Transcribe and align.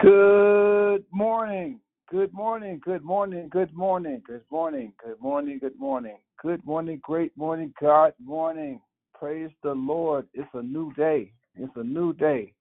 Good 0.00 1.04
morning. 1.10 1.80
Good 2.10 2.34
morning. 2.34 2.78
Good 2.84 3.02
morning. 3.02 3.48
Good 3.50 3.72
morning. 3.74 4.22
Good 4.26 4.42
morning. 4.50 4.92
Good 5.02 5.18
morning. 5.18 5.58
Good 5.58 5.78
morning. 5.80 6.16
Good 6.42 6.66
morning. 6.66 7.00
Great 7.02 7.34
morning. 7.38 7.72
God 7.80 8.12
morning. 8.22 8.80
Praise 9.18 9.50
the 9.62 9.72
Lord. 9.72 10.26
It's 10.34 10.48
a 10.52 10.62
new 10.62 10.92
day. 10.92 11.32
It's 11.56 11.72
a 11.76 11.82
new 11.82 12.12
day. 12.12 12.52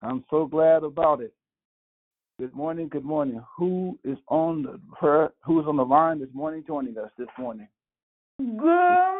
I'm 0.00 0.24
so 0.30 0.46
glad 0.46 0.82
about 0.82 1.20
it. 1.20 1.34
Good 2.40 2.54
morning. 2.54 2.88
Good 2.88 3.04
morning. 3.04 3.42
Who 3.58 3.98
is 4.02 4.16
on 4.28 4.62
the? 4.62 5.30
Who's 5.44 5.66
on 5.66 5.76
the 5.76 5.84
line 5.84 6.20
this 6.20 6.32
morning? 6.32 6.64
Joining 6.66 6.96
us 6.96 7.10
this 7.18 7.28
morning. 7.38 7.68
Good 8.38 9.17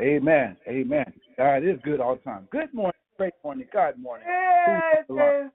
Amen. 0.00 0.56
Amen. 0.68 1.12
God 1.38 1.64
is 1.64 1.78
good 1.82 2.00
all 2.00 2.16
the 2.16 2.22
time. 2.22 2.48
Good 2.50 2.72
morning. 2.74 2.92
Great 3.16 3.32
morning. 3.42 3.66
God 3.72 3.98
morning. 3.98 4.26
Who's 4.66 5.16
on? 5.16 5.16
Yes. 5.16 5.50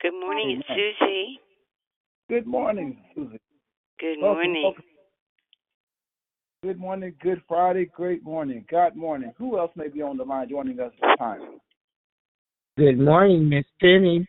Good 0.00 0.12
morning, 0.12 0.62
Amen. 0.68 0.92
Susie. 1.00 1.40
Good 2.28 2.46
morning, 2.46 2.98
Susie. 3.14 3.40
Good 3.98 4.18
Welcome, 4.20 4.42
morning. 4.44 4.62
welcome. 4.62 4.84
Good 6.62 6.78
morning. 6.78 7.14
Good 7.20 7.42
Friday. 7.48 7.86
Great 7.86 8.22
morning. 8.22 8.64
God 8.70 8.94
morning. 8.94 9.32
Who 9.38 9.58
else 9.58 9.72
may 9.74 9.88
be 9.88 10.02
on 10.02 10.16
the 10.16 10.24
line 10.24 10.48
joining 10.48 10.78
us 10.78 10.92
this 11.00 11.10
time? 11.18 11.58
Good 12.76 12.98
morning, 12.98 13.48
Miss 13.48 13.64
Penny. 13.80 14.24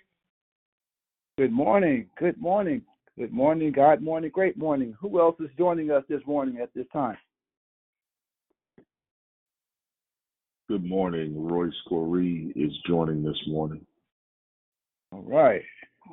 Good 1.37 1.51
morning. 1.51 2.09
Good 2.17 2.41
morning. 2.41 2.81
Good 3.17 3.31
morning. 3.31 3.71
God 3.71 4.01
morning. 4.01 4.31
Great 4.33 4.57
morning. 4.57 4.95
Who 4.99 5.19
else 5.19 5.35
is 5.39 5.49
joining 5.57 5.91
us 5.91 6.03
this 6.09 6.21
morning 6.25 6.57
at 6.61 6.73
this 6.73 6.87
time? 6.91 7.17
Good 10.69 10.85
morning. 10.85 11.33
Royce 11.35 11.73
Goree 11.89 12.51
is 12.55 12.71
joining 12.85 13.23
this 13.23 13.41
morning. 13.47 13.83
All 15.11 15.23
right. 15.23 15.63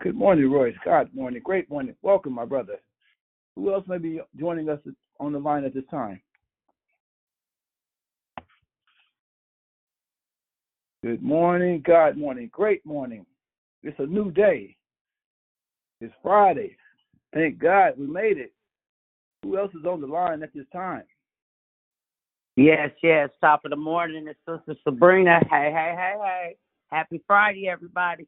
Good 0.01 0.15
morning, 0.15 0.51
Royce. 0.51 0.75
God 0.83 1.11
morning. 1.15 1.43
Great 1.45 1.69
morning. 1.69 1.95
Welcome, 2.01 2.33
my 2.33 2.47
brother. 2.47 2.79
Who 3.55 3.71
else 3.71 3.85
may 3.87 3.99
be 3.99 4.19
joining 4.35 4.71
us 4.71 4.79
on 5.21 5.35
the 5.35 5.39
line 5.39 5.67
at 5.67 5.75
this 5.75 5.85
time? 5.91 6.23
Good 11.05 11.23
morning. 11.23 11.83
God 11.87 12.17
morning. 12.17 12.49
Great 12.51 12.85
morning. 12.87 13.27
It's 13.83 14.01
a 14.01 14.07
new 14.07 14.31
day. 14.31 14.75
It's 16.01 16.15
Friday. 16.23 16.79
Thank 17.35 17.59
God 17.59 17.93
we 17.99 18.07
made 18.07 18.39
it. 18.39 18.55
Who 19.43 19.59
else 19.59 19.73
is 19.79 19.85
on 19.85 20.01
the 20.01 20.07
line 20.07 20.43
at 20.43 20.55
this 20.55 20.65
time? 20.73 21.03
Yes, 22.57 22.91
yes. 23.03 23.29
Top 23.43 23.67
of 23.67 23.71
the 23.71 23.77
morning, 23.77 24.27
it's 24.29 24.39
Sister 24.49 24.81
Sabrina. 24.83 25.41
Hey, 25.51 25.71
hey, 25.75 25.95
hey, 25.95 26.15
hey. 26.19 26.57
Happy 26.91 27.23
Friday, 27.27 27.69
everybody. 27.69 28.27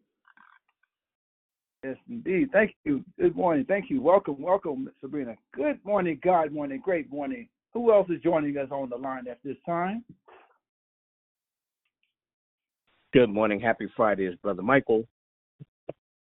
Yes, 1.83 1.97
indeed. 2.11 2.51
Thank 2.53 2.75
you. 2.85 3.03
Good 3.19 3.35
morning. 3.35 3.65
Thank 3.67 3.89
you. 3.89 4.03
Welcome, 4.03 4.37
welcome, 4.39 4.91
Sabrina. 5.01 5.35
Good 5.55 5.83
morning, 5.83 6.21
God 6.23 6.53
morning. 6.53 6.83
Great 6.85 7.11
morning. 7.11 7.49
Who 7.73 7.91
else 7.91 8.11
is 8.11 8.21
joining 8.23 8.59
us 8.59 8.69
on 8.71 8.91
the 8.91 8.97
line 8.97 9.29
at 9.29 9.39
this 9.45 9.57
time? 9.65 10.05
Good 13.15 13.31
morning. 13.31 13.61
Happy 13.61 13.89
Friday, 13.97 14.27
it's 14.27 14.41
Brother 14.43 14.63
Michael. 14.63 15.05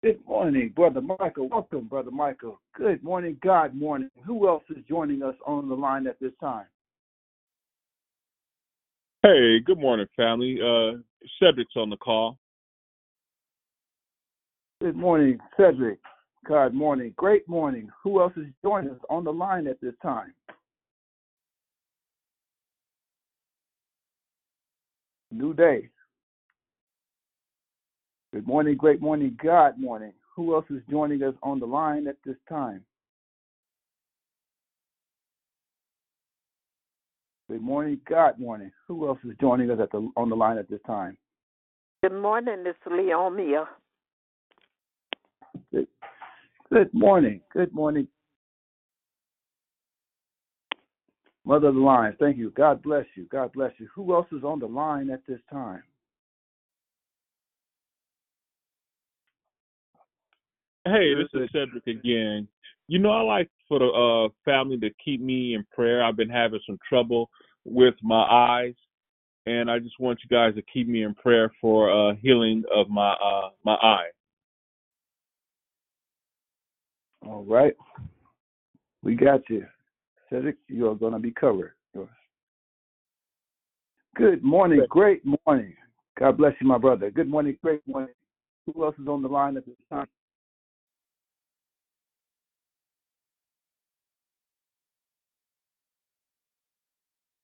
Good 0.02 0.18
morning, 0.26 0.72
Brother 0.74 1.00
Michael. 1.00 1.48
Welcome, 1.48 1.86
Brother 1.86 2.10
Michael. 2.10 2.60
Good 2.74 3.04
morning, 3.04 3.36
God 3.40 3.76
morning. 3.76 4.10
Who 4.26 4.48
else 4.48 4.64
is 4.70 4.82
joining 4.88 5.22
us 5.22 5.36
on 5.46 5.68
the 5.68 5.76
line 5.76 6.08
at 6.08 6.18
this 6.18 6.32
time? 6.40 6.66
Hey, 9.24 9.60
good 9.60 9.78
morning, 9.78 10.08
family. 10.16 10.58
Uh, 10.60 10.98
Cedric's 11.38 11.76
on 11.76 11.90
the 11.90 11.96
call. 11.96 12.38
Good 14.80 14.96
morning, 14.96 15.38
Cedric. 15.56 16.00
God 16.44 16.74
morning. 16.74 17.14
Great 17.16 17.48
morning. 17.48 17.88
Who 18.02 18.20
else 18.20 18.32
is 18.36 18.46
joining 18.64 18.90
us 18.90 18.98
on 19.08 19.22
the 19.22 19.32
line 19.32 19.68
at 19.68 19.80
this 19.80 19.94
time? 20.02 20.34
New 25.30 25.54
day. 25.54 25.88
Good 28.32 28.44
morning, 28.44 28.76
great 28.76 29.00
morning, 29.00 29.38
God 29.40 29.78
morning. 29.78 30.14
Who 30.34 30.56
else 30.56 30.66
is 30.68 30.82
joining 30.90 31.22
us 31.22 31.34
on 31.44 31.60
the 31.60 31.66
line 31.66 32.08
at 32.08 32.16
this 32.24 32.38
time? 32.48 32.84
Good 37.52 37.60
morning, 37.60 38.00
God 38.08 38.38
morning. 38.38 38.72
Who 38.88 39.06
else 39.06 39.18
is 39.24 39.36
joining 39.38 39.70
us 39.70 39.76
at 39.78 39.92
the 39.92 40.10
on 40.16 40.30
the 40.30 40.34
line 40.34 40.56
at 40.56 40.70
this 40.70 40.80
time? 40.86 41.18
Good 42.02 42.14
morning, 42.14 42.64
it's 42.64 42.78
Leomia. 42.88 43.66
Good, 45.70 45.86
good 46.72 46.94
morning. 46.94 47.42
Good 47.52 47.74
morning. 47.74 48.08
Mother 51.44 51.68
of 51.68 51.74
the 51.74 51.80
line, 51.82 52.16
thank 52.18 52.38
you. 52.38 52.52
God 52.56 52.82
bless 52.82 53.04
you. 53.16 53.26
God 53.30 53.52
bless 53.52 53.72
you. 53.76 53.86
Who 53.94 54.14
else 54.14 54.28
is 54.32 54.44
on 54.44 54.58
the 54.58 54.64
line 54.64 55.10
at 55.10 55.20
this 55.28 55.40
time? 55.50 55.82
Hey, 60.86 61.12
this 61.14 61.28
is 61.34 61.50
Cedric 61.52 61.86
again. 61.86 62.48
You 62.88 62.98
know, 62.98 63.10
I 63.10 63.20
like 63.20 63.50
for 63.72 63.78
the 63.78 63.86
uh, 63.86 64.28
family 64.44 64.76
to 64.76 64.90
keep 65.02 65.22
me 65.22 65.54
in 65.54 65.64
prayer. 65.72 66.04
I've 66.04 66.16
been 66.16 66.28
having 66.28 66.60
some 66.66 66.78
trouble 66.86 67.30
with 67.64 67.94
my 68.02 68.22
eyes, 68.22 68.74
and 69.46 69.70
I 69.70 69.78
just 69.78 69.98
want 69.98 70.18
you 70.22 70.28
guys 70.28 70.54
to 70.56 70.62
keep 70.62 70.86
me 70.86 71.04
in 71.04 71.14
prayer 71.14 71.50
for 71.58 71.90
uh, 71.90 72.14
healing 72.20 72.64
of 72.74 72.90
my 72.90 73.12
uh, 73.12 73.48
my 73.64 73.72
eye. 73.76 74.08
All 77.26 77.44
right. 77.44 77.72
We 79.02 79.14
got 79.14 79.40
you. 79.48 79.64
Cedric, 80.28 80.56
you 80.68 80.90
are 80.90 80.94
going 80.94 81.14
to 81.14 81.18
be 81.18 81.30
covered. 81.30 81.72
Good 84.14 84.44
morning. 84.44 84.84
Great 84.90 85.22
morning. 85.46 85.74
God 86.20 86.36
bless 86.36 86.52
you, 86.60 86.68
my 86.68 86.76
brother. 86.76 87.10
Good 87.10 87.30
morning. 87.30 87.56
Great 87.62 87.80
morning. 87.88 88.12
Who 88.66 88.84
else 88.84 88.96
is 89.00 89.08
on 89.08 89.22
the 89.22 89.28
line 89.28 89.56
at 89.56 89.64
this 89.64 89.76
time? 89.90 90.08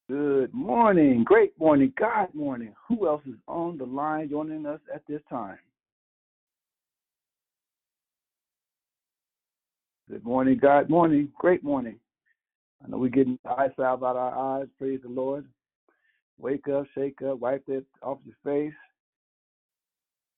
Good 0.09 0.55
morning. 0.55 1.23
Great 1.23 1.53
morning. 1.61 1.93
God 1.99 2.35
morning. 2.35 2.75
Who 2.89 3.07
else 3.07 3.21
is 3.27 3.35
on 3.47 3.77
the 3.77 3.85
line 3.85 4.31
joining 4.31 4.65
us 4.65 4.81
at 4.95 5.03
this 5.07 5.21
time? 5.29 5.59
Good 10.09 10.25
morning. 10.25 10.59
God 10.59 10.89
morning. 10.89 11.29
Great 11.37 11.63
morning. 11.63 11.97
I 12.83 12.89
know 12.89 12.97
we're 12.97 13.11
getting 13.11 13.39
eye 13.45 13.69
salve 13.77 14.03
out 14.03 14.13
of 14.13 14.17
our 14.17 14.61
eyes. 14.61 14.69
Praise 14.79 15.01
the 15.03 15.11
Lord. 15.11 15.47
Wake 16.39 16.69
up, 16.69 16.87
shake 16.95 17.21
up, 17.21 17.41
wipe 17.41 17.67
that 17.67 17.85
off 18.01 18.19
your 18.25 18.37
face. 18.43 18.77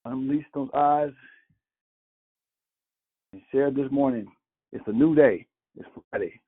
Unleash 0.05 0.47
those 0.53 0.71
eyes. 0.75 1.13
And 3.33 3.43
share 3.53 3.71
this 3.71 3.93
morning. 3.93 4.27
It's 4.73 4.83
a 4.89 4.93
new 4.93 5.15
day. 5.15 5.47
It's 5.79 5.89
Friday. 6.11 6.41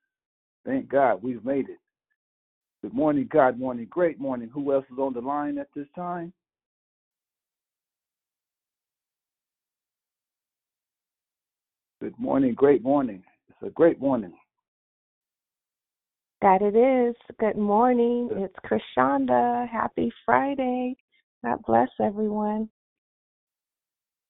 Thank 0.66 0.88
God 0.88 1.22
we've 1.22 1.44
made 1.44 1.68
it. 1.68 1.78
Good 2.82 2.94
morning, 2.94 3.28
God 3.30 3.58
morning. 3.58 3.86
Great 3.88 4.18
morning. 4.18 4.50
Who 4.52 4.72
else 4.72 4.84
is 4.92 4.98
on 4.98 5.12
the 5.14 5.20
line 5.20 5.56
at 5.58 5.68
this 5.74 5.86
time? 5.94 6.32
Good 12.00 12.18
morning. 12.18 12.54
Great 12.54 12.82
morning. 12.82 13.22
It's 13.48 13.58
a 13.62 13.70
great 13.70 14.00
morning. 14.00 14.32
That 16.40 16.60
it 16.60 16.74
is. 16.74 17.14
Good 17.38 17.56
morning. 17.56 18.28
It's 18.32 18.56
Krishanda. 18.66 19.68
Happy 19.68 20.12
Friday. 20.26 20.96
God 21.44 21.58
bless 21.64 21.88
everyone. 22.00 22.68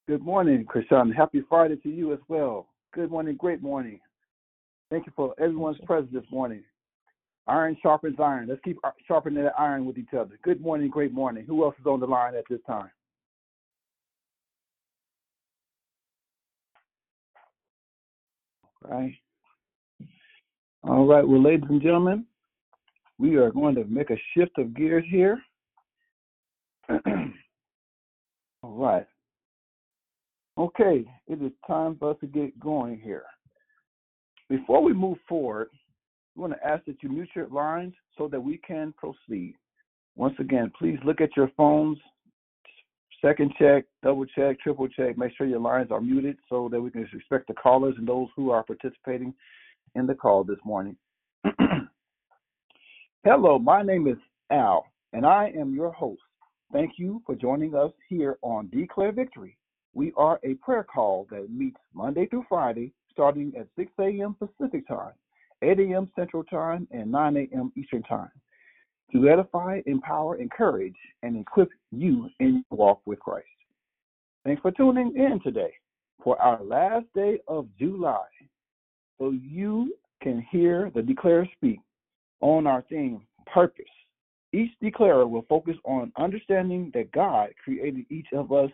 Good 0.08 0.22
morning, 0.22 0.66
Krishan. 0.66 1.14
Happy 1.14 1.42
Friday 1.48 1.76
to 1.76 1.88
you 1.88 2.12
as 2.12 2.18
well. 2.28 2.68
Good 2.92 3.10
morning, 3.10 3.36
great 3.36 3.62
morning. 3.62 3.98
Thank 4.90 5.06
you 5.06 5.12
for 5.16 5.34
everyone's 5.38 5.78
presence 5.86 6.12
this 6.12 6.30
morning. 6.30 6.64
Iron 7.48 7.76
sharpens 7.82 8.16
iron. 8.20 8.48
Let's 8.48 8.60
keep 8.62 8.78
uh, 8.84 8.90
sharpening 9.06 9.42
that 9.42 9.54
iron 9.58 9.84
with 9.84 9.98
each 9.98 10.14
other. 10.16 10.38
Good 10.42 10.60
morning, 10.60 10.88
great 10.88 11.12
morning. 11.12 11.44
Who 11.46 11.64
else 11.64 11.74
is 11.80 11.86
on 11.86 11.98
the 11.98 12.06
line 12.06 12.34
at 12.36 12.44
this 12.48 12.60
time? 12.66 12.90
All 18.84 19.00
right. 19.00 19.14
All 20.84 21.06
right. 21.06 21.26
Well, 21.26 21.42
ladies 21.42 21.68
and 21.68 21.82
gentlemen, 21.82 22.26
we 23.18 23.36
are 23.36 23.50
going 23.50 23.74
to 23.74 23.84
make 23.84 24.10
a 24.10 24.20
shift 24.36 24.58
of 24.58 24.74
gears 24.74 25.04
here. 25.08 25.40
All 28.62 28.76
right. 28.76 29.06
Okay, 30.58 31.04
it 31.28 31.42
is 31.42 31.52
time 31.66 31.96
for 31.98 32.10
us 32.10 32.16
to 32.20 32.26
get 32.26 32.58
going 32.60 33.00
here. 33.00 33.24
Before 34.48 34.82
we 34.82 34.92
move 34.92 35.18
forward, 35.28 35.68
we 36.34 36.40
want 36.40 36.54
to 36.54 36.66
ask 36.66 36.84
that 36.86 37.02
you 37.02 37.08
mute 37.08 37.28
your 37.34 37.48
lines 37.48 37.94
so 38.16 38.28
that 38.28 38.40
we 38.40 38.58
can 38.58 38.94
proceed. 38.96 39.54
Once 40.16 40.34
again, 40.38 40.70
please 40.78 40.98
look 41.04 41.20
at 41.20 41.36
your 41.36 41.50
phones, 41.56 41.98
second 43.20 43.52
check, 43.58 43.84
double 44.02 44.26
check, 44.26 44.60
triple 44.60 44.88
check. 44.88 45.16
Make 45.16 45.32
sure 45.36 45.46
your 45.46 45.60
lines 45.60 45.90
are 45.90 46.00
muted 46.00 46.36
so 46.48 46.68
that 46.70 46.80
we 46.80 46.90
can 46.90 47.08
respect 47.12 47.48
the 47.48 47.54
callers 47.54 47.94
and 47.98 48.06
those 48.06 48.28
who 48.36 48.50
are 48.50 48.62
participating 48.62 49.32
in 49.94 50.06
the 50.06 50.14
call 50.14 50.44
this 50.44 50.58
morning. 50.64 50.96
Hello, 53.24 53.58
my 53.58 53.82
name 53.82 54.06
is 54.06 54.18
Al, 54.50 54.84
and 55.12 55.24
I 55.24 55.52
am 55.58 55.74
your 55.74 55.92
host. 55.92 56.22
Thank 56.72 56.92
you 56.96 57.22
for 57.26 57.34
joining 57.34 57.74
us 57.74 57.92
here 58.08 58.38
on 58.42 58.68
Declare 58.70 59.12
Victory. 59.12 59.56
We 59.94 60.12
are 60.16 60.40
a 60.42 60.54
prayer 60.54 60.84
call 60.84 61.26
that 61.30 61.50
meets 61.50 61.76
Monday 61.94 62.26
through 62.26 62.46
Friday, 62.48 62.92
starting 63.12 63.52
at 63.58 63.68
6 63.76 63.92
a.m. 64.00 64.34
Pacific 64.38 64.88
Time, 64.88 65.12
8 65.62 65.78
a.m. 65.80 66.10
Central 66.16 66.44
Time, 66.44 66.88
and 66.90 67.10
9 67.10 67.36
a.m. 67.36 67.72
Eastern 67.76 68.02
Time 68.02 68.30
to 69.12 69.28
edify, 69.28 69.80
empower, 69.86 70.36
encourage, 70.36 70.96
and 71.22 71.36
equip 71.36 71.68
you 71.90 72.28
in 72.40 72.64
your 72.70 72.78
walk 72.78 73.00
with 73.04 73.20
Christ. 73.20 73.46
Thanks 74.44 74.62
for 74.62 74.70
tuning 74.70 75.14
in 75.16 75.38
today 75.44 75.72
for 76.22 76.40
our 76.40 76.62
last 76.62 77.06
day 77.14 77.38
of 77.46 77.68
July 77.78 78.24
so 79.18 79.30
you 79.30 79.94
can 80.22 80.44
hear 80.50 80.90
the 80.94 81.02
declarer 81.02 81.46
speak 81.56 81.80
on 82.40 82.66
our 82.66 82.82
theme, 82.88 83.22
purpose. 83.52 83.84
Each 84.52 84.70
declarer 84.80 85.26
will 85.26 85.46
focus 85.48 85.76
on 85.84 86.12
understanding 86.16 86.90
that 86.94 87.12
God 87.12 87.50
created 87.62 88.04
each 88.10 88.26
of 88.32 88.52
us 88.52 88.70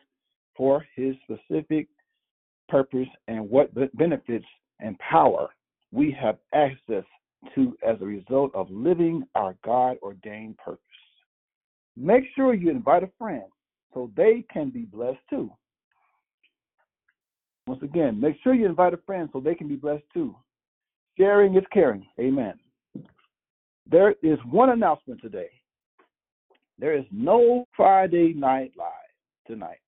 for 0.56 0.84
his 0.96 1.14
specific 1.24 1.88
purpose 2.68 3.08
and 3.28 3.48
what 3.48 3.72
benefits 3.96 4.46
and 4.80 4.98
power 4.98 5.48
we 5.92 6.10
have 6.20 6.38
access 6.54 7.04
to 7.54 7.76
as 7.86 7.96
a 8.00 8.04
result 8.04 8.50
of 8.54 8.70
living 8.70 9.22
our 9.34 9.54
God 9.64 9.96
ordained 10.02 10.58
purpose. 10.58 10.82
Make 11.96 12.24
sure 12.34 12.54
you 12.54 12.70
invite 12.70 13.02
a 13.02 13.10
friend 13.18 13.44
so 13.94 14.10
they 14.16 14.44
can 14.52 14.70
be 14.70 14.82
blessed 14.82 15.18
too. 15.30 15.50
Once 17.66 17.82
again, 17.82 18.20
make 18.20 18.36
sure 18.42 18.54
you 18.54 18.66
invite 18.66 18.94
a 18.94 18.98
friend 18.98 19.28
so 19.32 19.40
they 19.40 19.54
can 19.54 19.68
be 19.68 19.76
blessed 19.76 20.04
too. 20.12 20.34
Sharing 21.18 21.56
is 21.56 21.64
caring. 21.72 22.06
Amen. 22.20 22.54
There 23.90 24.14
is 24.22 24.38
one 24.50 24.70
announcement 24.70 25.20
today. 25.20 25.50
There 26.78 26.96
is 26.96 27.04
no 27.10 27.64
Friday 27.76 28.32
Night 28.34 28.72
Live 28.76 28.92
tonight. 29.46 29.80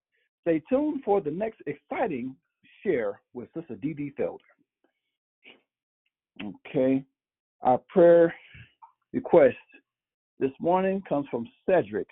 Stay 0.43 0.63
tuned 0.69 1.03
for 1.05 1.21
the 1.21 1.31
next 1.31 1.63
exciting 1.67 2.35
share 2.83 3.21
with 3.35 3.49
Sister 3.55 3.77
Dee 3.77 3.95
Dee 3.95 4.13
Felder. 4.19 4.39
Okay. 6.43 7.05
Our 7.63 7.79
prayer 7.89 8.35
request 9.13 9.57
this 10.39 10.53
morning 10.61 11.03
comes 11.09 11.27
from 11.31 11.49
Cedric. 11.67 12.09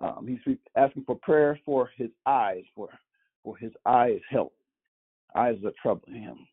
Um, 0.00 0.26
he's 0.26 0.56
asking 0.76 1.04
for 1.04 1.16
prayer 1.16 1.60
for 1.64 1.90
his 1.96 2.10
eyes, 2.26 2.64
for 2.74 2.88
for 3.44 3.56
his 3.56 3.72
eyes' 3.86 4.20
health. 4.30 4.52
Eyes 5.34 5.56
are 5.64 5.72
troubling 5.80 6.22
him. 6.22 6.46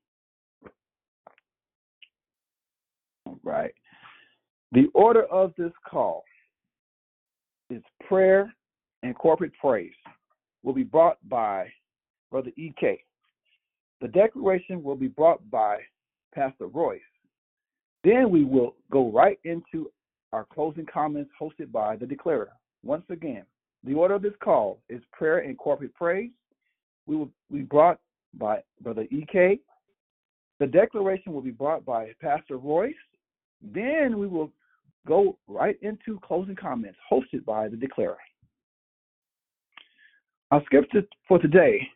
All 3.25 3.39
right. 3.43 3.73
The 4.71 4.87
order 4.93 5.25
of 5.25 5.53
this 5.57 5.71
call 5.89 6.23
is 7.69 7.81
prayer 8.07 8.53
and 9.03 9.15
corporate 9.15 9.53
praise 9.59 9.93
will 10.63 10.73
be 10.73 10.83
brought 10.83 11.17
by 11.27 11.71
Brother 12.31 12.51
EK. 12.57 13.03
The 14.01 14.07
declaration 14.07 14.83
will 14.83 14.95
be 14.95 15.07
brought 15.07 15.47
by 15.49 15.79
Pastor 16.33 16.67
Royce. 16.67 17.01
Then 18.03 18.29
we 18.29 18.43
will 18.43 18.75
go 18.91 19.11
right 19.11 19.39
into 19.43 19.91
our 20.31 20.45
closing 20.45 20.85
comments 20.85 21.31
hosted 21.39 21.71
by 21.71 21.95
the 21.95 22.05
declarer. 22.05 22.51
Once 22.83 23.03
again, 23.09 23.43
the 23.83 23.93
order 23.93 24.15
of 24.15 24.21
this 24.21 24.33
call 24.43 24.79
is 24.89 25.01
prayer 25.11 25.39
and 25.39 25.57
corporate 25.57 25.93
praise. 25.95 26.31
We 27.07 27.15
will 27.15 27.29
be 27.51 27.61
brought 27.61 27.99
by 28.35 28.61
Brother 28.81 29.05
EK. 29.11 29.59
The 30.59 30.67
declaration 30.67 31.33
will 31.33 31.41
be 31.41 31.51
brought 31.51 31.85
by 31.85 32.11
Pastor 32.21 32.57
Royce. 32.57 32.93
Then 33.61 34.17
we 34.17 34.27
will 34.27 34.51
go 35.07 35.37
right 35.47 35.77
into 35.81 36.19
closing 36.19 36.55
comments 36.55 36.99
hosted 37.11 37.43
by 37.45 37.67
the 37.67 37.77
declarer. 37.77 38.17
Our 40.51 40.63
scripture 40.65 41.03
for 41.27 41.39
today 41.39 41.87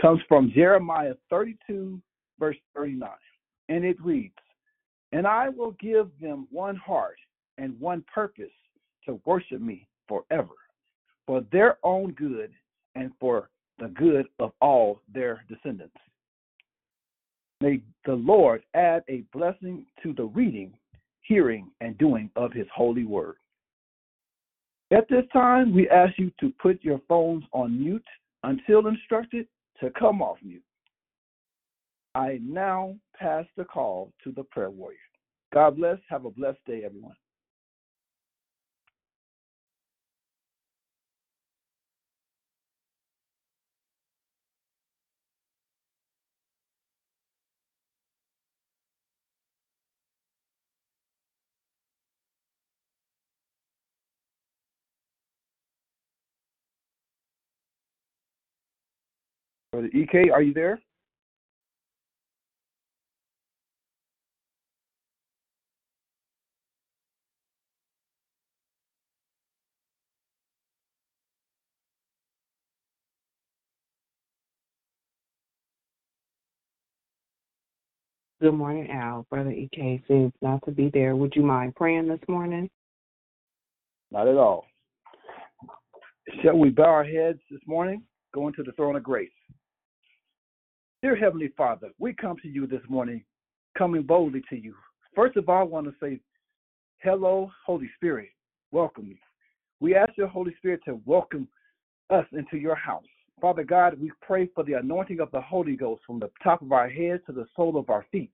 comes 0.00 0.20
from 0.28 0.52
Jeremiah 0.54 1.14
32, 1.30 2.00
verse 2.38 2.56
39, 2.74 3.08
and 3.70 3.84
it 3.84 3.96
reads, 4.04 4.34
And 5.12 5.26
I 5.26 5.48
will 5.48 5.74
give 5.80 6.10
them 6.20 6.46
one 6.50 6.76
heart 6.76 7.16
and 7.56 7.78
one 7.80 8.04
purpose 8.12 8.52
to 9.06 9.20
worship 9.24 9.62
me 9.62 9.86
forever, 10.08 10.54
for 11.26 11.42
their 11.52 11.78
own 11.82 12.12
good 12.12 12.50
and 12.96 13.12
for 13.18 13.48
the 13.78 13.88
good 13.88 14.26
of 14.40 14.52
all 14.60 15.00
their 15.14 15.44
descendants. 15.48 15.96
May 17.62 17.80
the 18.04 18.14
Lord 18.14 18.62
add 18.74 19.04
a 19.08 19.22
blessing 19.32 19.86
to 20.02 20.12
the 20.12 20.24
reading, 20.24 20.72
hearing, 21.22 21.70
and 21.80 21.96
doing 21.96 22.30
of 22.36 22.52
his 22.52 22.66
holy 22.74 23.04
word. 23.04 23.36
At 24.92 25.08
this 25.08 25.24
time, 25.32 25.72
we 25.72 25.88
ask 25.88 26.18
you 26.18 26.32
to 26.40 26.52
put 26.60 26.82
your 26.82 27.00
phones 27.08 27.44
on 27.52 27.78
mute 27.78 28.04
until 28.42 28.88
instructed 28.88 29.46
to 29.80 29.90
come 29.90 30.20
off 30.20 30.38
mute. 30.42 30.64
I 32.14 32.40
now 32.42 32.96
pass 33.20 33.44
the 33.56 33.64
call 33.64 34.12
to 34.24 34.32
the 34.32 34.44
prayer 34.44 34.70
warrior. 34.70 34.98
God 35.52 35.76
bless. 35.76 35.98
Have 36.08 36.24
a 36.24 36.30
blessed 36.30 36.64
day, 36.66 36.82
everyone. 36.84 37.14
Brother 59.72 59.88
EK, 59.94 60.30
are 60.30 60.42
you 60.42 60.52
there? 60.52 60.80
Good 78.40 78.54
morning, 78.54 78.90
Al. 78.90 79.26
Brother 79.28 79.50
EK 79.50 80.02
seems 80.08 80.32
not 80.40 80.64
to 80.64 80.70
be 80.70 80.90
there. 80.94 81.14
Would 81.14 81.36
you 81.36 81.42
mind 81.42 81.74
praying 81.74 82.08
this 82.08 82.26
morning? 82.26 82.70
Not 84.10 84.28
at 84.28 84.38
all. 84.38 84.64
Shall 86.42 86.56
we 86.56 86.70
bow 86.70 86.84
our 86.84 87.04
heads 87.04 87.38
this 87.50 87.60
morning, 87.66 88.02
going 88.32 88.54
to 88.54 88.62
the 88.62 88.72
throne 88.72 88.96
of 88.96 89.02
grace? 89.02 89.28
Dear 91.02 91.16
Heavenly 91.16 91.52
Father, 91.54 91.90
we 91.98 92.14
come 92.14 92.36
to 92.40 92.48
you 92.48 92.66
this 92.66 92.80
morning, 92.88 93.22
coming 93.76 94.04
boldly 94.04 94.42
to 94.48 94.56
you. 94.56 94.74
First 95.14 95.36
of 95.36 95.46
all, 95.50 95.60
I 95.60 95.64
want 95.64 95.86
to 95.88 95.94
say, 96.02 96.18
hello, 97.02 97.50
Holy 97.66 97.90
Spirit. 97.96 98.28
Welcome. 98.72 99.18
We 99.80 99.94
ask 99.94 100.16
your 100.16 100.28
Holy 100.28 100.54
Spirit 100.56 100.80
to 100.86 100.98
welcome 101.04 101.46
us 102.08 102.24
into 102.32 102.56
your 102.56 102.74
house. 102.74 103.04
Father 103.40 103.64
God, 103.64 103.98
we 103.98 104.12
pray 104.20 104.48
for 104.54 104.64
the 104.64 104.74
anointing 104.74 105.20
of 105.20 105.30
the 105.30 105.40
Holy 105.40 105.76
Ghost 105.76 106.02
from 106.06 106.18
the 106.18 106.30
top 106.42 106.62
of 106.62 106.72
our 106.72 106.88
heads 106.88 107.22
to 107.26 107.32
the 107.32 107.46
sole 107.56 107.78
of 107.78 107.88
our 107.88 108.04
feet. 108.12 108.30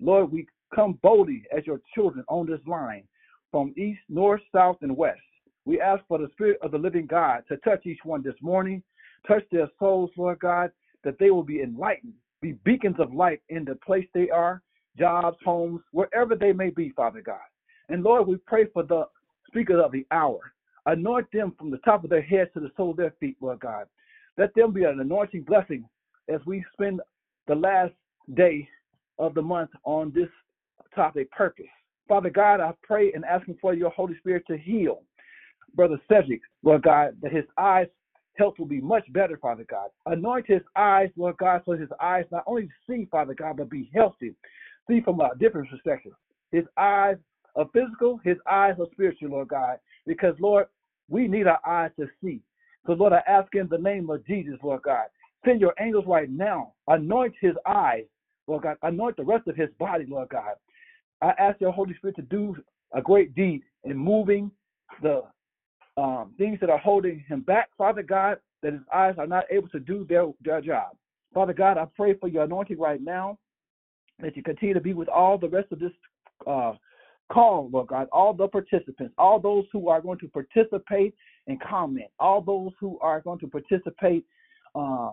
Lord, 0.00 0.32
we 0.32 0.46
come 0.74 0.98
boldly 1.02 1.44
as 1.56 1.66
your 1.66 1.80
children 1.94 2.24
on 2.28 2.46
this 2.46 2.60
line 2.66 3.04
from 3.50 3.74
east, 3.76 4.00
north, 4.08 4.40
south, 4.52 4.78
and 4.82 4.96
west. 4.96 5.20
We 5.64 5.80
ask 5.80 6.02
for 6.08 6.18
the 6.18 6.28
Spirit 6.32 6.58
of 6.62 6.72
the 6.72 6.78
living 6.78 7.06
God 7.06 7.44
to 7.48 7.56
touch 7.58 7.86
each 7.86 8.00
one 8.04 8.22
this 8.22 8.34
morning, 8.40 8.82
touch 9.26 9.44
their 9.52 9.68
souls, 9.78 10.10
Lord 10.16 10.40
God, 10.40 10.70
that 11.04 11.18
they 11.18 11.30
will 11.30 11.42
be 11.42 11.62
enlightened, 11.62 12.14
be 12.40 12.52
beacons 12.64 12.96
of 12.98 13.12
light 13.14 13.40
in 13.48 13.64
the 13.64 13.76
place 13.76 14.06
they 14.14 14.30
are, 14.30 14.62
jobs, 14.98 15.36
homes, 15.44 15.80
wherever 15.92 16.34
they 16.34 16.52
may 16.52 16.70
be, 16.70 16.90
Father 16.90 17.20
God. 17.20 17.38
And 17.88 18.02
Lord, 18.02 18.26
we 18.26 18.36
pray 18.46 18.66
for 18.72 18.82
the 18.82 19.04
speakers 19.46 19.80
of 19.84 19.92
the 19.92 20.06
hour. 20.10 20.40
Anoint 20.86 21.26
them 21.32 21.54
from 21.58 21.70
the 21.70 21.78
top 21.78 22.04
of 22.04 22.10
their 22.10 22.22
heads 22.22 22.50
to 22.54 22.60
the 22.60 22.70
sole 22.76 22.92
of 22.92 22.96
their 22.96 23.14
feet, 23.20 23.36
Lord 23.40 23.60
God. 23.60 23.86
Let 24.40 24.54
them 24.54 24.72
be 24.72 24.84
an 24.84 24.98
anointing 24.98 25.42
blessing 25.42 25.84
as 26.32 26.40
we 26.46 26.64
spend 26.72 27.02
the 27.46 27.54
last 27.54 27.92
day 28.32 28.66
of 29.18 29.34
the 29.34 29.42
month 29.42 29.68
on 29.84 30.12
this 30.14 30.30
topic, 30.94 31.30
purpose. 31.30 31.66
Father 32.08 32.30
God, 32.30 32.58
I 32.58 32.72
pray 32.82 33.12
and 33.12 33.22
asking 33.26 33.58
for 33.60 33.74
your 33.74 33.90
Holy 33.90 34.16
Spirit 34.16 34.44
to 34.46 34.56
heal 34.56 35.02
Brother 35.74 36.00
Cedric, 36.08 36.40
Lord 36.62 36.82
God, 36.82 37.18
that 37.20 37.32
his 37.32 37.44
eyes 37.58 37.86
health 38.38 38.54
will 38.58 38.64
be 38.64 38.80
much 38.80 39.04
better, 39.12 39.36
Father 39.36 39.66
God. 39.68 39.90
Anoint 40.06 40.46
his 40.46 40.62
eyes, 40.74 41.10
Lord 41.18 41.36
God, 41.36 41.60
so 41.66 41.72
his 41.72 41.90
eyes 42.00 42.24
not 42.32 42.44
only 42.46 42.70
see, 42.88 43.06
Father 43.10 43.34
God, 43.34 43.58
but 43.58 43.68
be 43.68 43.90
healthy. 43.94 44.34
See 44.88 45.02
from 45.02 45.20
a 45.20 45.36
different 45.38 45.68
perspective. 45.68 46.12
His 46.50 46.64
eyes 46.78 47.16
are 47.56 47.68
physical, 47.74 48.18
his 48.24 48.38
eyes 48.50 48.76
are 48.80 48.86
spiritual, 48.92 49.32
Lord 49.32 49.48
God. 49.48 49.76
Because, 50.06 50.34
Lord, 50.40 50.66
we 51.10 51.28
need 51.28 51.46
our 51.46 51.60
eyes 51.66 51.90
to 52.00 52.06
see. 52.24 52.40
So, 52.86 52.92
Lord, 52.92 53.12
I 53.12 53.22
ask 53.26 53.54
in 53.54 53.68
the 53.68 53.78
name 53.78 54.08
of 54.10 54.26
Jesus, 54.26 54.54
Lord 54.62 54.82
God, 54.82 55.06
send 55.44 55.60
your 55.60 55.74
angels 55.80 56.04
right 56.06 56.30
now. 56.30 56.72
Anoint 56.88 57.34
his 57.40 57.54
eyes, 57.66 58.04
Lord 58.46 58.62
God. 58.62 58.76
Anoint 58.82 59.16
the 59.16 59.24
rest 59.24 59.46
of 59.48 59.56
his 59.56 59.68
body, 59.78 60.06
Lord 60.08 60.28
God. 60.30 60.54
I 61.22 61.32
ask 61.38 61.60
your 61.60 61.72
Holy 61.72 61.94
Spirit 61.94 62.16
to 62.16 62.22
do 62.22 62.56
a 62.92 63.02
great 63.02 63.34
deed 63.34 63.62
in 63.84 63.96
moving 63.96 64.50
the 65.02 65.22
um, 65.96 66.32
things 66.38 66.58
that 66.60 66.70
are 66.70 66.78
holding 66.78 67.24
him 67.28 67.40
back, 67.40 67.68
Father 67.76 68.02
God, 68.02 68.38
that 68.62 68.72
his 68.72 68.82
eyes 68.94 69.14
are 69.18 69.26
not 69.26 69.44
able 69.50 69.68
to 69.68 69.80
do 69.80 70.06
their, 70.08 70.26
their 70.42 70.60
job. 70.60 70.96
Father 71.34 71.52
God, 71.52 71.78
I 71.78 71.86
pray 71.96 72.14
for 72.14 72.28
your 72.28 72.44
anointing 72.44 72.78
right 72.78 73.00
now, 73.02 73.38
that 74.18 74.36
you 74.36 74.42
continue 74.42 74.74
to 74.74 74.80
be 74.80 74.94
with 74.94 75.08
all 75.08 75.38
the 75.38 75.48
rest 75.48 75.70
of 75.72 75.78
this 75.78 75.92
uh, 76.46 76.72
call, 77.30 77.70
Lord 77.72 77.88
God, 77.88 78.08
all 78.12 78.34
the 78.34 78.48
participants, 78.48 79.14
all 79.16 79.38
those 79.38 79.64
who 79.72 79.88
are 79.88 80.00
going 80.00 80.18
to 80.18 80.28
participate 80.28 81.14
and 81.50 81.60
comment, 81.60 82.08
all 82.18 82.40
those 82.40 82.72
who 82.80 82.98
are 83.00 83.20
going 83.20 83.38
to 83.40 83.48
participate, 83.48 84.24
uh, 84.74 85.10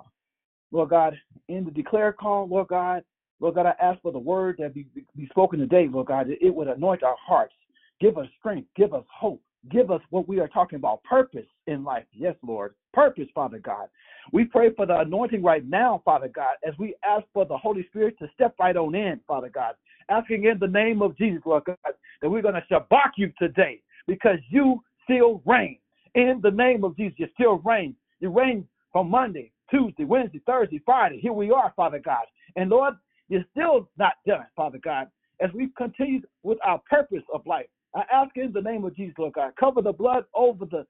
Lord 0.72 0.90
God, 0.90 1.18
in 1.48 1.66
the 1.66 1.72
declare 1.72 2.14
call, 2.14 2.48
Lord 2.48 2.68
God. 2.68 3.04
Lord 3.40 3.56
God, 3.56 3.68
I 3.68 3.74
ask 3.82 4.02
for 4.02 4.12
the 4.12 4.20
word 4.20 4.56
that 4.60 4.74
be, 4.74 4.88
be 5.16 5.28
spoken 5.28 5.60
today, 5.60 5.88
Lord 5.92 6.08
God, 6.08 6.28
it 6.30 6.54
would 6.54 6.68
anoint 6.68 7.04
our 7.04 7.16
hearts, 7.24 7.54
give 8.02 8.18
us 8.18 8.26
strength, 8.40 8.68
give 8.76 8.96
us 8.96 9.04
hope, 9.14 9.42
give 9.70 9.92
us 9.92 10.02
what 10.10 10.28
we 10.28 10.40
are 10.40 10.48
talking 10.48 10.78
about 10.78 11.04
purpose 11.04 11.46
in 11.68 11.84
life. 11.84 12.06
Yes, 12.14 12.36
Lord. 12.42 12.74
Purpose, 12.94 13.28
Father 13.36 13.60
God. 13.60 13.90
We 14.34 14.46
pray 14.46 14.74
for 14.76 14.86
the 14.86 15.00
anointing 15.00 15.44
right 15.44 15.66
now, 15.68 16.02
Father 16.04 16.30
God, 16.34 16.56
as 16.68 16.74
we 16.80 16.96
ask 17.08 17.26
for 17.34 17.46
the 17.46 17.58
Holy 17.58 17.86
Spirit 17.90 18.16
to 18.20 18.30
step 18.34 18.56
right 18.60 18.76
on 18.76 18.96
in, 18.96 19.20
Father 19.28 19.50
God. 19.50 19.76
Asking 20.10 20.46
in 20.46 20.58
the 20.60 20.68
name 20.68 21.02
of 21.02 21.16
Jesus, 21.18 21.42
Lord 21.46 21.66
God, 21.66 21.78
that 22.22 22.30
we're 22.30 22.42
going 22.42 22.56
to 22.56 22.64
shabach 22.72 23.12
you 23.18 23.32
today 23.38 23.82
because 24.08 24.40
you 24.50 24.82
still 25.04 25.42
reign. 25.46 25.78
In 26.16 26.40
the 26.42 26.52
name 26.52 26.84
of 26.84 26.96
Jesus, 26.98 27.16
you 27.18 27.28
still 27.34 27.58
reign. 27.60 27.96
You 28.20 28.30
reign 28.30 28.68
from 28.92 29.10
Monday, 29.10 29.52
Tuesday, 29.70 30.04
Wednesday, 30.04 30.42
Thursday, 30.46 30.82
Friday. 30.86 31.20
Here 31.20 31.34
we 31.34 31.52
are, 31.52 31.74
Father 31.76 32.00
God. 32.04 32.26
And 32.56 32.70
Lord, 32.70 32.96
you're 33.30 33.46
still 33.52 33.90
not 33.98 34.14
done, 34.26 34.46
Father 34.56 34.80
God, 34.84 35.08
as 35.42 35.50
we 35.54 35.70
continue 35.78 36.22
with 36.44 36.58
our 36.66 36.82
purpose 36.90 37.24
of 37.34 37.46
life. 37.46 37.68
I 37.96 38.04
ask 38.12 38.36
in 38.36 38.52
the 38.54 38.62
name 38.62 38.86
of 38.86 38.96
Jesus, 38.96 39.16
Lord 39.18 39.34
God, 39.34 39.54
cover 39.60 39.82
the 39.82 39.94
blood 39.94 40.26
over 40.34 40.66
the, 40.66 40.86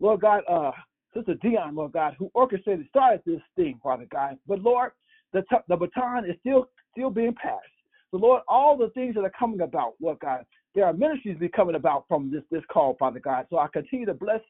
Lord 0.00 0.20
God, 0.20 0.42
uh, 0.48 0.72
Sister 1.14 1.34
Dion, 1.34 1.74
Lord 1.74 1.92
God, 1.92 2.16
who 2.18 2.30
orchestrated, 2.34 2.86
started 2.88 3.22
this 3.24 3.40
thing, 3.56 3.78
Father 3.82 4.06
God. 4.10 4.36
But 4.46 4.60
Lord, 4.60 4.92
the, 5.32 5.42
t- 5.42 5.56
the 5.68 5.76
baton 5.76 6.28
is 6.28 6.36
still 6.40 6.68
still 6.92 7.10
being 7.10 7.34
passed. 7.34 7.64
So 8.10 8.18
Lord, 8.18 8.42
all 8.48 8.76
the 8.76 8.90
things 8.90 9.14
that 9.14 9.24
are 9.24 9.32
coming 9.36 9.60
about, 9.60 9.94
Lord 10.00 10.18
God, 10.20 10.44
there 10.74 10.86
are 10.86 10.92
ministries 10.92 11.38
be 11.38 11.48
coming 11.48 11.76
about 11.76 12.04
from 12.08 12.30
this 12.30 12.42
this 12.50 12.62
call, 12.70 12.96
Father 12.98 13.20
God. 13.20 13.46
So 13.50 13.58
I 13.58 13.68
continue 13.72 14.06
to 14.06 14.14
bless 14.14 14.40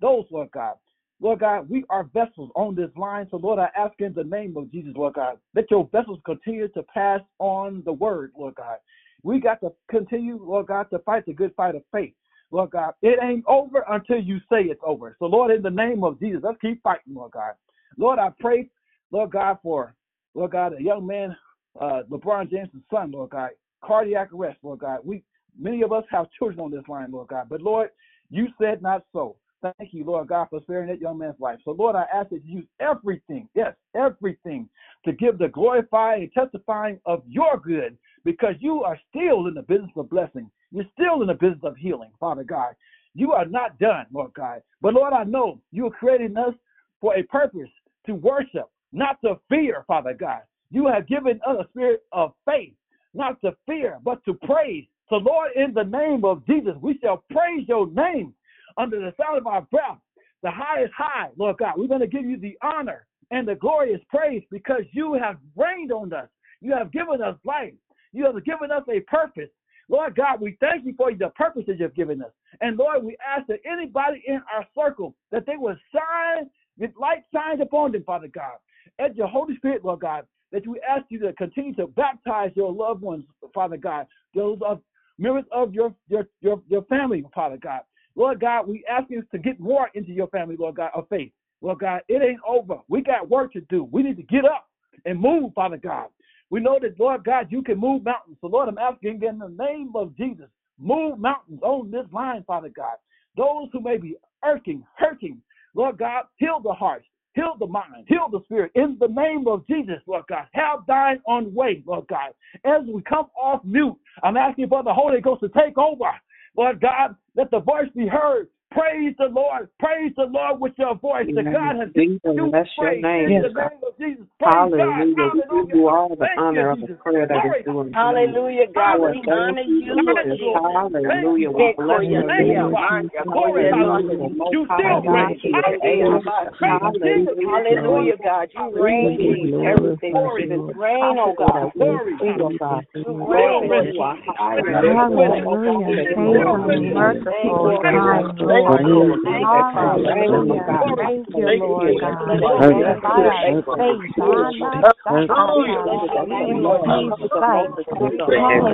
those, 0.00 0.24
Lord 0.30 0.50
God. 0.52 0.74
Lord 1.20 1.40
God, 1.40 1.68
we 1.70 1.84
are 1.90 2.04
vessels 2.04 2.50
on 2.56 2.74
this 2.74 2.90
line. 2.96 3.28
So, 3.30 3.36
Lord, 3.36 3.58
I 3.58 3.68
ask 3.78 3.94
in 4.00 4.12
the 4.14 4.24
name 4.24 4.56
of 4.56 4.70
Jesus, 4.70 4.92
Lord 4.96 5.14
God, 5.14 5.38
that 5.54 5.70
your 5.70 5.88
vessels 5.92 6.18
continue 6.26 6.68
to 6.68 6.82
pass 6.82 7.20
on 7.38 7.82
the 7.84 7.92
word, 7.92 8.32
Lord 8.36 8.56
God. 8.56 8.78
We 9.22 9.40
got 9.40 9.60
to 9.60 9.72
continue, 9.88 10.38
Lord 10.42 10.66
God, 10.66 10.90
to 10.90 10.98
fight 11.00 11.24
the 11.24 11.32
good 11.32 11.54
fight 11.56 11.76
of 11.76 11.82
faith. 11.92 12.12
Lord 12.50 12.70
God, 12.70 12.94
it 13.00 13.18
ain't 13.22 13.44
over 13.46 13.84
until 13.88 14.18
you 14.18 14.38
say 14.50 14.64
it's 14.64 14.80
over. 14.84 15.16
So, 15.18 15.26
Lord, 15.26 15.50
in 15.50 15.62
the 15.62 15.70
name 15.70 16.04
of 16.04 16.20
Jesus, 16.20 16.42
let's 16.44 16.60
keep 16.60 16.82
fighting, 16.82 17.14
Lord 17.14 17.32
God. 17.32 17.54
Lord, 17.96 18.18
I 18.18 18.30
pray, 18.38 18.68
Lord 19.10 19.30
God, 19.30 19.58
for, 19.62 19.94
Lord 20.34 20.50
God, 20.50 20.74
a 20.78 20.82
young 20.82 21.06
man, 21.06 21.36
uh, 21.80 22.02
LeBron 22.10 22.50
James' 22.50 22.68
son, 22.92 23.12
Lord 23.12 23.30
God, 23.30 23.50
cardiac 23.82 24.32
arrest, 24.32 24.58
Lord 24.62 24.80
God. 24.80 24.98
We 25.04 25.22
many 25.58 25.82
of 25.82 25.92
us 25.92 26.04
have 26.10 26.26
children 26.38 26.60
on 26.60 26.70
this 26.70 26.84
line, 26.88 27.10
Lord 27.10 27.28
God. 27.28 27.46
But 27.48 27.62
Lord, 27.62 27.90
you 28.30 28.48
said 28.60 28.82
not 28.82 29.04
so. 29.12 29.36
Thank 29.62 29.94
you, 29.94 30.04
Lord 30.04 30.28
God, 30.28 30.48
for 30.50 30.60
sparing 30.62 30.88
that 30.88 31.00
young 31.00 31.18
man's 31.18 31.40
life. 31.40 31.58
So, 31.64 31.70
Lord, 31.70 31.96
I 31.96 32.04
ask 32.12 32.28
that 32.30 32.44
you 32.44 32.58
use 32.58 32.66
everything, 32.80 33.48
yes, 33.54 33.74
everything, 33.96 34.68
to 35.06 35.12
give 35.12 35.38
the 35.38 35.48
glorifying 35.48 36.24
and 36.24 36.32
testifying 36.32 37.00
of 37.06 37.22
your 37.26 37.58
good 37.58 37.96
because 38.24 38.54
you 38.60 38.82
are 38.82 38.98
still 39.08 39.46
in 39.46 39.54
the 39.54 39.62
business 39.62 39.90
of 39.96 40.10
blessing. 40.10 40.50
You're 40.70 40.84
still 40.92 41.22
in 41.22 41.28
the 41.28 41.34
business 41.34 41.62
of 41.62 41.76
healing, 41.76 42.10
Father 42.20 42.44
God. 42.44 42.74
You 43.14 43.32
are 43.32 43.46
not 43.46 43.78
done, 43.78 44.06
Lord 44.12 44.32
God. 44.34 44.60
But 44.82 44.94
Lord, 44.94 45.12
I 45.12 45.24
know 45.24 45.60
you 45.70 45.86
are 45.86 45.90
creating 45.90 46.36
us 46.36 46.54
for 47.00 47.16
a 47.16 47.22
purpose 47.22 47.70
to 48.06 48.14
worship, 48.14 48.68
not 48.92 49.18
to 49.24 49.38
fear, 49.48 49.84
Father 49.86 50.14
God. 50.14 50.40
You 50.70 50.88
have 50.88 51.06
given 51.06 51.40
us 51.46 51.56
a 51.60 51.68
spirit 51.70 52.02
of 52.12 52.32
faith, 52.44 52.74
not 53.14 53.40
to 53.42 53.56
fear, 53.66 53.98
but 54.02 54.24
to 54.24 54.34
praise. 54.34 54.86
So, 55.08 55.16
Lord, 55.16 55.50
in 55.54 55.74
the 55.74 55.84
name 55.84 56.24
of 56.24 56.46
Jesus, 56.46 56.74
we 56.80 56.98
shall 57.02 57.24
praise 57.30 57.66
your 57.68 57.88
name 57.90 58.34
under 58.78 58.98
the 58.98 59.12
sound 59.20 59.38
of 59.38 59.46
our 59.46 59.62
breath. 59.62 59.98
The 60.42 60.50
highest 60.50 60.92
high, 60.96 61.28
Lord 61.38 61.56
God. 61.58 61.74
We're 61.76 61.88
going 61.88 62.00
to 62.00 62.06
give 62.06 62.24
you 62.24 62.38
the 62.38 62.56
honor 62.62 63.06
and 63.30 63.48
the 63.48 63.54
glorious 63.54 64.00
praise 64.08 64.42
because 64.50 64.82
you 64.92 65.14
have 65.14 65.36
reigned 65.56 65.92
on 65.92 66.12
us. 66.12 66.28
You 66.60 66.72
have 66.72 66.92
given 66.92 67.22
us 67.22 67.36
life. 67.44 67.72
You 68.12 68.26
have 68.26 68.44
given 68.44 68.70
us 68.70 68.82
a 68.88 69.00
purpose. 69.00 69.50
Lord 69.88 70.16
God, 70.16 70.40
we 70.40 70.56
thank 70.60 70.86
you 70.86 70.94
for 70.96 71.12
the 71.12 71.28
purposes 71.30 71.76
you've 71.78 71.94
given 71.94 72.22
us. 72.22 72.30
And 72.60 72.76
Lord, 72.76 73.04
we 73.04 73.16
ask 73.26 73.46
that 73.48 73.60
anybody 73.70 74.22
in 74.26 74.40
our 74.54 74.66
circle 74.74 75.14
that 75.30 75.44
they 75.46 75.56
will 75.56 75.76
shine 75.92 76.48
with 76.78 76.90
light 76.98 77.24
shines 77.32 77.60
upon 77.60 77.92
them, 77.92 78.04
Father 78.04 78.28
God. 78.28 78.56
As 78.98 79.14
your 79.16 79.28
Holy 79.28 79.56
Spirit, 79.56 79.84
Lord 79.84 80.00
God, 80.00 80.26
that 80.52 80.66
we 80.66 80.80
ask 80.88 81.04
you 81.08 81.18
to 81.20 81.32
continue 81.34 81.74
to 81.74 81.86
baptize 81.88 82.50
your 82.54 82.72
loved 82.72 83.02
ones, 83.02 83.24
Father 83.52 83.76
God, 83.76 84.06
those 84.34 84.58
of 84.64 84.80
members 85.18 85.44
of 85.52 85.74
your 85.74 85.94
your 86.08 86.26
your, 86.40 86.62
your 86.68 86.82
family, 86.84 87.24
Father 87.34 87.56
God. 87.56 87.80
Lord 88.16 88.40
God, 88.40 88.68
we 88.68 88.84
ask 88.88 89.10
you 89.10 89.22
to 89.32 89.38
get 89.38 89.58
more 89.58 89.90
into 89.94 90.12
your 90.12 90.28
family, 90.28 90.56
Lord 90.58 90.76
God, 90.76 90.90
of 90.94 91.08
faith. 91.08 91.32
Lord 91.60 91.80
God, 91.80 92.02
it 92.08 92.22
ain't 92.22 92.40
over. 92.46 92.76
We 92.88 93.02
got 93.02 93.28
work 93.28 93.52
to 93.54 93.60
do. 93.62 93.88
We 93.90 94.02
need 94.02 94.16
to 94.18 94.22
get 94.22 94.44
up 94.44 94.68
and 95.04 95.20
move, 95.20 95.52
Father 95.54 95.78
God. 95.78 96.08
We 96.50 96.60
know 96.60 96.78
that, 96.80 97.00
Lord 97.00 97.24
God, 97.24 97.48
you 97.50 97.62
can 97.62 97.78
move 97.78 98.04
mountains. 98.04 98.36
So, 98.40 98.46
Lord, 98.46 98.68
I'm 98.68 98.78
asking 98.78 99.22
in 99.22 99.38
the 99.38 99.48
name 99.48 99.92
of 99.96 100.16
Jesus, 100.16 100.46
move 100.78 101.18
mountains 101.18 101.60
on 101.62 101.90
this 101.90 102.06
line, 102.12 102.44
Father 102.46 102.70
God. 102.74 102.96
Those 103.36 103.68
who 103.72 103.80
may 103.80 103.96
be 103.96 104.16
irking, 104.44 104.84
hurting, 104.96 105.40
Lord 105.74 105.98
God, 105.98 106.24
heal 106.36 106.60
the 106.62 106.72
hearts, 106.72 107.06
heal 107.34 107.56
the 107.58 107.66
mind, 107.66 108.06
heal 108.08 108.28
the 108.30 108.40
spirit. 108.44 108.72
In 108.74 108.96
the 109.00 109.08
name 109.08 109.46
of 109.46 109.66
Jesus, 109.66 110.00
Lord 110.06 110.24
God, 110.28 110.46
have 110.52 110.80
thine 110.86 111.20
own 111.26 111.54
way, 111.54 111.82
Lord 111.86 112.06
God. 112.08 112.32
As 112.64 112.82
we 112.86 113.02
come 113.02 113.26
off 113.36 113.60
mute, 113.64 113.96
I'm 114.22 114.36
asking 114.36 114.68
for 114.68 114.82
the 114.82 114.94
Holy 114.94 115.20
Ghost 115.20 115.40
to 115.42 115.48
take 115.48 115.76
over. 115.78 116.10
Lord 116.56 116.80
God, 116.80 117.16
let 117.36 117.50
the 117.50 117.60
voice 117.60 117.88
be 117.96 118.06
heard 118.06 118.48
Praise 118.74 119.14
the 119.18 119.26
Lord. 119.26 119.68
Praise 119.78 120.12
the 120.16 120.24
Lord 120.24 120.60
with 120.60 120.72
your 120.76 120.96
voice. 120.96 121.26
The 121.34 121.42
God 121.44 121.76
has 121.78 121.88
Jesus, 121.94 122.20
bless 122.24 122.66
your 122.80 122.90
praise 122.90 123.02
name. 123.02 123.30
in 123.30 123.42
the 123.42 123.48
name 123.48 123.80
of 123.86 123.96
Jesus. 123.98 124.26
Praise 124.38 124.52
Hallelujah. 124.52 125.14
God. 125.16 125.32
We 125.50 125.62
give 125.62 125.70
you 125.74 125.88
all 125.88 126.08
the 126.10 126.26
Thank 126.26 126.40
honor 126.42 126.70
you, 126.70 126.72
of 126.72 126.80
the 126.80 126.94
prayer 127.02 127.26
that 127.28 127.44
Glory. 127.44 127.60
is 127.60 127.64
due. 127.64 127.90
Hallelujah, 127.94 128.66
God. 128.74 129.00
We 129.00 129.22
honor 129.30 129.62
you, 129.62 129.94
Lord 129.94 130.26
Thank 130.26 130.40
you, 130.40 130.40
Jesus. 130.40 130.46
Lord. 130.46 130.62
Hallelujah. 130.74 131.54
We 131.54 131.62
Thank 131.62 131.78
you. 131.80 131.86
bless 131.86 132.10
your 132.26 132.50
name. 132.50 132.72
Father. 132.74 132.80
Hallelujah. 132.80 133.22
Glory, 133.32 133.64
Hallelujah. 133.70 134.18
hallelujah. 134.18 134.18
The 134.18 134.34
most 134.36 134.52
You 134.52 134.66
high 134.68 134.80
still 134.80 135.02
God 135.04 135.28
reign. 135.28 135.40
to 135.42 135.48
the 135.52 135.62
Hallelujah. 135.64 136.20
end. 136.20 136.24
Praise 136.58 136.80
Jesus. 137.02 137.38
Hallelujah, 137.44 138.16
God. 138.22 138.48
You 138.54 138.70
reign, 138.74 139.06
We 139.06 139.16
give 139.18 139.38
you 139.44 139.66
everything 139.66 140.12
Glory. 140.12 140.48
that 140.48 140.54
is 140.54 140.76
Reign, 140.76 141.16
oh 141.18 141.34
God. 141.38 141.72
Glory. 141.78 142.14
see, 142.20 142.56
God. 142.58 142.86
You 142.94 143.04
Still 143.28 143.28
reign, 143.30 143.68
Lord 143.68 143.70
reign. 143.70 143.94
You 143.94 144.00
are 144.02 144.16
Jesus. 144.16 144.34
higher 144.36 144.62
Still 144.62 145.06
than 145.08 145.16
reign. 145.16 145.44
oh 145.46 145.58
God, 145.64 145.82
Hallelujah. 145.84 145.94
that 145.96 146.08
you 146.16 146.34
Faithful 146.34 146.46
are 146.46 146.58
and 146.70 146.92
reign. 146.92 146.94
God. 146.94 147.16
Thank 147.30 147.56
merciful 147.56 147.62
you, 147.62 147.78
Glory 147.80 147.92
to 147.92 148.00
kind, 148.02 148.16
God. 148.16 148.34
Thank 148.48 148.63
Lord. 148.72 149.20
Thank 149.24 149.52
you, 149.54 149.64
you 149.72 149.72
Father. 149.72 150.14
reign, 150.14 150.46
oh 150.48 150.58
Hallelujah. 150.58 150.64
God. 150.66 150.84
Glory. 150.84 151.06
Thank 151.06 151.28
you, 151.36 151.46
Thank 151.46 151.64
you, 151.70 151.88
Lord 151.88 151.96
God. 152.00 152.40
Lord, 152.40 152.40
Glory. 152.40 152.96
bless 153.02 153.02
By 153.02 153.10
your 153.12 153.24
our 153.24 153.36
faithful 153.42 153.76
faith, 153.86 154.12
children. 154.16 154.84
Hallelujah. 155.28 155.82
Bless 155.84 156.08
your 156.12 156.26
name, 156.26 156.48
in 156.48 156.62
Lord. 156.62 156.80
Lord, 156.82 156.82
Jesus' 156.84 157.16
cover 157.18 157.30
the 157.30 157.38
sight. 157.38 157.68
office 157.68 157.86
We 158.00 158.18
of 158.20 158.24
thank 158.28 158.68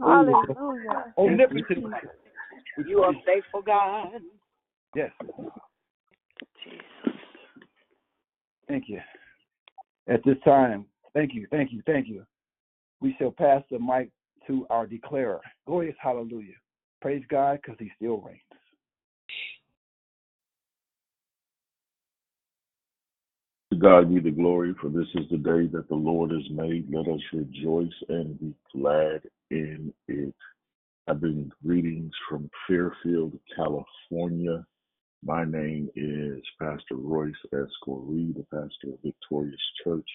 Hallelujah. 0.00 1.14
Omnipotent. 1.18 1.94
You 2.86 3.00
are 3.02 3.14
faithful, 3.26 3.62
God. 3.62 4.20
Yes. 4.94 5.10
Jesus. 6.64 6.84
Thank 8.68 8.84
you. 8.88 9.00
At 10.08 10.24
this 10.24 10.36
time, 10.44 10.86
thank 11.12 11.34
you, 11.34 11.46
thank 11.50 11.72
you, 11.72 11.82
thank 11.84 12.08
you. 12.08 12.24
We 13.00 13.14
shall 13.18 13.30
pass 13.30 13.62
the 13.70 13.78
mic 13.78 14.10
to 14.46 14.66
our 14.70 14.86
declarer. 14.86 15.40
Glorious 15.66 15.96
hallelujah. 16.00 16.54
Praise 17.00 17.22
God 17.28 17.60
because 17.62 17.76
he 17.78 17.90
still 17.96 18.20
reigns. 18.20 18.40
To 23.72 23.78
God 23.78 24.12
be 24.12 24.18
the 24.18 24.30
glory, 24.30 24.74
for 24.80 24.88
this 24.88 25.06
is 25.14 25.28
the 25.30 25.36
day 25.36 25.66
that 25.72 25.88
the 25.88 25.94
Lord 25.94 26.30
has 26.30 26.48
made. 26.50 26.88
Let 26.90 27.06
us 27.06 27.20
rejoice 27.34 27.92
and 28.08 28.40
be 28.40 28.54
glad 28.74 29.20
in 29.50 29.92
it. 30.08 30.34
I 31.06 31.12
bring 31.12 31.52
greetings 31.64 32.12
from 32.28 32.50
Fairfield, 32.66 33.38
California. 33.54 34.64
My 35.24 35.44
name 35.44 35.90
is 35.96 36.42
Pastor 36.60 36.94
Royce 36.94 37.34
Escoree, 37.52 38.34
the 38.34 38.46
pastor 38.52 38.94
of 38.94 39.00
Victorious 39.04 39.60
Church. 39.82 40.08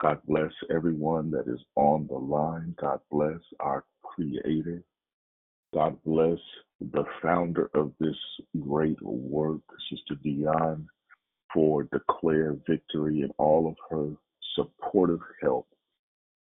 God 0.00 0.20
bless 0.28 0.52
everyone 0.70 1.30
that 1.32 1.48
is 1.48 1.60
on 1.76 2.06
the 2.08 2.18
line. 2.18 2.74
God 2.80 3.00
bless 3.10 3.40
our 3.60 3.84
Creator. 4.04 4.82
God 5.74 5.96
bless 6.04 6.38
the 6.80 7.04
founder 7.22 7.70
of 7.74 7.92
this 8.00 8.16
great 8.60 9.00
work, 9.02 9.62
Sister 9.90 10.14
Dion, 10.22 10.86
for 11.54 11.84
Declare 11.84 12.56
Victory 12.68 13.22
and 13.22 13.32
all 13.38 13.66
of 13.68 13.76
her 13.90 14.14
supportive 14.54 15.20
help 15.42 15.66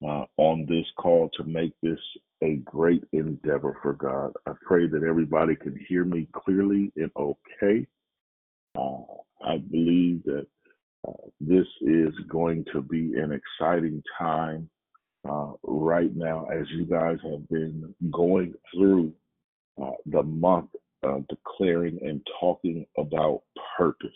uh, 0.05 0.25
on 0.37 0.67
this 0.69 0.87
call 0.97 1.31
to 1.37 1.45
make 1.45 1.73
this 1.83 1.99
a 2.43 2.57
great 2.65 3.05
endeavor 3.13 3.77
for 3.83 3.93
God. 3.93 4.33
I 4.47 4.53
pray 4.67 4.89
that 4.89 5.05
everybody 5.05 5.55
can 5.55 5.79
hear 5.89 6.05
me 6.05 6.29
clearly 6.33 6.93
and 6.97 7.11
okay. 7.17 7.87
Uh, 8.77 9.03
I 9.45 9.59
believe 9.59 10.25
that 10.25 10.47
uh, 11.07 11.13
this 11.41 11.67
is 11.83 12.15
going 12.29 12.65
to 12.73 12.81
be 12.83 13.15
an 13.17 13.33
exciting 13.33 14.03
time 14.19 14.69
uh, 15.29 15.53
right 15.63 16.15
now 16.17 16.47
as 16.47 16.67
you 16.71 16.85
guys 16.85 17.19
have 17.23 17.49
been 17.49 17.95
going 18.11 18.55
through 18.75 19.13
uh, 19.81 19.91
the 20.07 20.23
month 20.23 20.71
of 21.03 21.27
declaring 21.29 21.99
and 22.03 22.27
talking 22.41 22.87
about 22.99 23.43
purpose. 23.77 24.11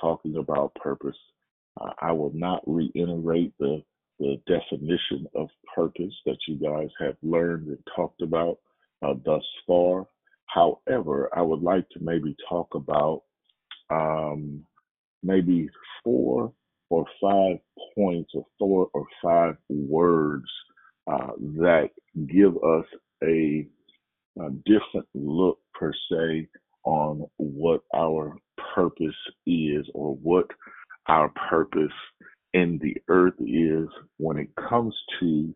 Talking 0.00 0.36
about 0.36 0.74
purpose. 0.74 1.16
Uh, 1.80 1.90
I 2.00 2.12
will 2.12 2.32
not 2.34 2.62
reiterate 2.66 3.52
the 3.58 3.82
the 4.22 4.40
definition 4.46 5.26
of 5.34 5.48
purpose 5.74 6.14
that 6.26 6.38
you 6.46 6.54
guys 6.56 6.88
have 7.00 7.16
learned 7.22 7.66
and 7.66 7.78
talked 7.96 8.22
about 8.22 8.58
uh, 9.04 9.14
thus 9.24 9.42
far. 9.66 10.06
However, 10.46 11.28
I 11.34 11.42
would 11.42 11.62
like 11.62 11.88
to 11.90 11.98
maybe 12.00 12.36
talk 12.48 12.68
about 12.74 13.22
um, 13.90 14.62
maybe 15.22 15.68
four 16.04 16.52
or 16.88 17.04
five 17.20 17.58
points 17.96 18.30
or 18.34 18.46
four 18.58 18.88
or 18.94 19.06
five 19.22 19.56
words 19.68 20.48
uh, 21.10 21.32
that 21.56 21.90
give 22.28 22.54
us 22.58 22.84
a, 23.24 23.66
a 24.40 24.50
different 24.66 25.08
look 25.14 25.58
per 25.74 25.92
se 26.10 26.48
on 26.84 27.26
what 27.38 27.80
our 27.94 28.36
purpose 28.74 29.16
is 29.46 29.86
or 29.94 30.14
what 30.16 30.46
our 31.08 31.32
purpose 31.50 31.90
in 32.54 32.78
the 32.82 32.96
earth 33.08 33.34
is 33.40 33.88
when 34.18 34.36
it 34.38 34.48
comes 34.56 34.94
to 35.20 35.54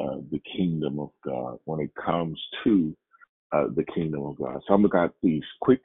uh, 0.00 0.16
the 0.30 0.40
kingdom 0.56 0.98
of 1.00 1.10
God, 1.24 1.58
when 1.64 1.80
it 1.80 1.90
comes 1.94 2.40
to 2.64 2.96
uh, 3.52 3.66
the 3.74 3.84
kingdom 3.94 4.22
of 4.24 4.36
God. 4.38 4.60
So 4.66 4.74
I'm 4.74 4.82
going 4.82 4.90
to 4.90 4.96
got 4.96 5.14
these 5.22 5.42
quick 5.60 5.80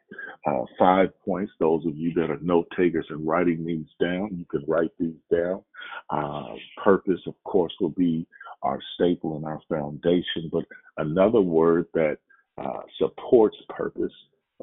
uh, 0.45 0.63
five 0.77 1.09
points. 1.25 1.51
Those 1.59 1.85
of 1.85 1.95
you 1.95 2.13
that 2.15 2.29
are 2.29 2.39
note 2.41 2.67
takers 2.77 3.05
and 3.09 3.25
writing 3.25 3.65
these 3.65 3.87
down, 4.01 4.29
you 4.33 4.45
can 4.51 4.63
write 4.67 4.91
these 4.99 5.15
down. 5.31 5.63
Uh, 6.09 6.55
purpose, 6.83 7.21
of 7.25 7.35
course, 7.45 7.73
will 7.79 7.89
be 7.89 8.27
our 8.63 8.79
staple 8.95 9.37
and 9.37 9.45
our 9.45 9.61
foundation. 9.69 10.49
But 10.51 10.65
another 10.97 11.41
word 11.41 11.87
that 11.93 12.17
uh, 12.61 12.81
supports 12.99 13.57
purpose 13.69 14.11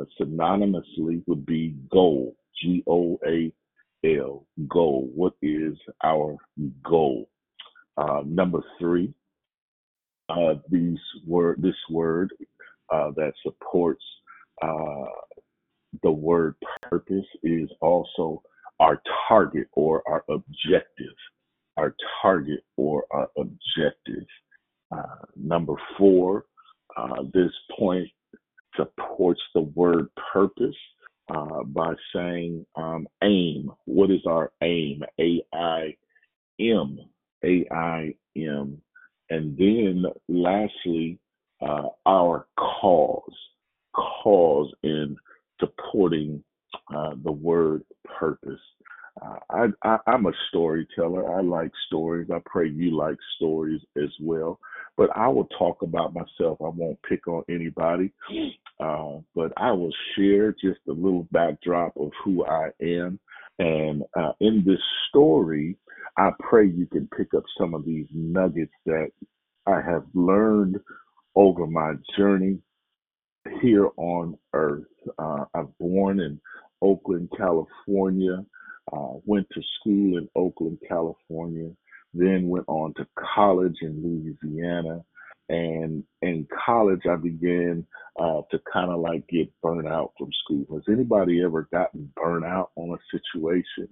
uh, 0.01 0.05
synonymously 0.21 1.23
would 1.27 1.47
be 1.47 1.75
goal. 1.91 2.37
G 2.63 2.83
O 2.87 3.19
A 3.27 3.53
L. 4.05 4.47
Goal. 4.69 5.11
What 5.15 5.35
is 5.43 5.77
our 6.05 6.37
goal? 6.83 7.29
Uh, 7.97 8.23
number 8.25 8.63
three, 8.79 9.13
uh, 10.29 10.55
these 10.71 10.99
word 11.27 11.61
this 11.63 11.75
word 11.91 12.33
uh, 12.93 13.11
that 13.17 13.33
supports 13.43 14.05
uh, 14.63 15.05
the 16.03 16.11
word 16.11 16.55
purpose 16.83 17.27
is 17.43 17.69
also 17.81 18.43
our 18.79 19.03
target 19.29 19.69
or 19.73 20.03
our 20.07 20.25
objective. 20.29 21.15
Our 21.77 21.95
target 22.23 22.61
or 22.77 23.05
our 23.11 23.29
objective. 23.37 24.27
Uh, 24.93 25.25
number 25.37 25.75
four, 25.99 26.45
uh, 26.97 27.23
this 27.33 27.53
point 27.79 28.09
supports 28.77 29.41
the 29.55 29.63
word 29.63 30.09
purpose 30.33 30.77
uh, 31.31 31.63
by 31.65 31.95
saying 32.15 32.67
um, 32.77 33.07
aim. 33.23 33.71
What 33.85 34.11
is 34.11 34.21
our 34.27 34.53
aim? 34.63 35.03
A 35.21 35.43
I 35.53 35.97
M. 36.59 36.99
A 37.45 37.67
I 37.71 38.15
M. 38.37 38.81
And 39.31 39.57
then 39.57 40.05
lastly, 40.29 41.19
uh, 41.63 41.89
our 42.07 42.47
cause, 42.59 43.35
cause 43.95 44.73
in 44.83 45.17
supporting 45.61 46.43
uh, 46.95 47.15
the 47.23 47.33
word 47.33 47.85
purpose. 48.05 48.61
Uh, 49.23 49.37
I, 49.51 49.67
I, 49.85 49.99
I'm 50.07 50.27
a 50.27 50.33
storyteller. 50.49 51.37
I 51.37 51.43
like 51.43 51.71
stories. 51.87 52.29
I 52.33 52.41
pray 52.47 52.69
you 52.69 52.97
like 52.97 53.17
stories 53.37 53.81
as 53.97 54.11
well. 54.21 54.59
But 55.01 55.17
I 55.17 55.29
will 55.29 55.47
talk 55.59 55.81
about 55.81 56.13
myself. 56.13 56.59
I 56.61 56.69
won't 56.69 57.03
pick 57.09 57.27
on 57.27 57.45
anybody. 57.49 58.13
Uh, 58.81 59.19
but 59.35 59.53
I 59.59 59.71
will 59.73 59.93
share 60.17 60.53
just 60.53 60.81
a 60.89 60.93
little 60.93 61.29
backdrop 61.33 61.95
of 61.99 62.13
who 62.25 62.47
I 62.47 62.71
am 62.81 63.21
And 63.59 64.03
uh, 64.19 64.33
in 64.41 64.65
this 64.67 64.81
story, 65.11 65.77
I 66.17 66.31
pray 66.41 66.67
you 66.67 66.87
can 66.87 67.07
pick 67.15 67.35
up 67.37 67.43
some 67.59 67.75
of 67.75 67.85
these 67.85 68.07
nuggets 68.15 68.73
that 68.87 69.11
I 69.67 69.83
have 69.83 70.05
learned 70.15 70.81
over 71.37 71.67
my 71.67 71.93
journey 72.19 72.59
here 73.61 73.89
on 73.99 74.39
earth. 74.55 74.87
Uh, 75.19 75.45
I 75.55 75.61
was 75.61 75.73
born 75.79 76.21
in 76.21 76.41
Oakland, 76.81 77.29
California, 77.37 78.43
uh, 78.95 79.13
went 79.27 79.47
to 79.53 79.61
school 79.79 80.17
in 80.17 80.27
Oakland, 80.35 80.79
California, 80.89 81.71
then 82.15 82.49
went 82.49 82.67
on 82.69 82.95
to 82.95 83.07
college 83.35 83.77
in 83.83 84.03
Louisiana. 84.03 85.05
And 85.49 86.05
in 86.23 86.47
college, 86.65 87.03
I 87.11 87.17
began 87.17 87.85
uh, 88.21 88.43
to 88.51 88.61
kind 88.73 88.91
of 88.91 89.01
like 89.01 89.27
get 89.29 89.51
burnt 89.63 89.89
out 89.89 90.13
from 90.17 90.31
school. 90.45 90.65
Has 90.73 90.85
anybody 90.89 91.43
ever 91.43 91.69
gotten 91.73 92.13
burnt 92.15 92.45
out 92.45 92.71
on 92.77 92.91
a 92.97 93.19
situation? 93.19 93.89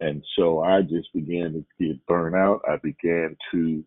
And 0.00 0.22
so 0.36 0.60
I 0.60 0.82
just 0.82 1.12
began 1.12 1.52
to 1.52 1.64
get 1.78 2.04
burnt 2.06 2.34
out. 2.34 2.62
I 2.66 2.76
began 2.76 3.36
to 3.52 3.84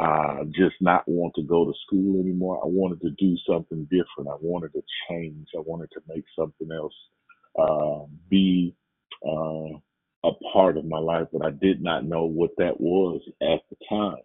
uh, 0.00 0.44
just 0.46 0.74
not 0.80 1.06
want 1.06 1.34
to 1.36 1.42
go 1.42 1.64
to 1.64 1.72
school 1.86 2.20
anymore. 2.20 2.60
I 2.62 2.66
wanted 2.66 3.00
to 3.02 3.10
do 3.10 3.36
something 3.48 3.84
different. 3.84 4.30
I 4.30 4.36
wanted 4.40 4.72
to 4.72 4.82
change. 5.08 5.46
I 5.56 5.60
wanted 5.60 5.90
to 5.92 6.00
make 6.08 6.24
something 6.36 6.68
else 6.72 6.94
uh, 7.56 8.06
be 8.28 8.74
uh, 9.26 9.78
a 10.24 10.32
part 10.52 10.78
of 10.78 10.86
my 10.86 10.98
life, 10.98 11.28
but 11.32 11.44
I 11.46 11.50
did 11.50 11.82
not 11.82 12.06
know 12.06 12.24
what 12.24 12.50
that 12.58 12.80
was 12.80 13.22
at 13.42 13.60
the 13.70 13.76
time. 13.88 14.22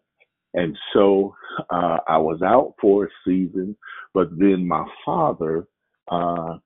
And 0.55 0.77
so 0.93 1.35
uh, 1.69 1.99
I 2.07 2.17
was 2.17 2.41
out 2.43 2.75
for 2.81 3.05
a 3.05 3.09
season, 3.25 3.77
but 4.13 4.29
then 4.37 4.67
my 4.67 4.85
father, 5.05 5.67
uh, 6.11 6.57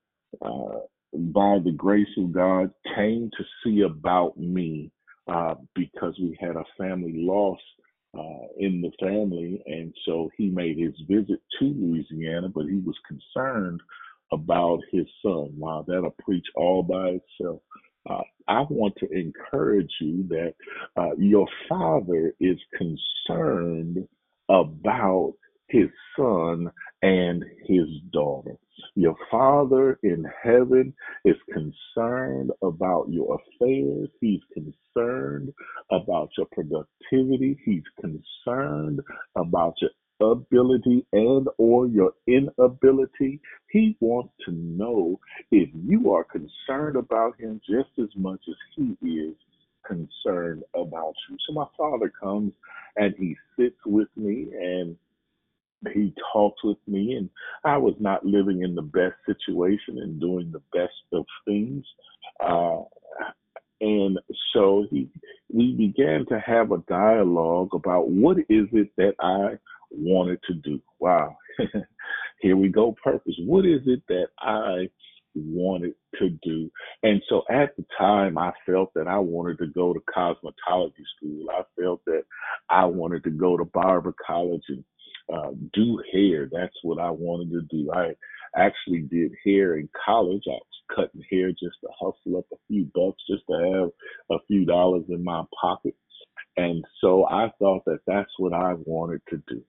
uh, 0.41 0.79
by 1.13 1.59
the 1.63 1.73
grace 1.75 2.07
of 2.17 2.33
God, 2.33 2.71
came 2.95 3.31
to 3.37 3.45
see 3.63 3.81
about 3.81 4.37
me 4.39 4.91
uh, 5.27 5.55
because 5.75 6.17
we 6.19 6.37
had 6.39 6.55
a 6.55 6.65
family 6.77 7.13
loss 7.15 7.59
uh, 8.17 8.47
in 8.57 8.81
the 8.81 8.91
family. 9.01 9.63
And 9.67 9.93
so 10.05 10.29
he 10.37 10.49
made 10.49 10.77
his 10.77 10.95
visit 11.09 11.41
to 11.59 11.65
Louisiana, 11.65 12.49
but 12.49 12.65
he 12.67 12.81
was 12.85 12.97
concerned 13.07 13.81
about 14.31 14.79
his 14.91 15.05
son. 15.23 15.53
Wow, 15.57 15.85
that'll 15.87 16.15
preach 16.23 16.45
all 16.55 16.83
by 16.83 17.19
itself. 17.19 17.61
Uh, 18.09 18.21
I 18.47 18.61
want 18.69 18.95
to 18.97 19.09
encourage 19.11 19.91
you 20.01 20.25
that 20.29 20.53
uh, 20.97 21.15
your 21.17 21.47
father 21.69 22.33
is 22.39 22.57
concerned 22.77 24.07
about 24.49 25.33
his 25.69 25.89
son 26.17 26.69
and 27.01 27.43
his 27.65 27.87
daughter. 28.11 28.55
Your 28.95 29.15
Father 29.31 29.99
in 30.03 30.25
heaven 30.43 30.93
is 31.25 31.35
concerned 31.51 32.51
about 32.63 33.07
your 33.09 33.39
affairs. 33.39 34.09
He's 34.21 34.41
concerned 34.53 35.53
about 35.91 36.29
your 36.37 36.47
productivity. 36.51 37.57
He's 37.65 37.83
concerned 38.01 39.01
about 39.35 39.75
your 39.81 39.91
ability 40.31 41.05
and 41.13 41.47
or 41.57 41.87
your 41.87 42.13
inability. 42.27 43.39
He 43.69 43.97
wants 43.99 44.33
to 44.45 44.51
know 44.51 45.19
if 45.51 45.69
you 45.73 46.11
are 46.13 46.23
concerned 46.23 46.95
about 46.95 47.39
him 47.39 47.61
just 47.67 47.89
as 47.99 48.09
much 48.15 48.41
as 48.47 48.55
he 48.75 49.09
is 49.09 49.35
concerned 49.85 50.63
about 50.75 51.13
you. 51.29 51.37
So 51.47 51.53
my 51.53 51.65
father 51.77 52.11
comes 52.21 52.53
and 52.95 53.13
he 53.17 53.35
sits 53.57 53.77
with 53.85 54.09
me 54.15 54.47
and 54.53 54.95
he 55.93 56.13
talked 56.31 56.61
with 56.63 56.77
me 56.87 57.13
and 57.15 57.29
I 57.65 57.77
was 57.77 57.95
not 57.99 58.25
living 58.25 58.61
in 58.61 58.75
the 58.75 58.81
best 58.81 59.15
situation 59.25 59.99
and 59.99 60.19
doing 60.19 60.51
the 60.51 60.61
best 60.71 60.93
of 61.11 61.25
things. 61.45 61.83
Uh, 62.39 62.83
and 63.81 64.17
so 64.53 64.85
he, 64.89 65.09
we 65.51 65.73
began 65.73 66.25
to 66.27 66.39
have 66.39 66.71
a 66.71 66.77
dialogue 66.87 67.73
about 67.73 68.09
what 68.09 68.37
is 68.37 68.67
it 68.71 68.89
that 68.97 69.15
I 69.19 69.57
wanted 69.93 70.39
to 70.47 70.53
do. 70.55 70.81
Wow. 70.99 71.37
Here 72.41 72.57
we 72.57 72.69
go, 72.69 72.95
purpose. 73.03 73.35
What 73.45 73.65
is 73.65 73.81
it 73.85 74.03
that 74.09 74.27
I 74.39 74.89
wanted 75.35 75.93
to 76.19 76.29
do? 76.43 76.69
And 77.03 77.21
so 77.29 77.43
at 77.49 77.75
the 77.77 77.85
time, 77.97 78.37
I 78.37 78.51
felt 78.65 78.93
that 78.95 79.07
I 79.07 79.17
wanted 79.19 79.59
to 79.59 79.67
go 79.67 79.93
to 79.93 79.99
cosmetology 80.01 81.03
school. 81.17 81.47
I 81.51 81.63
felt 81.79 82.03
that 82.05 82.23
I 82.69 82.85
wanted 82.85 83.23
to 83.25 83.31
go 83.31 83.57
to 83.57 83.65
barber 83.65 84.13
college 84.25 84.63
and 84.69 84.83
uh, 85.33 85.51
do 85.73 86.01
hair. 86.11 86.49
That's 86.51 86.75
what 86.83 86.99
I 86.99 87.09
wanted 87.09 87.51
to 87.51 87.61
do. 87.69 87.91
I 87.93 88.13
actually 88.55 89.01
did 89.01 89.31
hair 89.45 89.77
in 89.77 89.89
college. 90.05 90.43
I 90.47 90.51
was 90.51 90.61
cutting 90.95 91.23
hair 91.31 91.49
just 91.51 91.77
to 91.81 91.87
hustle 91.99 92.37
up 92.37 92.45
a 92.53 92.57
few 92.67 92.89
bucks, 92.93 93.23
just 93.29 93.43
to 93.49 93.53
have 93.57 94.37
a 94.37 94.43
few 94.47 94.65
dollars 94.65 95.05
in 95.09 95.23
my 95.23 95.43
pocket. 95.59 95.95
And 96.57 96.83
so 97.01 97.25
I 97.25 97.51
thought 97.59 97.85
that 97.85 98.01
that's 98.05 98.31
what 98.37 98.53
I 98.53 98.73
wanted 98.85 99.21
to 99.29 99.41
do. 99.47 99.63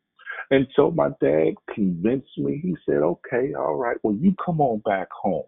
And 0.51 0.66
so 0.77 0.90
my 0.90 1.11
dad 1.20 1.55
convinced 1.75 2.38
me. 2.38 2.61
He 2.62 2.77
said, 2.87 2.99
okay, 2.99 3.55
all 3.55 3.77
right, 3.77 3.97
well, 4.03 4.14
you 4.14 4.35
come 4.44 4.61
on 4.61 4.81
back 4.81 5.09
home. 5.12 5.44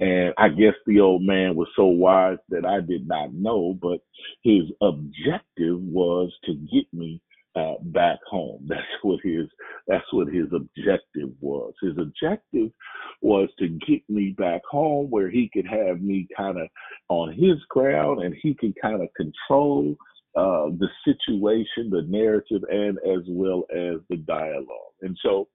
And 0.00 0.34
I 0.38 0.48
guess 0.48 0.74
the 0.86 1.00
old 1.00 1.22
man 1.22 1.54
was 1.54 1.68
so 1.76 1.86
wise 1.86 2.38
that 2.48 2.66
I 2.66 2.80
did 2.80 3.06
not 3.06 3.32
know, 3.32 3.78
but 3.80 4.00
his 4.42 4.64
objective 4.82 5.80
was 5.80 6.32
to 6.46 6.54
get 6.54 6.86
me 6.92 7.20
uh, 7.56 7.74
back 7.82 8.18
home. 8.28 8.64
That's 8.68 8.82
what 9.02 9.20
his 9.22 9.46
that's 9.86 10.04
what 10.12 10.28
his 10.28 10.46
objective 10.54 11.30
was. 11.40 11.72
His 11.82 11.96
objective 11.98 12.70
was 13.22 13.48
to 13.58 13.68
get 13.68 14.02
me 14.08 14.34
back 14.36 14.62
home 14.68 15.10
where 15.10 15.30
he 15.30 15.50
could 15.52 15.66
have 15.66 16.00
me 16.00 16.26
kind 16.36 16.58
of 16.58 16.68
on 17.08 17.32
his 17.32 17.56
ground 17.68 18.22
and 18.22 18.34
he 18.42 18.54
could 18.54 18.74
kind 18.80 19.02
of 19.02 19.08
control 19.14 19.94
uh, 20.36 20.66
the 20.78 20.88
situation, 21.04 21.90
the 21.90 22.02
narrative, 22.08 22.62
and 22.70 22.98
as 22.98 23.24
well 23.28 23.64
as 23.70 24.00
the 24.08 24.16
dialogue. 24.16 24.94
And 25.02 25.16
so 25.22 25.48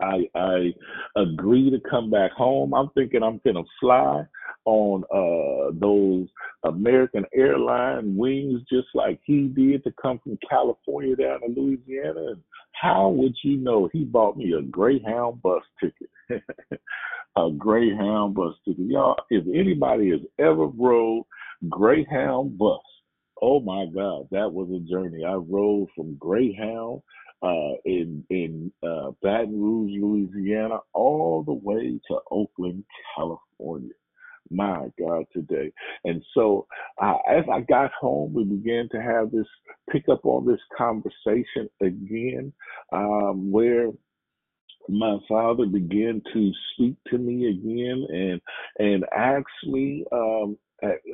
I 0.00 0.28
I 0.34 0.74
agree 1.16 1.70
to 1.70 1.78
come 1.88 2.10
back 2.10 2.32
home. 2.32 2.74
I'm 2.74 2.90
thinking 2.90 3.22
I'm 3.22 3.40
gonna 3.44 3.64
fly 3.80 4.24
on 4.64 5.04
uh 5.12 5.72
those 5.78 6.28
American 6.64 7.24
airline 7.34 8.16
wings 8.16 8.60
just 8.70 8.88
like 8.94 9.20
he 9.24 9.48
did 9.48 9.84
to 9.84 9.92
come 10.00 10.18
from 10.22 10.38
California 10.48 11.16
down 11.16 11.40
to 11.40 11.60
Louisiana. 11.60 12.32
And 12.32 12.42
how 12.72 13.08
would 13.08 13.34
you 13.42 13.56
know 13.56 13.88
he 13.92 14.04
bought 14.04 14.36
me 14.36 14.52
a 14.52 14.62
Greyhound 14.62 15.42
bus 15.42 15.62
ticket? 15.80 16.10
a 17.36 17.50
Greyhound 17.56 18.34
bus 18.34 18.54
ticket. 18.64 18.86
Y'all, 18.86 19.16
if 19.30 19.44
anybody 19.54 20.10
has 20.10 20.20
ever 20.38 20.66
rode 20.66 21.24
Greyhound 21.68 22.58
bus, 22.58 22.80
oh 23.42 23.60
my 23.60 23.86
God, 23.86 24.28
that 24.30 24.52
was 24.52 24.68
a 24.70 24.80
journey. 24.90 25.24
I 25.24 25.34
rode 25.34 25.88
from 25.96 26.16
Greyhound 26.16 27.02
uh, 27.42 27.74
in 27.84 28.24
in 28.30 28.72
uh, 28.86 29.12
Baton 29.22 29.60
Rouge, 29.60 29.92
Louisiana, 30.00 30.78
all 30.94 31.42
the 31.44 31.52
way 31.52 32.00
to 32.08 32.18
Oakland, 32.30 32.84
California. 33.16 33.94
My 34.50 34.86
God, 34.98 35.24
today. 35.32 35.72
And 36.04 36.22
so, 36.34 36.66
uh, 37.02 37.16
as 37.28 37.44
I 37.52 37.60
got 37.60 37.92
home, 38.00 38.32
we 38.32 38.44
began 38.44 38.88
to 38.92 39.02
have 39.02 39.30
this 39.30 39.46
pick 39.90 40.08
up 40.10 40.24
on 40.24 40.46
this 40.46 40.60
conversation 40.76 41.68
again, 41.82 42.52
um, 42.92 43.50
where 43.52 43.90
my 44.88 45.18
father 45.28 45.66
began 45.66 46.22
to 46.32 46.52
speak 46.72 46.96
to 47.08 47.18
me 47.18 47.48
again 47.48 48.06
and 48.10 48.40
and 48.78 49.04
ask 49.16 49.46
me 49.64 50.04
um, 50.12 50.56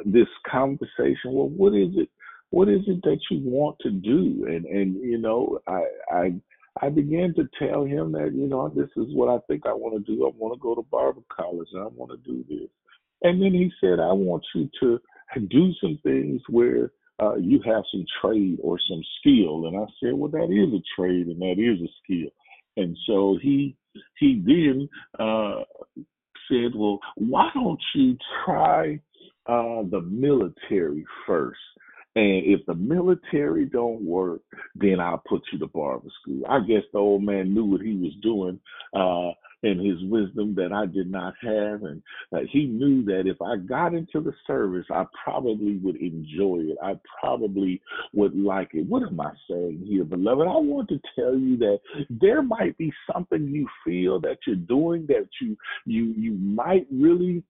this 0.05 0.29
conversation. 0.50 1.33
Well, 1.33 1.48
what 1.48 1.74
is 1.74 1.90
it 1.96 2.09
what 2.50 2.68
is 2.68 2.83
it 2.87 3.03
that 3.03 3.18
you 3.31 3.40
want 3.42 3.77
to 3.81 3.90
do? 3.90 4.46
And 4.48 4.64
and 4.66 4.94
you 4.96 5.18
know, 5.18 5.59
I 5.66 5.85
I 6.11 6.35
I 6.81 6.88
began 6.88 7.35
to 7.35 7.48
tell 7.59 7.85
him 7.85 8.12
that 8.12 8.33
you 8.35 8.46
know 8.46 8.68
this 8.68 8.90
is 8.96 9.14
what 9.14 9.29
I 9.29 9.38
think 9.46 9.66
I 9.66 9.72
want 9.72 9.94
to 9.94 10.14
do. 10.14 10.27
I 10.27 10.31
want 10.37 10.55
to 10.55 10.61
go 10.61 10.74
to 10.74 10.83
barber 10.83 11.22
college 11.35 11.68
and 11.72 11.83
I 11.83 11.87
want 11.87 12.12
to 12.12 12.18
do 12.18 12.44
this. 12.48 12.68
And 13.22 13.40
then 13.40 13.53
he 13.55 13.72
said, 13.81 14.00
I 14.00 14.12
want 14.12 14.44
you 14.55 14.68
to 14.81 15.00
do 15.48 15.72
some 15.81 15.98
things 16.03 16.42
where 16.48 16.92
uh, 17.20 17.37
you 17.37 17.61
have 17.64 17.83
some 17.90 18.05
trade 18.20 18.59
or 18.62 18.79
some 18.88 19.03
skill. 19.18 19.66
And 19.66 19.77
I 19.77 19.87
said, 20.00 20.12
well, 20.14 20.31
that 20.31 20.50
is 20.50 20.74
a 20.74 20.83
trade 21.00 21.27
and 21.29 21.40
that 21.40 21.57
is 21.59 21.81
a 21.81 21.90
skill. 22.03 22.31
And 22.77 22.96
so 23.07 23.38
he 23.40 23.77
he 24.18 24.42
then 24.44 24.88
uh, 25.18 25.62
said, 26.48 26.72
well, 26.74 26.98
why 27.16 27.50
don't 27.55 27.81
you 27.94 28.16
try 28.44 29.00
uh, 29.46 29.83
the 29.90 30.00
military 30.00 31.04
first? 31.26 31.59
And 32.16 32.44
if 32.46 32.64
the 32.66 32.74
military 32.74 33.64
don't 33.64 34.02
work, 34.02 34.40
then 34.76 35.00
I'll 35.00 35.22
put 35.28 35.42
you 35.52 35.59
to 35.59 35.66
barber 35.66 36.09
school. 36.22 36.42
I 36.48 36.61
guess 36.61 36.83
the 36.92 36.98
old 36.98 37.24
man 37.24 37.52
knew 37.52 37.64
what 37.64 37.80
he 37.80 37.96
was 37.96 38.12
doing 38.22 38.61
uh, 38.94 39.33
in 39.64 39.85
his 39.85 39.96
wisdom 40.09 40.54
that 40.54 40.72
I 40.72 40.87
did 40.87 41.11
not 41.11 41.35
have. 41.42 41.83
And 41.83 42.02
uh, 42.33 42.40
he 42.52 42.66
knew 42.66 43.04
that 43.07 43.24
if 43.26 43.42
I 43.42 43.57
got 43.57 43.94
into 43.94 44.20
the 44.20 44.33
service, 44.46 44.87
I 44.90 45.07
probably 45.24 45.78
would 45.78 45.96
enjoy 45.96 46.61
it. 46.70 46.78
I 46.83 46.92
probably 47.20 47.80
would 48.12 48.37
like 48.37 48.70
it. 48.74 48.87
What 48.87 49.02
am 49.02 49.20
I 49.20 49.33
saying 49.50 49.85
here, 49.85 50.04
beloved? 50.04 50.46
I 50.46 50.59
want 50.59 50.88
to 50.90 51.00
tell 51.16 51.37
you 51.37 51.57
that 51.57 51.80
there 52.11 52.42
might 52.42 52.78
be 52.78 52.92
something 53.12 53.48
you 53.48 53.66
feel 53.85 54.20
that 54.20 54.38
you're 54.46 54.54
doing 54.54 55.07
that 55.09 55.26
you 55.40 55.57
you 55.85 56.14
you 56.16 56.33
might 56.35 56.87
really 56.92 57.42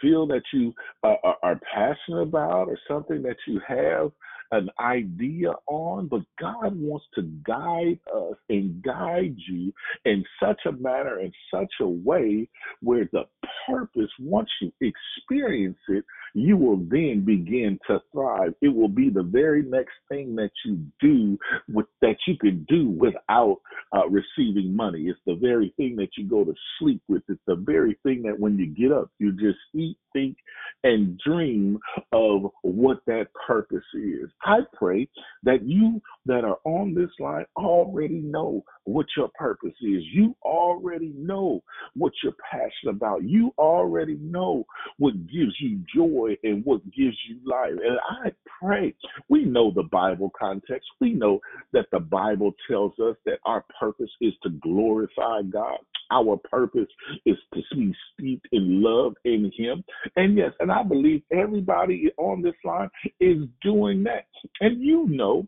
feel 0.00 0.26
that 0.26 0.42
you 0.52 0.74
uh, 1.02 1.14
are 1.22 1.36
are 1.42 1.60
passionate 1.74 2.22
about 2.22 2.68
or 2.68 2.78
something 2.86 3.22
that 3.22 3.36
you 3.46 3.60
have 3.66 4.10
an 4.52 4.68
idea 4.80 5.52
on, 5.66 6.08
but 6.08 6.22
God 6.40 6.78
wants 6.78 7.06
to 7.14 7.22
guide 7.46 7.98
us 8.14 8.36
and 8.48 8.82
guide 8.82 9.36
you 9.48 9.72
in 10.04 10.24
such 10.42 10.60
a 10.66 10.72
manner, 10.72 11.20
in 11.20 11.32
such 11.52 11.72
a 11.80 11.86
way 11.88 12.48
where 12.80 13.08
the 13.12 13.24
purpose, 13.68 14.10
once 14.18 14.48
you 14.60 14.72
experience 14.80 15.78
it, 15.88 16.04
you 16.34 16.56
will 16.56 16.76
then 16.76 17.24
begin 17.24 17.78
to 17.86 18.00
thrive. 18.12 18.54
It 18.60 18.68
will 18.68 18.88
be 18.88 19.10
the 19.10 19.22
very 19.22 19.62
next 19.62 19.94
thing 20.08 20.36
that 20.36 20.50
you 20.64 20.78
do 21.00 21.38
with 21.68 21.86
that 22.00 22.16
you 22.26 22.36
can 22.38 22.64
do 22.68 22.90
without 22.90 23.58
uh, 23.94 24.08
receiving 24.08 24.74
money. 24.74 25.04
It's 25.04 25.18
the 25.26 25.34
very 25.34 25.72
thing 25.76 25.96
that 25.96 26.10
you 26.16 26.28
go 26.28 26.44
to 26.44 26.54
sleep 26.78 27.02
with. 27.08 27.22
It's 27.28 27.40
the 27.46 27.56
very 27.56 27.98
thing 28.02 28.22
that 28.22 28.38
when 28.38 28.58
you 28.58 28.66
get 28.66 28.92
up, 28.92 29.10
you 29.18 29.32
just 29.32 29.58
eat, 29.74 29.96
think, 30.12 30.36
and 30.84 31.18
dream 31.24 31.78
of 32.12 32.50
what 32.62 32.98
that 33.06 33.28
purpose 33.46 33.84
is. 33.94 34.30
I 34.44 34.58
pray 34.74 35.08
that 35.42 35.64
you 35.64 36.00
that 36.26 36.44
are 36.44 36.58
on 36.64 36.94
this 36.94 37.10
line 37.18 37.46
already 37.56 38.20
know 38.20 38.64
what 38.84 39.06
your 39.16 39.28
purpose 39.34 39.74
is. 39.80 40.02
You 40.12 40.36
already 40.42 41.12
know 41.16 41.62
what 41.94 42.12
you're 42.22 42.34
passionate 42.50 42.96
about. 42.96 43.24
You 43.24 43.52
already 43.58 44.16
know 44.20 44.64
what 44.98 45.14
gives 45.26 45.54
you 45.60 45.80
joy 45.94 46.36
and 46.42 46.64
what 46.64 46.84
gives 46.84 47.16
you 47.28 47.38
life. 47.44 47.72
And 47.72 47.98
I 48.08 48.32
pray, 48.60 48.94
we 49.28 49.44
know 49.44 49.72
the 49.74 49.84
Bible 49.84 50.30
context. 50.38 50.88
We 51.00 51.12
know 51.12 51.40
that 51.72 51.86
the 51.92 52.00
Bible 52.00 52.52
tells 52.70 52.92
us 52.98 53.16
that 53.26 53.38
our 53.44 53.64
purpose 53.78 54.10
is 54.20 54.34
to 54.42 54.50
glorify 54.50 55.42
God. 55.42 55.78
Our 56.10 56.36
purpose 56.36 56.88
is 57.26 57.36
to 57.54 57.62
be 57.74 57.94
steeped 58.12 58.48
in 58.52 58.82
love 58.82 59.14
in 59.24 59.50
Him. 59.56 59.84
And 60.16 60.36
yes, 60.36 60.52
and 60.60 60.70
I 60.72 60.82
believe 60.82 61.22
everybody 61.32 62.10
on 62.16 62.42
this 62.42 62.54
line 62.64 62.88
is 63.20 63.38
doing 63.62 64.02
that. 64.04 64.26
And 64.60 64.82
you 64.82 65.06
know, 65.08 65.46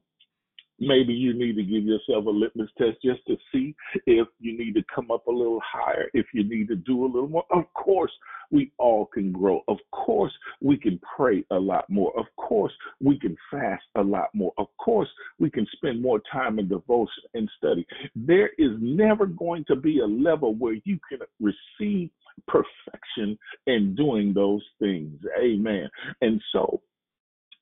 maybe 0.81 1.13
you 1.13 1.35
need 1.35 1.57
to 1.57 1.63
give 1.63 1.85
yourself 1.85 2.27
a 2.27 2.31
litmus 2.31 2.71
test 2.79 2.97
just 3.05 3.21
to 3.27 3.37
see 3.53 3.75
if 4.07 4.27
you 4.41 4.57
need 4.59 4.75
to 4.75 4.83
come 4.93 5.11
up 5.11 5.27
a 5.27 5.31
little 5.31 5.61
higher, 5.65 6.11
if 6.15 6.27
you 6.33 6.43
need 6.45 6.69
to 6.69 6.77
do 6.77 7.05
a 7.05 7.07
little 7.07 7.29
more. 7.29 7.45
Of 7.51 7.73
course, 7.75 8.13
we 8.51 8.73
all 8.79 9.07
can 9.07 9.33
grow. 9.33 9.63
Of 9.69 9.79
course, 9.93 10.33
we 10.61 10.77
can 10.77 11.01
pray 11.17 11.45
a 11.51 11.59
lot 11.59 11.89
more. 11.89 12.13
Of 12.19 12.27
course, 12.37 12.73
we 13.01 13.19
can 13.19 13.37
fast 13.51 13.85
a 13.97 14.03
lot 14.03 14.29
more. 14.35 14.53
Of 14.59 14.67
course, 14.79 15.09
we 15.39 15.51
can 15.51 15.67
spend 15.77 16.03
more 16.03 16.21
time 16.33 16.59
in 16.59 16.69
devotion 16.69 17.25
and 17.35 17.49
study. 17.59 17.87
There 18.17 18.51
is 18.59 18.71
never 18.81 19.27
going 19.27 19.65
to 19.69 19.77
be 19.77 20.01
a 20.01 20.07
level 20.07 20.55
where 20.55 20.77
you 20.85 20.99
can 21.09 21.21
receive 21.41 22.11
perfection 22.47 23.39
in 23.67 23.95
doing 23.95 24.33
those 24.35 24.63
things. 24.79 25.21
Amen. 25.41 25.89
And 26.21 26.41
so, 26.53 26.81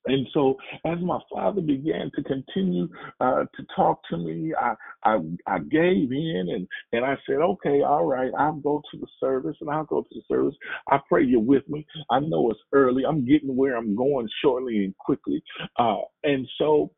and 0.07 0.27
so, 0.33 0.57
as 0.85 0.99
my 1.01 1.19
father 1.33 1.61
began 1.61 2.11
to 2.15 2.23
continue 2.23 2.89
uh, 3.21 3.45
to 3.55 3.67
talk 3.75 4.01
to 4.11 4.17
me, 4.17 4.55
I, 4.59 4.75
I 5.05 5.19
I 5.47 5.59
gave 5.59 6.13
in 6.13 6.47
and 6.55 6.69
and 6.93 7.05
I 7.05 7.17
said, 7.27 7.37
okay, 7.37 7.83
all 7.83 8.05
right, 8.05 8.31
I'll 8.39 8.55
go 8.55 8.83
to 8.91 8.99
the 8.99 9.07
service 9.21 9.57
and 9.61 9.69
I'll 9.69 9.85
go 9.85 10.03
to 10.03 10.09
the 10.11 10.23
service. 10.29 10.55
I 10.89 10.99
pray 11.09 11.25
you're 11.25 11.41
with 11.41 11.69
me. 11.69 11.87
I 12.11 12.21
know 12.21 12.51
it's 12.51 12.61
early. 12.73 13.05
I'm 13.05 13.27
getting 13.27 13.55
where 13.57 13.77
I'm 13.77 13.97
going 13.97 14.29
shortly 14.43 14.85
and 14.85 14.97
quickly. 14.99 15.43
Uh, 15.79 15.99
and 16.25 16.49
so 16.59 16.93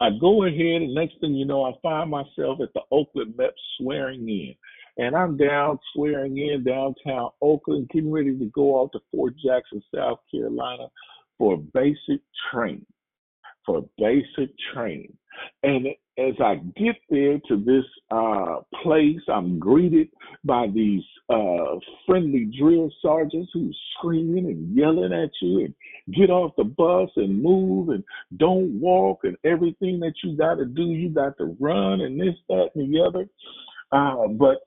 I 0.00 0.10
go 0.20 0.44
ahead, 0.44 0.82
and 0.82 0.94
next 0.94 1.20
thing 1.20 1.34
you 1.34 1.46
know, 1.46 1.64
I 1.64 1.72
find 1.82 2.10
myself 2.10 2.60
at 2.62 2.72
the 2.74 2.82
Oakland 2.90 3.34
Met 3.36 3.54
swearing 3.78 4.28
in. 4.28 4.54
And 4.98 5.14
I'm 5.14 5.36
down 5.36 5.78
swearing 5.92 6.38
in 6.38 6.64
downtown 6.64 7.28
Oakland, 7.42 7.90
getting 7.92 8.10
ready 8.10 8.34
to 8.38 8.46
go 8.46 8.80
out 8.80 8.92
to 8.92 9.00
Fort 9.10 9.34
Jackson, 9.44 9.82
South 9.94 10.20
Carolina 10.30 10.86
for 11.38 11.58
basic 11.74 12.20
training, 12.50 12.86
for 13.64 13.84
basic 13.98 14.50
training. 14.72 15.16
And 15.62 15.86
as 16.18 16.34
I 16.40 16.56
get 16.76 16.96
there 17.10 17.38
to 17.48 17.56
this 17.62 17.84
uh, 18.10 18.60
place, 18.82 19.20
I'm 19.28 19.58
greeted 19.58 20.08
by 20.44 20.66
these 20.72 21.02
uh, 21.28 21.78
friendly 22.06 22.50
drill 22.58 22.90
sergeants 23.02 23.50
who's 23.52 23.78
screaming 23.98 24.46
and 24.46 24.74
yelling 24.74 25.12
at 25.12 25.30
you 25.42 25.66
and 25.66 25.74
get 26.14 26.30
off 26.30 26.52
the 26.56 26.64
bus 26.64 27.10
and 27.16 27.42
move 27.42 27.90
and 27.90 28.02
don't 28.38 28.80
walk 28.80 29.20
and 29.24 29.36
everything 29.44 30.00
that 30.00 30.14
you 30.24 30.36
got 30.36 30.54
to 30.54 30.64
do, 30.64 30.84
you 30.84 31.10
got 31.10 31.36
to 31.38 31.56
run 31.60 32.00
and 32.00 32.18
this, 32.18 32.34
that, 32.48 32.70
and 32.74 32.94
the 32.94 33.00
other. 33.00 33.26
Uh, 33.92 34.28
but 34.28 34.65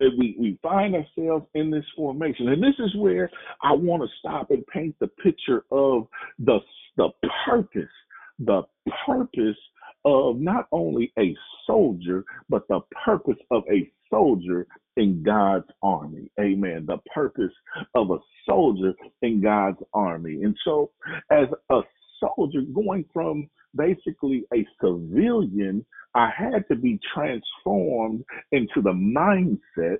we, 0.00 0.36
we 0.38 0.58
find 0.62 0.94
ourselves 0.94 1.46
in 1.54 1.70
this 1.70 1.84
formation. 1.96 2.48
And 2.48 2.62
this 2.62 2.78
is 2.78 2.94
where 2.96 3.30
I 3.62 3.72
want 3.72 4.02
to 4.02 4.08
stop 4.18 4.50
and 4.50 4.66
paint 4.66 4.94
the 5.00 5.08
picture 5.08 5.64
of 5.70 6.06
the, 6.38 6.58
the 6.96 7.08
purpose, 7.44 7.90
the 8.38 8.62
purpose 9.06 9.56
of 10.04 10.38
not 10.38 10.68
only 10.72 11.12
a 11.18 11.34
soldier, 11.66 12.24
but 12.48 12.66
the 12.68 12.80
purpose 13.04 13.38
of 13.50 13.64
a 13.70 13.90
soldier 14.10 14.66
in 14.96 15.22
God's 15.22 15.68
army. 15.82 16.30
Amen. 16.40 16.86
The 16.86 16.98
purpose 17.14 17.52
of 17.94 18.10
a 18.10 18.18
soldier 18.46 18.94
in 19.22 19.42
God's 19.42 19.78
army. 19.92 20.42
And 20.42 20.56
so, 20.64 20.90
as 21.30 21.48
a 21.70 21.80
soldier 22.20 22.60
going 22.74 23.04
from 23.12 23.48
basically 23.76 24.44
a 24.54 24.66
civilian, 24.80 25.84
I 26.14 26.30
had 26.36 26.66
to 26.68 26.76
be 26.76 26.98
transformed 27.14 28.24
into 28.52 28.82
the 28.82 28.92
mindset 28.92 29.98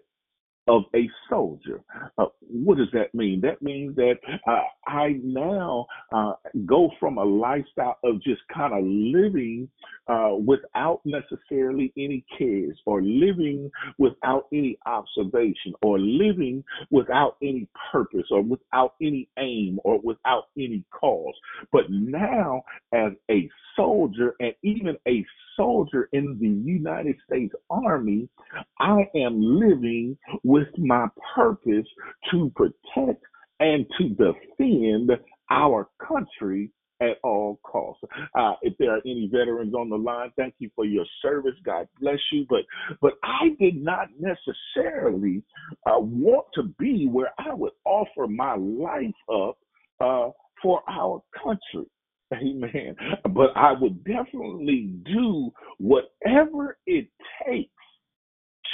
of 0.68 0.85
a 0.94 1.09
soldier. 1.28 1.83
Uh, 2.18 2.26
what 2.40 2.78
does 2.78 2.88
that 2.92 3.14
mean? 3.14 3.40
That 3.40 3.61
means 3.62 3.96
that 3.96 4.16
uh, 4.46 4.61
I 4.87 5.18
now 5.22 5.87
uh, 6.12 6.35
go 6.66 6.90
from 7.00 7.18
a 7.18 7.24
lifestyle 7.24 7.98
of 8.04 8.22
just 8.22 8.42
kind 8.52 8.72
of 8.72 8.81
living 8.85 9.68
uh, 10.07 10.35
without 10.35 11.00
necessarily 11.04 11.92
any 11.96 12.24
cares 12.37 12.78
or 12.87 13.02
living 13.02 13.70
without 13.98 14.46
any 14.52 14.78
observation 14.87 15.74
or 15.83 15.98
living 15.98 16.64
without 16.90 17.37
any 17.42 17.68
purpose 17.92 18.26
or 18.31 18.42
without 18.42 18.94
any 19.00 19.28
aim 19.38 19.78
or 19.85 20.00
without 20.02 20.44
any 20.57 20.85
cause. 20.90 21.35
But 21.72 21.85
now, 21.90 22.62
as 22.92 23.12
a 23.31 23.48
soldier 23.76 24.35
and 24.40 24.54
even 24.62 24.96
a 25.07 25.24
soldier 25.59 26.09
in 26.12 26.38
the 26.40 26.49
United 26.49 27.16
States 27.27 27.55
Army, 27.68 28.31
I 28.79 29.03
am 29.14 29.42
living 29.42 30.16
with 30.44 30.68
my 30.79 31.09
purpose 31.35 31.87
to 32.31 32.51
protect 32.57 33.23
and 33.61 33.85
to 33.99 34.09
defend 34.11 35.11
our 35.51 35.88
country 36.07 36.71
at 37.01 37.16
all 37.23 37.61
costs. 37.62 38.03
Uh, 38.35 38.55
if 38.62 38.77
there 38.79 38.92
are 38.92 39.01
any 39.05 39.29
veterans 39.31 39.75
on 39.75 39.88
the 39.88 39.97
line, 39.97 40.31
thank 40.37 40.55
you 40.59 40.71
for 40.75 40.85
your 40.85 41.05
service. 41.23 41.55
God 41.64 41.88
bless 42.01 42.18
you. 42.33 42.47
But 42.49 42.64
but 43.01 43.14
I 43.23 43.51
did 43.61 43.83
not 43.83 44.09
necessarily 44.18 45.42
uh, 45.87 46.01
want 46.01 46.47
to 46.55 46.64
be 46.79 47.07
where 47.07 47.33
I 47.38 47.55
would 47.55 47.73
offer 47.85 48.27
my 48.27 48.57
life 48.57 49.14
up 49.33 49.59
uh, 50.01 50.31
for 50.62 50.83
our 50.88 51.23
country. 51.42 51.88
Amen. 52.34 52.96
But 53.30 53.50
I 53.56 53.72
would 53.72 54.04
definitely 54.04 54.94
do 55.04 55.50
whatever 55.78 56.78
it 56.86 57.08
takes 57.46 57.70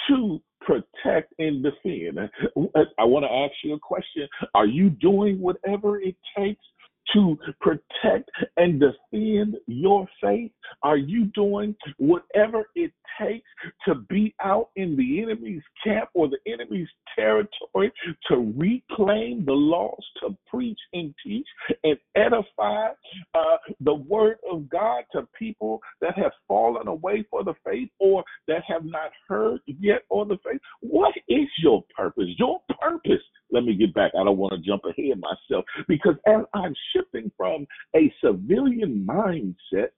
to 0.08 0.40
protect 0.60 1.32
and 1.38 1.62
defend. 1.62 2.18
I 2.98 3.04
want 3.04 3.24
to 3.24 3.32
ask 3.32 3.52
you 3.62 3.74
a 3.74 3.78
question. 3.78 4.28
Are 4.54 4.66
you 4.66 4.90
doing 4.90 5.40
whatever 5.40 6.00
it 6.00 6.16
takes 6.36 6.64
to 7.12 7.36
protect 7.60 8.30
and 8.56 8.80
defend 8.80 9.56
your 9.66 10.06
faith? 10.22 10.52
Are 10.82 10.96
you 10.96 11.26
doing 11.26 11.74
whatever 11.98 12.64
it 12.74 12.92
takes 13.20 13.48
to 13.86 13.94
be 13.94 14.34
out 14.42 14.70
in 14.76 14.96
the 14.96 15.22
enemy's 15.22 15.62
camp 15.82 16.08
or 16.14 16.28
the 16.28 16.38
enemy's 16.50 16.88
territory 17.16 17.92
to 18.28 18.52
reclaim 18.56 19.44
the 19.44 19.52
lost, 19.52 20.04
to 20.20 20.36
preach 20.48 20.78
and 20.92 21.14
teach 21.24 21.46
and 21.84 21.96
edify 22.16 22.88
uh, 23.34 23.56
the 23.80 23.94
word 23.94 24.38
of 24.50 24.68
God 24.68 25.04
to 25.12 25.28
people 25.38 25.80
that 26.00 26.16
have 26.16 26.32
fallen 26.48 26.88
away 26.88 27.24
for 27.30 27.44
the 27.44 27.54
faith 27.64 27.88
or 28.00 28.24
that 28.48 28.62
have 28.66 28.84
not 28.84 29.10
heard 29.28 29.60
yet 29.66 30.02
on 30.10 30.28
the 30.28 30.38
faith? 30.44 30.60
What 30.80 31.14
is 31.28 31.48
your 31.62 31.84
purpose? 31.96 32.28
Your 32.38 32.60
purpose 32.80 33.22
let 33.50 33.64
me 33.64 33.74
get 33.74 33.94
back. 33.94 34.12
I 34.18 34.24
don't 34.24 34.38
want 34.38 34.52
to 34.52 34.66
jump 34.66 34.82
ahead 34.84 35.20
myself 35.20 35.64
because 35.88 36.14
as 36.26 36.42
I'm 36.54 36.74
shifting 36.92 37.30
from 37.36 37.66
a 37.94 38.12
civilian 38.22 39.06
mindset 39.08 39.88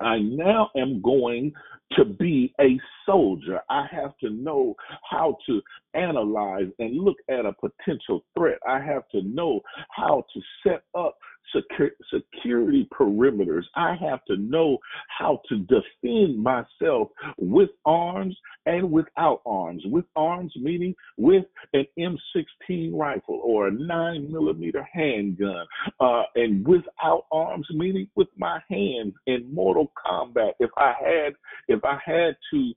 I 0.00 0.18
now 0.18 0.70
am 0.76 1.02
going 1.02 1.52
to 1.92 2.04
be 2.04 2.54
a 2.60 2.78
soldier. 3.04 3.60
I 3.68 3.86
have 3.90 4.16
to 4.18 4.30
know 4.30 4.76
how 5.10 5.38
to 5.46 5.60
analyze 5.94 6.68
and 6.78 6.98
look 6.98 7.16
at 7.28 7.46
a 7.46 7.52
potential 7.52 8.24
threat. 8.36 8.58
I 8.68 8.80
have 8.80 9.08
to 9.10 9.22
know 9.22 9.60
how 9.90 10.24
to 10.32 10.40
set 10.62 10.82
up 10.96 11.16
secu- 11.54 11.90
security 12.12 12.88
perimeters. 12.92 13.64
I 13.74 13.96
have 14.00 14.24
to 14.26 14.36
know 14.36 14.78
how 15.08 15.40
to 15.48 15.58
defend 15.58 16.42
myself 16.42 17.08
with 17.38 17.70
arms 17.84 18.36
and 18.66 18.90
without 18.90 19.40
arms. 19.46 19.82
With 19.86 20.04
arms, 20.16 20.52
meaning 20.56 20.94
with 21.16 21.44
an 21.72 21.86
M16 21.98 22.90
rifle 22.92 23.40
or 23.44 23.68
a 23.68 23.72
9 23.72 24.32
millimeter 24.32 24.86
handgun, 24.92 25.66
uh, 26.00 26.22
and 26.34 26.66
without 26.66 27.26
arms, 27.32 27.66
meaning 27.72 28.08
with 28.16 28.28
my 28.36 28.60
hands 28.70 29.14
in 29.26 29.52
mortal 29.52 29.92
combat. 30.06 30.54
If 30.60 30.70
I 30.76 30.94
had, 30.98 31.34
if 31.68 31.84
I 31.84 31.98
had 32.04 32.36
to 32.52 32.72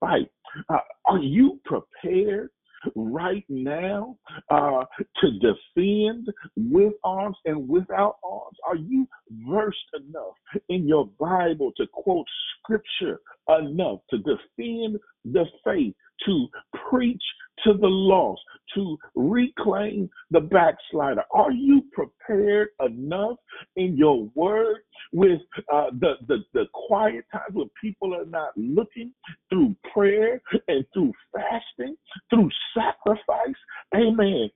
fight, 0.00 0.30
uh, 0.68 0.78
are 1.06 1.18
you 1.18 1.60
prepared? 1.64 2.50
Right 2.94 3.44
now 3.48 4.16
uh, 4.50 4.84
to 5.20 5.30
defend 5.40 6.28
with 6.56 6.94
arms 7.04 7.36
and 7.44 7.68
without 7.68 8.16
arms? 8.24 8.56
Are 8.66 8.76
you 8.76 9.06
versed 9.48 9.78
enough 9.94 10.62
in 10.68 10.86
your 10.86 11.08
Bible 11.18 11.72
to 11.76 11.86
quote 11.92 12.26
scripture 12.60 13.20
enough 13.48 14.00
to 14.10 14.18
defend 14.18 14.98
the 15.24 15.44
faith, 15.64 15.94
to 16.26 16.48
preach 16.88 17.22
to 17.64 17.74
the 17.74 17.86
lost, 17.86 18.40
to 18.74 18.96
reclaim 19.14 20.08
the 20.30 20.40
backslider? 20.40 21.22
Are 21.32 21.52
you 21.52 21.82
prepared 21.92 22.68
enough 22.84 23.36
in 23.76 23.96
your 23.96 24.28
word 24.34 24.78
with 25.12 25.40
uh, 25.72 25.86
the, 26.00 26.14
the, 26.28 26.38
the 26.54 26.64
quiet 26.72 27.24
times 27.32 27.52
when 27.52 27.70
people 27.80 28.14
are 28.14 28.26
not 28.26 28.50
looking 28.56 29.12
through 29.48 29.76
prayer 29.92 30.40
and 30.68 30.84
through 30.92 31.12
fasting, 31.34 31.96
through 32.30 32.50
sacrifice? 32.74 33.54
Amen. 33.94 34.50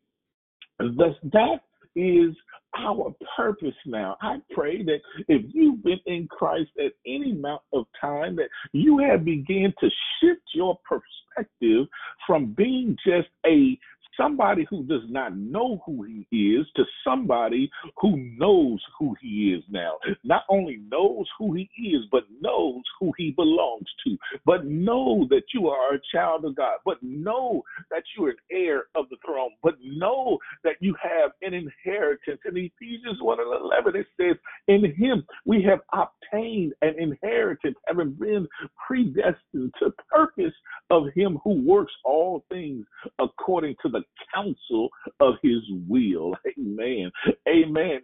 Thus, 0.79 1.15
that 1.33 1.61
is 1.97 2.37
our 2.79 3.15
purpose 3.37 3.75
now. 3.87 4.17
I 4.21 4.37
pray 4.53 4.85
that 4.85 5.01
if 5.29 5.43
you've 5.53 5.83
been 5.83 6.01
in 6.07 6.29
Christ 6.29 6.71
at 6.79 6.93
any 7.07 7.33
amount 7.33 7.63
of 7.73 7.87
time, 8.01 8.37
that 8.37 8.49
you 8.73 8.99
have 8.99 9.25
begun 9.25 9.73
to 9.81 9.91
shift 10.21 10.43
your 10.55 10.79
perspective 10.89 11.87
from 12.27 12.53
being 12.53 12.97
just 13.05 13.29
a 13.47 13.79
somebody 14.17 14.67
who 14.69 14.85
does 14.85 15.03
not 15.09 15.37
know 15.37 15.83
who 15.87 16.03
he 16.31 16.55
is 16.55 16.67
to 16.77 16.85
somebody 17.05 17.71
who 18.01 18.17
knows 18.39 18.81
who 18.99 19.15
he 19.21 19.53
is 19.53 19.63
now. 19.71 19.95
Not 20.25 20.45
only 20.49 20.79
knows 20.91 21.27
who 21.39 21.55
he 21.55 21.71
is, 21.79 22.03
but 22.11 22.25
knows 22.41 22.83
who 23.01 23.13
he 23.17 23.31
belongs 23.33 23.87
to. 24.07 24.17
But 24.45 24.67
know 24.67 25.27
that 25.31 25.45
you 25.55 25.69
are 25.69 25.95
a 25.95 26.01
child 26.13 26.45
of 26.45 26.57
God. 26.57 26.79
But 26.85 27.03
know 27.03 27.63
that 27.91 28.03
you're 28.17 28.31
an 28.31 28.37
heir 28.51 28.85
of 28.95 29.09
the 29.11 29.17
throne. 29.25 29.51
But 29.63 29.75
know 29.83 30.39
that 30.65 30.77
you 30.81 30.95
have 31.03 31.33
an 31.43 31.55
inheritance. 31.55 32.41
In 32.45 32.57
Ephesians 32.57 33.19
1 33.21 33.39
and 33.41 33.61
11, 33.65 33.97
it 33.97 34.07
says, 34.21 34.37
In 34.69 34.85
him 34.95 35.25
we 35.45 35.63
have 35.63 35.81
obtained 35.93 36.75
an 36.83 36.95
inheritance, 36.99 37.77
having 37.87 38.13
been 38.13 38.47
predestined 38.87 39.73
to 39.79 39.93
purpose 40.11 40.55
of 40.91 41.05
him 41.15 41.39
who 41.45 41.63
works 41.63 41.93
all 42.05 42.45
things 42.49 42.87
according 43.19 43.75
to 43.83 43.89
the 43.89 44.03
counsel 44.35 44.89
of 45.21 45.35
his 45.43 45.63
will. 45.89 46.35
Amen. 46.59 47.11
Amen. 47.49 48.01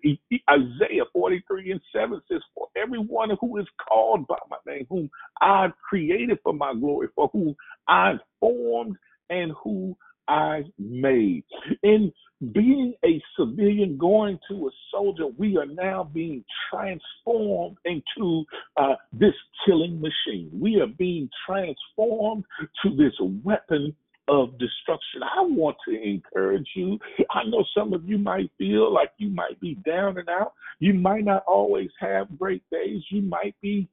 Isaiah 0.50 1.04
43 1.12 1.72
and 1.72 1.80
7 1.94 2.20
says, 2.30 2.40
For 2.54 2.68
everyone 2.76 3.30
who 3.40 3.58
is 3.58 3.66
called 3.88 4.26
by 4.26 4.38
my 4.50 4.56
name, 4.66 4.86
whom 4.88 5.10
I've 5.40 5.72
created 5.88 6.38
for 6.42 6.52
my 6.52 6.74
glory, 6.74 7.08
for 7.14 7.28
whom 7.32 7.54
I've 7.88 8.20
formed 8.40 8.96
and 9.30 9.52
who 9.62 9.96
I 10.28 10.62
made. 10.78 11.44
In 11.82 12.12
being 12.52 12.94
a 13.04 13.20
civilian 13.38 13.98
going 13.98 14.38
to 14.48 14.68
a 14.68 14.70
soldier, 14.90 15.26
we 15.38 15.56
are 15.56 15.66
now 15.66 16.04
being 16.04 16.44
transformed 16.70 17.76
into 17.84 18.44
uh, 18.76 18.94
this 19.12 19.34
killing 19.66 20.00
machine. 20.00 20.50
We 20.52 20.80
are 20.80 20.86
being 20.86 21.28
transformed 21.46 22.44
to 22.84 22.96
this 22.96 23.14
weapon 23.44 23.94
of 24.28 24.58
destruction. 24.58 25.22
I 25.22 25.42
want 25.42 25.76
to 25.88 26.02
encourage 26.02 26.68
you. 26.74 26.98
I 27.30 27.44
know 27.44 27.64
some 27.76 27.92
of 27.92 28.08
you 28.08 28.18
might 28.18 28.50
feel 28.58 28.92
like 28.92 29.10
you 29.18 29.28
might 29.30 29.60
be 29.60 29.74
down 29.86 30.18
and 30.18 30.28
out. 30.28 30.52
You 30.78 30.94
might 30.94 31.24
not 31.24 31.44
always 31.46 31.90
have 32.00 32.38
great 32.38 32.62
days. 32.70 33.02
You 33.10 33.22
might 33.22 33.54
be 33.60 33.88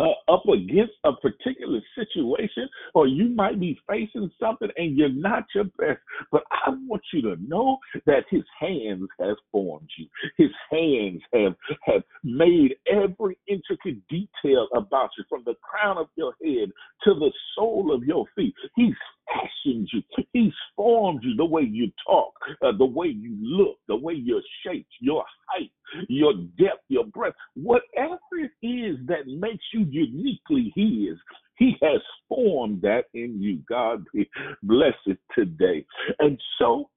uh, 0.00 0.32
up 0.32 0.44
against 0.48 0.94
a 1.04 1.12
particular 1.12 1.80
situation, 1.94 2.68
or 2.94 3.06
you 3.06 3.28
might 3.28 3.60
be 3.60 3.78
facing 3.88 4.30
something 4.40 4.68
and 4.76 4.96
you're 4.96 5.10
not 5.10 5.44
your 5.54 5.64
best. 5.64 6.00
But 6.32 6.42
I 6.50 6.70
want 6.70 7.02
you 7.12 7.22
to 7.22 7.36
know 7.46 7.78
that 8.06 8.24
His 8.30 8.44
hands 8.58 9.08
have 9.20 9.36
formed 9.52 9.90
you. 9.98 10.06
His 10.38 10.50
hands 10.70 11.20
have 11.34 11.54
have 11.82 12.02
made 12.24 12.76
every 12.90 13.38
intricate 13.46 13.98
detail 14.08 14.68
about 14.74 15.10
you, 15.18 15.24
from 15.28 15.42
the 15.44 15.54
crown 15.62 15.98
of 15.98 16.08
your 16.16 16.34
head 16.42 16.70
to 17.04 17.14
the 17.14 17.30
sole 17.54 17.92
of 17.94 18.04
your 18.04 18.24
feet. 18.34 18.54
He's 18.76 18.94
fashioned 19.32 19.88
you. 19.92 20.02
He's 20.32 20.52
formed 20.76 21.20
you 21.22 21.34
the 21.36 21.44
way 21.44 21.62
you 21.62 21.90
talk, 22.06 22.32
uh, 22.62 22.72
the 22.76 22.84
way 22.84 23.08
you 23.08 23.36
look, 23.40 23.78
the 23.88 23.96
way 23.96 24.14
you're 24.14 24.42
shaped, 24.64 24.92
your 25.00 25.24
height, 25.48 25.70
your 26.08 26.34
depth, 26.58 26.84
your 26.88 27.04
breadth, 27.04 27.36
whatever 27.54 28.18
it 28.32 28.52
is 28.66 28.96
that 29.06 29.26
makes 29.26 29.64
you 29.72 29.86
uniquely 29.90 30.72
His. 30.74 31.18
He 31.56 31.76
has 31.82 32.00
formed 32.28 32.80
that 32.82 33.04
in 33.12 33.40
you. 33.40 33.58
God 33.68 34.04
be 34.14 34.28
blessed 34.62 35.18
today. 35.34 35.84
And 36.18 36.40
so 36.58 36.88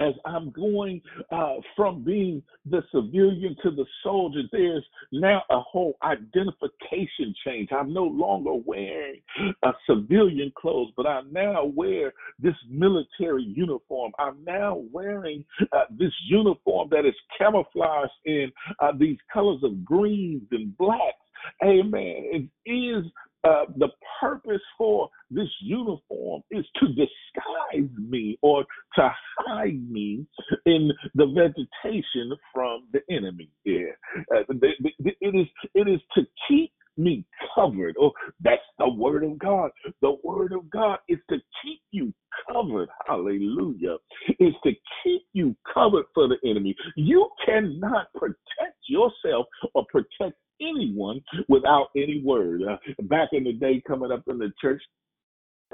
as 0.00 0.14
I'm 0.24 0.50
going 0.50 1.00
uh, 1.30 1.56
from 1.76 2.02
being 2.02 2.42
the 2.68 2.82
civilian 2.92 3.56
to 3.62 3.70
the 3.70 3.84
soldier, 4.02 4.42
there's 4.50 4.84
now 5.12 5.42
a 5.50 5.60
whole 5.60 5.94
identification 6.02 7.34
change. 7.46 7.68
I'm 7.72 7.92
no 7.92 8.04
longer 8.04 8.54
wearing 8.54 9.20
a 9.62 9.72
civilian 9.88 10.52
clothes, 10.56 10.92
but 10.96 11.06
I 11.06 11.22
now 11.30 11.64
wear 11.64 12.12
this 12.38 12.54
military 12.68 13.44
uniform. 13.44 14.12
I'm 14.18 14.42
now 14.44 14.82
wearing 14.92 15.44
uh, 15.72 15.84
this 15.90 16.12
uniform 16.28 16.88
that 16.90 17.06
is 17.06 17.14
camouflaged 17.38 18.12
in 18.24 18.50
uh, 18.80 18.92
these 18.98 19.18
colors 19.32 19.60
of 19.62 19.84
greens 19.84 20.42
and 20.50 20.76
blacks. 20.76 21.16
Amen. 21.64 22.48
It 22.64 22.70
is 22.70 23.04
uh, 23.44 23.64
the 23.76 23.88
purpose 24.20 24.62
for 24.78 25.08
this 25.30 25.48
uniform 25.60 26.42
is 26.50 26.64
to 26.80 26.88
disguise 26.88 27.90
me 27.98 28.38
or 28.42 28.64
to 28.96 29.10
hide 29.38 29.90
me 29.90 30.26
in 30.66 30.90
the 31.14 31.26
vegetation 31.26 32.32
from 32.52 32.86
the 32.92 33.00
enemy. 33.10 33.48
Yeah, 33.64 33.92
uh, 34.34 34.42
it 34.48 35.34
is 35.34 35.46
it 35.74 35.88
is 35.88 36.00
to 36.14 36.26
keep 36.48 36.72
me 36.96 37.24
covered. 37.54 37.96
Oh, 38.00 38.12
that's 38.40 38.62
the 38.78 38.88
word 38.88 39.24
of 39.24 39.38
God. 39.38 39.70
The 40.00 40.16
word 40.24 40.52
of 40.52 40.68
God 40.70 40.98
is 41.08 41.18
to 41.30 41.36
keep 41.62 41.80
you 41.90 42.12
covered. 42.50 42.88
Hallelujah. 43.06 43.96
Is 44.38 44.54
to 44.64 44.72
keep 45.02 45.22
you 45.32 45.56
covered 45.72 46.04
for 46.14 46.28
the 46.28 46.36
enemy. 46.48 46.74
You 46.96 47.28
cannot 47.44 48.12
protect 48.14 48.78
yourself 48.86 49.46
or 49.74 49.84
protect 49.90 50.36
anyone 50.60 51.20
without 51.48 51.88
any 51.96 52.22
word. 52.24 52.62
Uh, 52.62 52.76
back 53.04 53.30
in 53.32 53.44
the 53.44 53.52
day, 53.52 53.82
coming 53.86 54.12
up 54.12 54.22
in 54.28 54.38
the 54.38 54.52
church, 54.60 54.82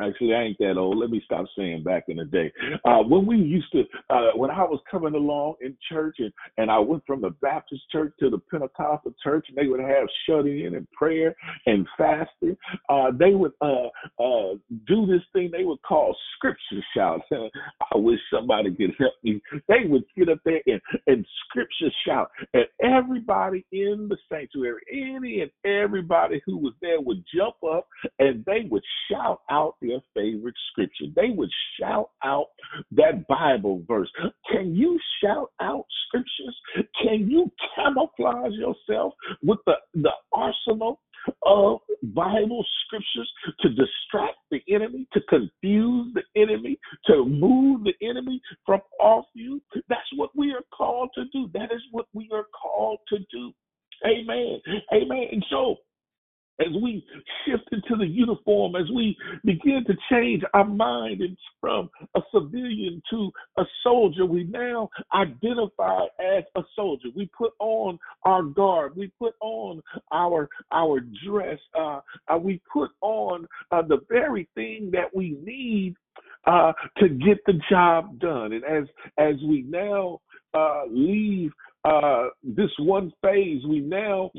Actually, 0.01 0.35
I 0.35 0.43
ain't 0.43 0.59
that 0.59 0.77
old. 0.77 0.99
Let 0.99 1.11
me 1.11 1.21
stop 1.25 1.47
saying 1.57 1.83
back 1.83 2.05
in 2.09 2.17
the 2.17 2.25
day. 2.25 2.53
Uh, 2.85 2.99
when 2.99 3.27
we 3.27 3.37
used 3.37 3.71
to, 3.73 3.85
uh, 4.11 4.31
when 4.37 4.51
I 4.51 4.63
was 4.63 4.81
coming 4.91 5.15
along 5.15 5.55
in 5.61 5.77
church 5.91 6.17
and, 6.19 6.33
and 6.57 6.71
I 6.71 6.79
went 6.79 7.03
from 7.07 7.21
the 7.21 7.31
Baptist 7.43 7.83
church 7.91 8.13
to 8.21 8.31
the 8.31 8.39
Pentecostal 8.51 9.15
church 9.23 9.47
and 9.49 9.57
they 9.57 9.69
would 9.69 9.81
have 9.81 10.07
shut 10.27 10.47
in 10.47 10.75
and 10.75 10.91
prayer 10.93 11.35
and 11.67 11.87
fasting, 11.97 12.57
uh, 12.89 13.11
they 13.19 13.35
would 13.35 13.53
uh, 13.61 13.89
uh, 14.21 14.55
do 14.87 15.07
this 15.07 15.23
thing 15.33 15.51
they 15.51 15.65
would 15.65 15.83
call 15.83 16.17
scripture 16.37 16.85
shout. 16.97 17.21
I 17.33 17.97
wish 17.97 18.21
somebody 18.33 18.75
could 18.75 18.95
help 18.99 19.15
me. 19.23 19.41
They 19.69 19.87
would 19.87 20.05
get 20.17 20.29
up 20.29 20.39
there 20.45 20.61
and, 20.67 20.81
and 21.07 21.27
scripture 21.49 21.93
shout. 22.07 22.31
And 22.55 22.65
everybody 22.83 23.65
in 23.73 24.09
the 24.09 24.17
sanctuary, 24.31 24.81
any 24.93 25.41
and 25.41 25.51
everybody 25.65 26.41
who 26.47 26.59
was 26.59 26.75
there 26.81 27.01
would 27.01 27.25
jump 27.35 27.57
up 27.69 27.89
and 28.19 28.45
they 28.45 28.67
would 28.71 28.85
shout 29.11 29.41
out 29.51 29.77
their 29.89 30.01
favorite 30.15 30.55
scripture. 30.71 31.07
They 31.15 31.31
would 31.31 31.51
shout 31.81 32.11
out 32.25 32.47
that 32.93 33.27
Bible 33.27 33.83
verse. 33.89 34.11
Can 34.51 34.75
you 34.75 34.99
shout 35.23 35.51
out 35.61 35.85
scriptures? 36.07 36.57
Can 37.03 37.31
you 37.31 37.51
camouflage 37.75 38.53
yourself 38.53 39.15
with 39.43 39.59
the, 39.67 39.75
the 39.95 40.13
arsenal 40.33 41.01
of 41.45 41.79
Bible 42.03 42.65
scriptures 42.85 43.31
to 43.61 43.69
distract 43.71 44.39
the 44.51 44.61
enemy, 44.69 45.07
to 45.13 45.21
confuse 45.29 46.15
the 46.15 46.23
enemy, 46.37 46.79
to 47.07 47.25
move 47.25 47.85
the 47.85 47.95
enemy 48.07 48.41
from 48.65 48.81
off 49.01 49.27
you. 49.35 49.61
That's 49.89 50.01
what 50.17 50.31
we 50.37 50.53
are 50.53 50.65
called 50.77 51.11
to 51.15 51.25
do. 51.33 51.51
That 51.55 51.73
is 51.73 51.83
what 51.91 52.07
we 52.15 52.29
are 52.33 52.47
called 52.61 52.99
to 53.09 53.19
do. 53.31 53.53
Amen. 54.07 54.61
Amen. 54.93 55.27
And 55.33 55.45
so 55.51 55.77
as 56.61 56.73
we 56.83 57.05
shift 57.45 57.69
into 57.73 57.97
the 57.97 58.07
uniform, 58.07 58.75
as 58.75 58.91
we 58.95 59.17
begin 59.45 59.85
to 59.87 59.95
change 60.11 60.43
our 60.55 60.65
mind 60.65 61.23
from 61.61 61.89
a 62.17 62.21
civilian 62.33 63.03
to 63.11 63.31
a 63.59 63.65
soldier, 63.83 64.27
we 64.27 64.45
now 64.45 64.89
identify 65.15 66.05
as 66.21 66.45
a 66.57 66.63
soldier. 66.75 67.09
We 67.15 67.31
put 67.37 67.53
on 67.61 67.99
our 68.25 68.43
garb, 68.43 68.97
we 68.97 69.13
put 69.19 69.35
on 69.41 69.83
our 70.13 70.49
our 70.73 71.01
dress, 71.27 71.59
uh, 71.79 72.01
uh, 72.29 72.39
we 72.39 72.61
put 72.73 72.91
on 73.01 73.47
uh, 73.71 73.83
the 73.83 73.99
very 74.09 74.49
thing 74.55 74.91
that 74.93 75.15
we 75.15 75.39
need 75.45 75.95
uh, 76.47 76.73
to 76.99 77.09
get 77.09 77.39
the 77.47 77.61
job 77.71 78.19
done. 78.19 78.53
And 78.53 78.65
as 78.65 78.85
as 79.19 79.35
we 79.47 79.63
now 79.63 80.21
uh, 80.55 80.85
leave 80.91 81.53
uh, 81.85 82.29
this 82.43 82.71
one 82.79 83.13
phase, 83.23 83.63
we 83.67 83.81
now 83.81 84.31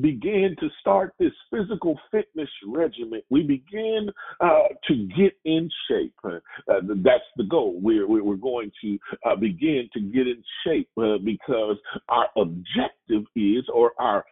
begin 0.00 0.56
to 0.60 0.68
start 0.80 1.14
this 1.18 1.32
physical 1.50 1.98
fitness 2.10 2.48
regimen. 2.66 3.22
We 3.30 3.42
begin 3.42 4.10
uh, 4.40 4.68
to 4.88 5.08
get 5.16 5.32
in 5.44 5.70
shape. 5.88 6.14
Uh, 6.24 6.40
that's 6.66 7.24
the 7.36 7.44
goal. 7.44 7.78
We're, 7.80 8.08
we're 8.08 8.36
going 8.36 8.72
to 8.82 8.98
uh, 9.24 9.36
begin 9.36 9.88
to 9.94 10.00
get 10.00 10.26
in 10.26 10.42
shape 10.66 10.88
uh, 10.98 11.18
because 11.24 11.76
our 12.08 12.26
objective 12.36 13.24
is, 13.36 13.64
or 13.72 13.92
our 13.98 14.24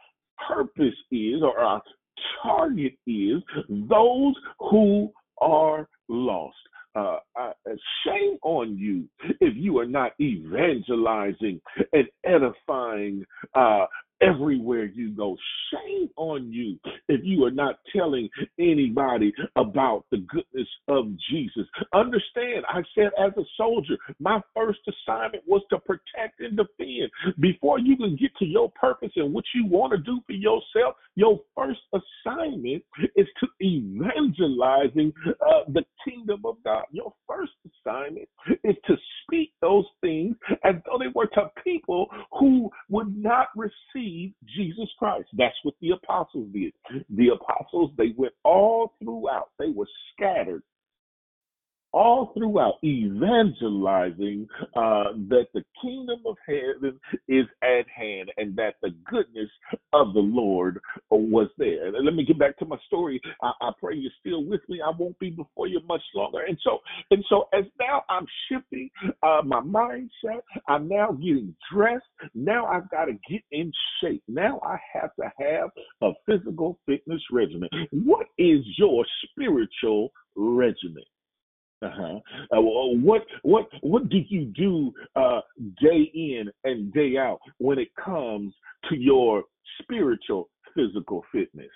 purpose 0.49 0.95
is, 1.11 1.43
or 1.43 1.59
our 1.59 1.83
target 2.43 2.95
is 3.07 3.43
those 3.69 4.35
who 4.59 5.11
are 5.39 5.89
lost 6.09 6.57
uh, 6.97 7.19
uh, 7.39 7.53
shame 8.05 8.39
on 8.43 8.77
you 8.77 9.05
if 9.41 9.55
you 9.55 9.79
are 9.79 9.87
not 9.87 10.13
evangelizing 10.21 11.61
and 11.93 12.09
edifying 12.25 13.25
uh, 13.55 13.87
everywhere 14.21 14.85
you 14.85 15.11
go. 15.11 15.37
Shame 15.73 16.11
on 16.17 16.53
you 16.53 16.79
if 17.09 17.21
you 17.25 17.45
are 17.45 17.51
not 17.51 17.79
telling 17.95 18.29
anybody 18.59 19.33
about 19.57 20.05
the 20.11 20.19
goodness 20.19 20.69
of 20.89 21.07
Jesus. 21.31 21.67
Understand, 21.93 22.65
I 22.69 22.83
said 22.95 23.11
as 23.19 23.33
a 23.37 23.45
soldier, 23.57 23.97
my 24.21 24.41
first 24.55 24.81
assignment 24.89 25.45
was 25.47 25.63
to 25.71 25.79
protect 25.79 26.41
and 26.41 26.57
defend. 26.57 27.11
Before 27.41 27.79
you 27.79 27.97
can 27.97 28.17
get 28.17 28.31
to 28.39 28.45
your 28.45 28.71
purpose 28.73 29.13
and 29.17 29.33
what 29.33 29.45
you 29.55 29.67
want 29.67 29.93
to 29.93 29.99
do 29.99 30.21
for 30.27 30.33
yourself, 30.33 30.97
your 31.15 31.41
first 31.57 31.81
assignment 31.93 32.83
is 33.17 33.27
to 33.41 33.47
evangelizing 33.63 35.13
uh, 35.27 35.65
the 35.69 35.85
kingdom 36.07 36.43
of 36.45 36.57
God. 36.65 36.85
Your 36.91 37.13
first 37.29 37.53
assignment 37.67 38.29
is 38.65 38.77
to 38.87 38.97
speak 39.23 39.53
those 39.61 39.85
things 40.01 40.37
as 40.65 40.75
though 40.85 40.99
they 40.99 41.11
were 41.15 41.27
to 41.29 41.51
people 41.65 42.07
who 42.39 42.71
would 42.89 43.17
not 43.17 43.49
receive 43.57 44.06
Jesus 44.57 44.89
Christ. 44.99 45.29
That's 45.37 45.55
what 45.63 45.75
the 45.81 45.91
apostles 45.91 46.49
did. 46.53 46.73
The 47.11 47.29
apostles, 47.29 47.91
they 47.97 48.15
went 48.17 48.35
all 48.45 48.95
throughout, 49.03 49.51
they 49.59 49.71
were 49.75 49.89
scattered 50.15 50.63
all 51.97 52.31
throughout 52.37 52.75
evangelizing 52.85 54.47
uh, 54.77 55.17
that 55.31 55.47
the 55.55 55.65
kingdom 55.83 56.21
of 56.27 56.37
heaven 56.47 57.01
is 57.27 57.47
at 57.63 57.89
hand 57.89 58.31
and 58.37 58.55
that 58.55 58.75
the 58.83 58.91
goodness 59.11 59.49
of 59.95 60.13
the 60.13 60.21
Lord 60.21 60.79
was 61.09 61.49
there. 61.57 61.87
And 61.87 62.05
let 62.05 62.15
me 62.15 62.27
get 62.27 62.39
back 62.39 62.59
to 62.59 62.67
my 62.67 62.77
story. 62.87 63.19
I, 63.43 63.53
I 63.63 63.71
pray 63.81 63.95
you're 63.97 64.13
still 64.21 64.45
with 64.45 64.61
me. 64.69 64.83
I 64.85 64.93
won't 64.99 65.19
be 65.19 65.31
before 65.31 65.69
you 65.69 65.81
much 65.89 66.03
longer. 66.15 66.43
And 66.47 66.59
so, 66.63 66.81
and 67.11 67.25
so, 67.31 67.49
as 67.55 67.65
now 67.81 68.03
I'm 68.11 68.27
shifting 68.51 68.91
uh, 69.23 69.41
my 69.43 69.61
mindset, 69.61 70.43
I'm 70.69 70.89
now 70.89 71.13
getting 71.13 71.57
dressed. 71.73 72.05
Now 72.35 72.67
I've 72.67 72.91
got 72.91 73.07
to 73.07 73.13
get 73.31 73.41
in 73.53 73.73
shape. 74.03 74.23
Now 74.29 74.61
I 74.63 74.77
have 74.93 75.11
to 75.17 75.33
have 75.39 75.71
a 76.03 76.13
physical 76.27 76.79
fitness 76.85 77.23
regimen. 77.33 77.71
What 77.91 78.27
is 78.37 78.61
your 78.77 79.07
spiritual 79.31 80.13
regimen? 80.37 81.05
Uh-huh. 81.83 82.21
Uh, 82.57 82.61
what 82.61 83.27
what 83.43 83.69
what 83.83 84.09
do 84.09 84.19
you 84.29 84.47
do 84.47 84.93
uh, 85.15 85.41
day 85.81 86.11
in 86.15 86.51
and 86.65 86.93
day 86.93 87.17
out 87.19 87.39
when 87.59 87.79
it 87.79 87.89
comes 88.03 88.55
to 88.89 88.97
your 88.97 89.45
spiritual 89.83 90.49
physical 90.75 91.23
fitness? 91.31 91.71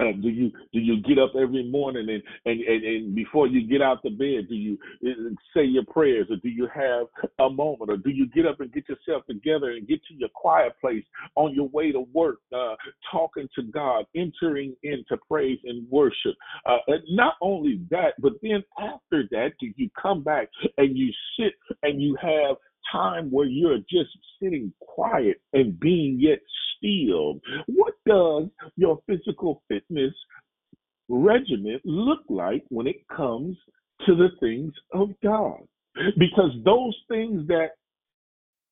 Uh, 0.00 0.10
do 0.20 0.28
you 0.28 0.50
do 0.72 0.80
you 0.80 1.00
get 1.02 1.18
up 1.20 1.32
every 1.40 1.70
morning 1.70 2.08
and, 2.08 2.22
and, 2.46 2.60
and, 2.62 2.84
and 2.84 3.14
before 3.14 3.46
you 3.46 3.66
get 3.66 3.80
out 3.80 4.02
the 4.02 4.10
bed, 4.10 4.48
do 4.48 4.54
you 4.54 4.76
uh, 5.06 5.30
say 5.54 5.64
your 5.64 5.84
prayers, 5.84 6.26
or 6.30 6.36
do 6.36 6.48
you 6.48 6.68
have 6.74 7.06
a 7.38 7.48
moment, 7.48 7.90
or 7.90 7.96
do 7.96 8.10
you 8.10 8.26
get 8.34 8.44
up 8.44 8.58
and 8.60 8.72
get 8.72 8.88
yourself 8.88 9.24
together 9.26 9.70
and 9.70 9.86
get 9.86 10.00
to 10.08 10.14
your 10.14 10.28
quiet 10.34 10.72
place 10.80 11.04
on 11.36 11.54
your 11.54 11.68
way 11.68 11.92
to 11.92 12.00
work, 12.12 12.38
uh, 12.52 12.74
talking 13.10 13.48
to 13.54 13.62
God, 13.62 14.04
entering 14.16 14.74
into 14.82 15.16
praise 15.30 15.60
and 15.62 15.88
worship? 15.88 16.34
Uh, 16.66 16.78
and 16.88 17.02
not 17.10 17.34
only 17.40 17.80
that, 17.90 18.14
but 18.18 18.32
then 18.42 18.64
after 18.78 19.28
that, 19.30 19.52
do 19.60 19.70
you 19.76 19.88
come 20.00 20.24
back 20.24 20.48
and 20.76 20.98
you 20.98 21.12
sit 21.38 21.52
and 21.84 22.02
you 22.02 22.16
have 22.20 22.56
time 22.90 23.30
where 23.30 23.46
you're 23.46 23.78
just 23.78 24.10
sitting 24.42 24.72
quiet 24.80 25.40
and 25.52 25.78
being 25.80 26.18
yet 26.20 26.38
still. 26.76 27.40
What 27.66 27.94
does 28.06 28.48
your 28.76 29.00
physical 29.06 29.62
fitness 29.68 30.12
regimen 31.08 31.80
look 31.84 32.20
like 32.28 32.64
when 32.68 32.86
it 32.86 33.06
comes 33.14 33.56
to 34.06 34.14
the 34.14 34.28
things 34.40 34.72
of 34.92 35.10
God? 35.22 35.60
Because 36.18 36.50
those 36.64 36.96
things 37.08 37.46
that 37.48 37.70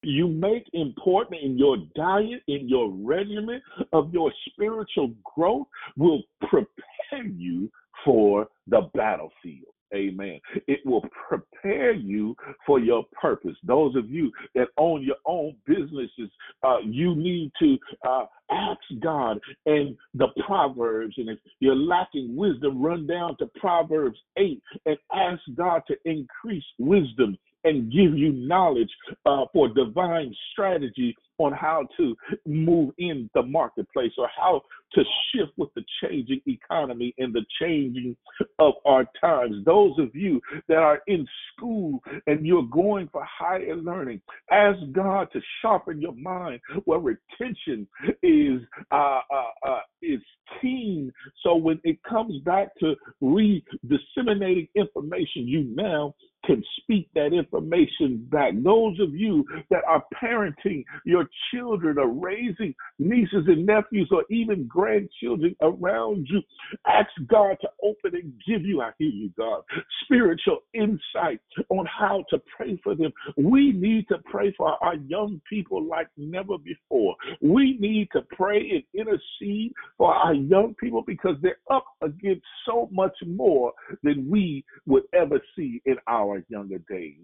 you 0.03 0.27
make 0.27 0.65
important 0.73 1.41
in 1.43 1.57
your 1.57 1.77
diet, 1.95 2.43
in 2.49 2.69
your 2.69 2.91
regimen 2.91 3.63
of 3.93 4.13
your 4.13 4.33
spiritual 4.51 5.13
growth 5.23 5.69
will 5.97 6.23
prepare 6.49 7.27
you 7.37 7.71
for 8.05 8.49
the 8.67 8.91
battlefield. 8.95 9.72
Amen. 9.95 10.40
It 10.66 10.80
will 10.84 11.05
prepare 11.28 11.93
you 11.93 12.34
for 12.66 12.80
your 12.80 13.05
purpose. 13.20 13.57
Those 13.62 13.95
of 13.97 14.09
you 14.11 14.32
that 14.55 14.68
own 14.78 15.03
your 15.03 15.16
own 15.26 15.57
businesses, 15.66 16.30
uh, 16.62 16.78
you 16.84 17.14
need 17.14 17.53
to 17.61 17.78
uh, 18.09 18.24
ask 18.51 18.80
God 19.01 19.38
and 19.66 19.97
the 20.14 20.28
Proverbs. 20.47 21.14
And 21.18 21.28
if 21.28 21.38
you're 21.61 21.76
lacking 21.76 22.34
wisdom, 22.34 22.82
run 22.82 23.07
down 23.07 23.36
to 23.38 23.47
Proverbs 23.61 24.18
8 24.38 24.62
and 24.86 24.97
ask 25.14 25.40
God 25.55 25.82
to 25.88 25.97
increase 26.05 26.64
wisdom 26.78 27.36
and 27.64 27.93
give 27.93 28.16
you 28.16 28.32
knowledge 28.32 28.90
uh, 29.26 29.45
for 29.53 29.68
divine 29.68 30.34
strategy 30.53 31.14
on 31.39 31.53
how 31.53 31.87
to 31.97 32.14
move 32.47 32.93
in 32.99 33.28
the 33.35 33.43
marketplace 33.43 34.12
or 34.18 34.28
how 34.37 34.61
to 34.95 35.03
shift 35.30 35.53
with 35.57 35.70
the 35.74 35.83
changing 36.03 36.41
economy 36.47 37.14
and 37.18 37.33
the 37.33 37.45
changing 37.61 38.16
of 38.59 38.74
our 38.85 39.07
times. 39.20 39.64
Those 39.64 39.99
of 39.99 40.14
you 40.14 40.41
that 40.68 40.78
are 40.78 41.01
in 41.07 41.26
school 41.53 42.01
and 42.26 42.47
you're 42.47 42.62
going 42.64 43.09
for 43.11 43.24
higher 43.24 43.76
learning, 43.76 44.20
ask 44.51 44.78
God 44.93 45.28
to 45.33 45.41
sharpen 45.61 46.01
your 46.01 46.14
mind 46.14 46.61
where 46.85 46.99
retention 46.99 47.87
is 48.22 48.61
uh, 48.91 49.20
uh, 49.33 49.68
uh, 49.68 49.80
is 50.03 50.20
keen. 50.61 51.12
So 51.43 51.57
when 51.57 51.80
it 51.85 52.03
comes 52.03 52.39
back 52.43 52.68
to 52.80 52.95
re-disseminating 53.20 54.68
information, 54.74 55.47
you 55.47 55.64
now 55.74 56.14
can 56.45 56.62
speak 56.80 57.09
that 57.14 57.33
information 57.33 58.26
back. 58.30 58.53
Those 58.64 58.99
of 59.01 59.14
you 59.14 59.45
that 59.70 59.85
are 59.87 60.03
parenting 60.22 60.85
your 61.05 61.22
children 61.53 61.99
or 61.99 62.09
raising 62.09 62.75
nieces 62.99 63.45
and 63.47 63.66
nephews 63.66 64.09
or 64.11 64.25
even 64.31 64.66
grandchildren 64.66 65.55
around 65.62 66.27
you, 66.31 66.41
ask 66.87 67.09
God 67.29 67.57
to 67.61 67.68
open 67.83 68.18
and 68.18 68.33
give 68.47 68.62
you, 68.62 68.81
I 68.81 68.91
hear 68.99 69.11
you, 69.11 69.31
God, 69.37 69.62
spiritual 70.05 70.61
insight 70.75 71.41
on 71.68 71.87
how 71.87 72.25
to 72.31 72.41
pray 72.57 72.79
for 72.83 72.95
them. 72.95 73.12
We 73.37 73.73
need 73.73 74.09
to 74.09 74.18
pray 74.31 74.55
for 74.57 74.83
our 74.83 74.97
young 74.97 75.41
people 75.49 75.83
like 75.83 76.09
never 76.16 76.59
before. 76.59 77.16
We 77.41 77.77
need 77.79 78.09
to 78.12 78.23
pray 78.33 78.70
and 78.70 78.83
intercede 78.95 79.73
for 79.99 80.14
our 80.14 80.35
young 80.35 80.75
people 80.81 81.03
because 81.07 81.37
they're 81.43 81.57
up 81.70 81.85
against 82.03 82.43
so 82.66 82.89
much 82.93 83.16
more 83.27 83.73
than 84.03 84.29
we 84.29 84.64
would 84.87 85.05
ever 85.14 85.41
see 85.57 85.81
in 85.87 85.97
our 86.09 86.45
younger 86.49 86.79
days. 86.89 87.18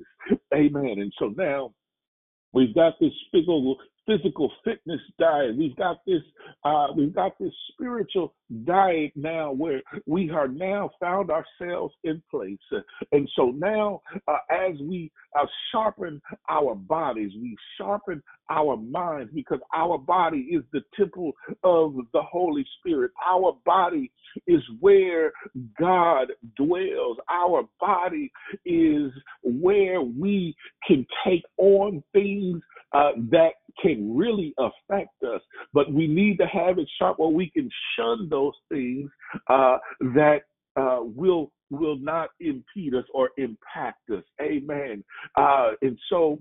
Amen. 0.54 0.96
And 0.98 1.12
so 1.18 1.34
now 1.36 1.72
we've 2.52 2.74
got 2.74 2.94
this 3.00 3.12
physical 3.32 3.76
physical 4.08 4.50
fitness 4.64 5.00
diet. 5.18 5.56
We've 5.56 5.76
got 5.76 6.04
this 6.06 6.22
uh, 6.64 6.88
we've 6.96 7.14
got 7.14 7.38
this 7.38 7.52
spiritual 7.72 8.34
diet 8.64 9.12
now 9.14 9.52
where 9.52 9.82
we 10.06 10.30
are 10.30 10.48
now 10.48 10.90
found 10.98 11.30
ourselves 11.30 11.94
in 12.04 12.22
place. 12.30 12.58
And 13.12 13.28
so 13.36 13.50
now 13.50 14.00
uh, 14.26 14.38
as 14.50 14.76
we 14.80 15.12
uh, 15.38 15.44
sharpen 15.70 16.20
our 16.48 16.74
bodies, 16.74 17.32
we 17.40 17.56
sharpen 17.76 18.22
our 18.50 18.76
minds 18.76 19.30
because 19.34 19.60
our 19.74 19.98
body 19.98 20.48
is 20.50 20.62
the 20.72 20.80
temple 20.96 21.32
of 21.62 21.94
the 22.14 22.22
Holy 22.22 22.64
Spirit. 22.78 23.10
Our 23.30 23.56
body 23.66 24.10
is 24.46 24.62
where 24.80 25.32
God 25.78 26.28
dwells. 26.56 27.18
Our 27.30 27.68
body 27.78 28.32
is 28.64 29.12
where 29.42 30.00
we 30.00 30.56
can 30.86 31.06
take 31.26 31.44
on 31.58 32.02
things 32.12 32.62
uh, 32.92 33.12
that 33.30 33.52
can 33.82 34.16
really 34.16 34.54
affect 34.58 35.22
us. 35.22 35.40
But 35.72 35.92
we 35.92 36.06
need 36.06 36.38
to 36.38 36.46
have 36.46 36.78
it 36.78 36.88
sharp 36.98 37.18
where 37.18 37.28
we 37.28 37.50
can 37.50 37.68
shun 37.96 38.28
those 38.28 38.54
things 38.70 39.10
uh, 39.48 39.78
that 40.14 40.40
uh, 40.76 41.00
will 41.02 41.52
will 41.70 41.98
not 41.98 42.30
impede 42.40 42.94
us 42.94 43.04
or 43.12 43.30
impact 43.36 44.08
us. 44.10 44.24
Amen. 44.40 45.04
Uh, 45.36 45.72
and 45.82 45.98
so 46.08 46.40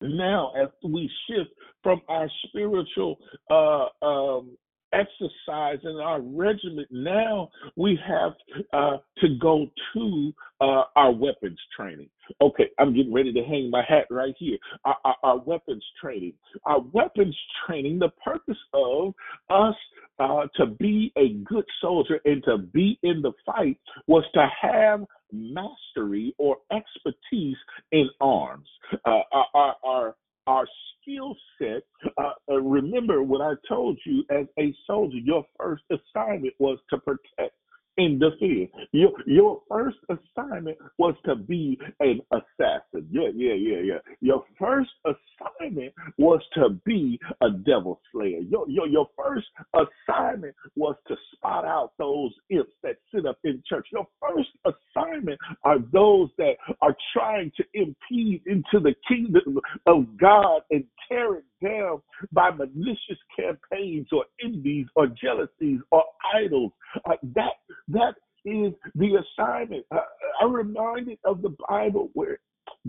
now, 0.00 0.52
as 0.60 0.68
we 0.82 1.10
shift 1.28 1.50
from 1.82 2.00
our 2.08 2.28
spiritual 2.46 3.18
uh, 3.50 3.86
um, 4.04 4.56
exercise 4.92 5.78
and 5.84 6.00
our 6.00 6.20
regiment, 6.20 6.88
now 6.90 7.50
we 7.76 7.98
have 8.06 8.32
uh, 8.72 8.98
to 9.18 9.28
go 9.40 9.66
to 9.94 10.32
uh, 10.60 10.84
our 10.96 11.12
weapons 11.12 11.58
training. 11.76 12.08
Okay, 12.40 12.68
I'm 12.78 12.94
getting 12.94 13.12
ready 13.12 13.32
to 13.32 13.42
hang 13.42 13.70
my 13.70 13.82
hat 13.88 14.06
right 14.10 14.34
here. 14.38 14.58
Our, 14.84 14.96
our, 15.04 15.16
our 15.22 15.38
weapons 15.38 15.84
training. 16.00 16.34
Our 16.64 16.80
weapons 16.92 17.36
training, 17.66 17.98
the 17.98 18.10
purpose 18.24 18.58
of 18.72 19.14
us 19.48 19.74
uh, 20.18 20.46
to 20.56 20.66
be 20.66 21.12
a 21.16 21.34
good 21.44 21.64
soldier 21.80 22.20
and 22.24 22.44
to 22.44 22.58
be 22.58 22.98
in 23.02 23.22
the 23.22 23.32
fight 23.46 23.78
was 24.06 24.24
to 24.34 24.46
have 24.60 25.04
mastery 25.32 26.34
or 26.38 26.58
expertise 26.72 27.56
in 27.92 28.08
arms. 28.20 28.68
Uh, 29.04 29.20
our, 29.32 29.76
our, 29.84 30.14
our 30.46 30.66
skill 31.02 31.36
set. 31.58 31.82
Uh, 32.18 32.32
uh, 32.50 32.60
remember 32.60 33.22
what 33.22 33.40
I 33.40 33.54
told 33.68 33.98
you 34.04 34.24
as 34.30 34.46
a 34.58 34.74
soldier, 34.86 35.18
your 35.18 35.44
first 35.58 35.84
assignment 35.90 36.54
was 36.58 36.78
to 36.90 36.98
protect 36.98 37.54
in 38.00 38.18
the 38.20 38.30
field. 38.40 38.70
Your 38.92 39.12
your 39.26 39.62
first 39.70 39.98
assignment 40.10 40.78
was 40.98 41.14
to 41.26 41.36
be 41.36 41.78
an 42.00 42.20
assassin. 42.32 43.08
Yeah, 43.10 43.30
yeah, 43.34 43.54
yeah, 43.54 43.80
yeah. 43.84 43.98
Your 44.20 44.44
first 44.58 44.90
assignment 45.06 45.94
was 46.18 46.40
to 46.54 46.70
be 46.86 47.20
a 47.42 47.50
devil 47.50 48.00
slayer. 48.12 48.40
Your 48.40 48.68
your 48.70 48.88
your 48.88 49.08
first 49.18 49.48
assignment 49.74 50.56
was 50.76 50.96
to 51.08 51.16
spot 51.34 51.66
out 51.66 51.92
those 51.98 52.32
imps 52.50 52.72
that 52.84 52.96
sit 53.14 53.26
up 53.26 53.38
in 53.44 53.62
church. 53.68 53.88
Your 53.92 54.08
first 54.20 54.50
assignment 54.66 55.38
are 55.64 55.78
those 55.92 56.30
that 56.38 56.54
are 56.82 56.96
trying 57.14 57.52
to 57.58 57.64
impede 57.74 58.42
into 58.46 58.80
the 58.80 58.94
kingdom 59.08 59.60
of 59.86 60.06
God 60.18 60.62
and 60.70 60.84
tear 61.10 61.36
it 61.36 61.44
down 61.62 62.02
by 62.32 62.50
malicious 62.50 63.18
campaigns 63.38 64.08
or 64.12 64.24
envies 64.44 64.86
or 64.96 65.08
jealousies 65.08 65.80
or 65.90 66.04
idols. 66.34 66.72
Uh, 67.04 67.16
that 67.34 67.54
that 67.88 68.14
is 68.44 68.72
the 68.94 69.22
assignment. 69.38 69.84
Uh, 69.90 70.00
I'm 70.40 70.52
reminded 70.52 71.18
of 71.24 71.42
the 71.42 71.54
Bible 71.68 72.10
where 72.14 72.38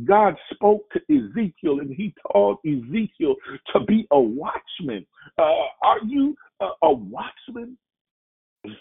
God 0.05 0.35
spoke 0.53 0.83
to 0.91 0.99
Ezekiel 1.13 1.79
and 1.79 1.93
he 1.93 2.13
told 2.31 2.57
Ezekiel 2.65 3.35
to 3.73 3.81
be 3.81 4.07
a 4.11 4.19
watchman. 4.19 5.05
Uh, 5.37 5.43
are 5.83 5.99
you 6.05 6.35
a, 6.61 6.67
a 6.83 6.93
watchman? 6.93 7.77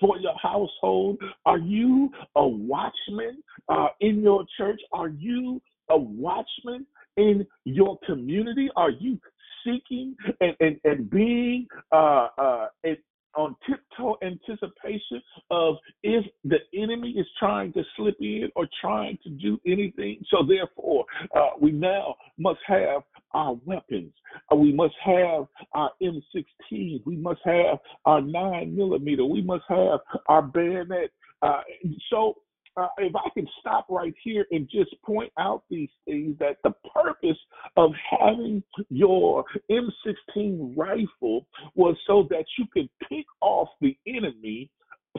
For 0.00 0.18
your 0.18 0.34
household, 0.42 1.20
are 1.46 1.58
you 1.58 2.10
a 2.36 2.46
watchman 2.46 3.42
uh, 3.68 3.88
in 4.00 4.22
your 4.22 4.44
church? 4.58 4.80
Are 4.92 5.08
you 5.08 5.62
a 5.90 5.96
watchman 5.96 6.86
in 7.16 7.46
your 7.64 7.98
community? 8.06 8.68
Are 8.76 8.90
you 8.90 9.18
seeking 9.64 10.16
and, 10.40 10.54
and, 10.60 10.80
and 10.84 11.10
being 11.10 11.66
uh, 11.92 12.28
uh, 12.38 12.66
on 13.36 13.54
tiptoe 13.66 14.16
anticipation 14.22 15.22
of 15.50 15.76
if 16.02 16.24
the 16.44 16.58
enemy 16.74 17.10
is 17.10 17.26
trying 17.38 17.72
to 17.72 17.82
slip 17.96 18.16
in 18.20 18.48
or 18.56 18.66
trying 18.80 19.18
to 19.22 19.30
do 19.30 19.60
anything. 19.66 20.20
So 20.30 20.38
therefore, 20.46 21.04
uh, 21.34 21.50
we 21.60 21.72
now 21.72 22.16
must 22.38 22.60
have 22.66 23.02
our 23.32 23.56
weapons. 23.64 24.12
Uh, 24.52 24.56
we 24.56 24.72
must 24.72 24.94
have 25.04 25.46
our 25.74 25.90
M16. 26.02 27.02
We 27.04 27.16
must 27.16 27.40
have 27.44 27.78
our 28.04 28.20
nine 28.20 28.76
millimeter. 28.76 29.24
We 29.24 29.42
must 29.42 29.64
have 29.68 30.00
our 30.26 30.42
bayonet. 30.42 31.10
Uh, 31.42 31.60
so 32.10 32.36
uh, 32.76 32.88
if 32.98 33.14
I 33.14 33.28
can 33.34 33.46
stop 33.60 33.86
right 33.88 34.14
here 34.22 34.46
and 34.50 34.68
just 34.68 34.90
point 35.02 35.32
out 35.38 35.64
these 35.70 35.88
things, 36.06 36.36
that 36.38 36.56
the 36.64 36.72
purpose 36.94 37.38
of 37.76 37.90
having 38.18 38.62
your 38.88 39.44
M16 39.70 40.76
rifle 40.76 41.46
was 41.74 41.96
so 42.06 42.26
that 42.30 42.44
you 42.58 42.66
could 42.72 42.88
pick 43.08 43.26
off 43.40 43.68
the 43.80 43.96
enemy 44.06 44.70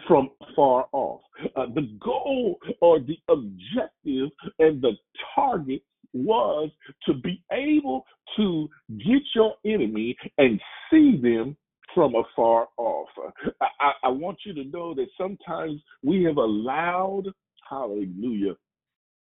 from 0.08 0.30
far 0.56 0.88
off. 0.94 1.22
Uh, 1.56 1.66
the 1.76 1.90
goal 2.04 2.58
or 2.82 3.00
the 3.00 3.18
objective 3.28 4.30
and 4.60 4.82
the 4.82 4.94
target 5.36 5.82
was 6.14 6.70
to 7.06 7.14
be 7.16 7.42
able 7.52 8.06
to 8.38 8.70
get 8.98 9.22
your 9.36 9.54
enemy 9.66 10.16
and 10.38 10.60
see 10.90 11.20
them 11.22 11.56
from 11.94 12.16
afar 12.16 12.68
off. 12.78 13.10
I, 13.62 13.66
I, 13.80 13.92
I 14.04 14.10
want 14.10 14.40
you 14.46 14.54
to 14.54 14.64
know 14.66 14.94
that 14.96 15.08
sometimes 15.18 15.82
we 16.04 16.24
have 16.24 16.38
allowed, 16.38 17.24
hallelujah, 17.70 18.56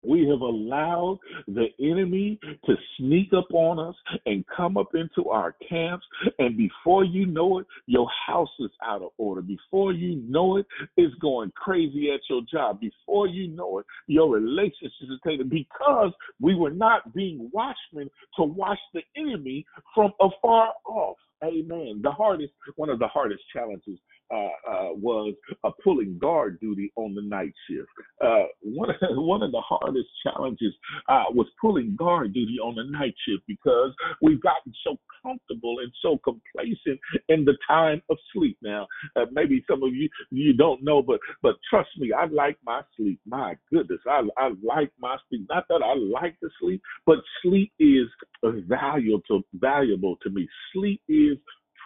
we 0.02 0.26
have 0.28 0.40
allowed 0.40 1.18
the 1.46 1.66
enemy 1.80 2.38
to 2.66 2.74
sneak 2.98 3.32
up 3.32 3.52
on 3.52 3.78
us 3.78 3.94
and 4.26 4.44
come 4.54 4.76
up 4.76 4.94
into 4.94 5.28
our 5.30 5.54
camps. 5.68 6.04
And 6.38 6.56
before 6.56 7.04
you 7.04 7.26
know 7.26 7.58
it, 7.58 7.66
your 7.86 8.08
house 8.26 8.48
is 8.60 8.70
out 8.84 9.02
of 9.02 9.10
order. 9.18 9.42
Before 9.42 9.92
you 9.92 10.16
know 10.28 10.56
it, 10.56 10.66
it's 10.96 11.14
going 11.16 11.52
crazy 11.56 12.10
at 12.12 12.20
your 12.28 12.42
job. 12.50 12.80
Before 12.80 13.26
you 13.26 13.48
know 13.48 13.78
it, 13.78 13.86
your 14.06 14.30
relationships 14.30 14.94
is 15.02 15.20
taken 15.26 15.48
because 15.48 16.12
we 16.40 16.54
were 16.54 16.70
not 16.70 17.14
being 17.14 17.50
watchmen 17.52 18.10
to 18.36 18.44
watch 18.44 18.78
the 18.94 19.02
enemy 19.16 19.64
from 19.94 20.12
afar 20.20 20.72
off. 20.86 21.16
Amen. 21.44 22.00
The 22.02 22.10
hardest, 22.10 22.52
one 22.76 22.88
of 22.88 23.00
the 23.00 23.08
hardest 23.08 23.42
challenges 23.52 23.98
was 24.32 25.34
uh, 25.64 25.70
pulling 25.82 26.18
guard 26.18 26.58
duty 26.60 26.92
on 26.96 27.14
the 27.14 27.22
night 27.22 27.52
shift. 27.68 27.88
Uh, 28.24 28.44
one, 28.62 28.90
of, 28.90 28.96
one 29.10 29.42
of 29.42 29.52
the 29.52 29.60
hardest 29.60 30.08
challenges 30.22 30.74
uh, 31.08 31.24
was 31.30 31.46
pulling 31.60 31.96
guard 31.96 32.32
duty 32.32 32.58
on 32.62 32.74
the 32.74 32.84
night 32.84 33.14
shift 33.26 33.42
because 33.46 33.92
we've 34.20 34.42
gotten 34.42 34.72
so 34.84 34.96
comfortable 35.22 35.76
and 35.80 35.92
so 36.02 36.18
complacent 36.24 36.98
in 37.28 37.44
the 37.44 37.56
time 37.66 38.02
of 38.10 38.16
sleep. 38.32 38.56
Now, 38.62 38.86
uh, 39.16 39.26
maybe 39.32 39.64
some 39.68 39.82
of 39.82 39.94
you 39.94 40.08
you 40.30 40.52
don't 40.52 40.82
know, 40.82 41.02
but 41.02 41.20
but 41.42 41.56
trust 41.68 41.90
me, 41.98 42.12
I 42.12 42.26
like 42.26 42.58
my 42.64 42.82
sleep. 42.96 43.20
My 43.26 43.56
goodness, 43.72 44.00
I 44.08 44.22
I 44.36 44.50
like 44.62 44.92
my 45.00 45.16
sleep. 45.28 45.46
Not 45.48 45.66
that 45.68 45.82
I 45.82 45.94
like 45.94 46.38
to 46.40 46.48
sleep, 46.60 46.82
but 47.06 47.18
sleep 47.42 47.72
is 47.78 48.06
valuable 48.42 49.22
to 49.28 49.42
valuable 49.54 50.16
to 50.22 50.30
me. 50.30 50.48
Sleep 50.72 51.00
is 51.08 51.38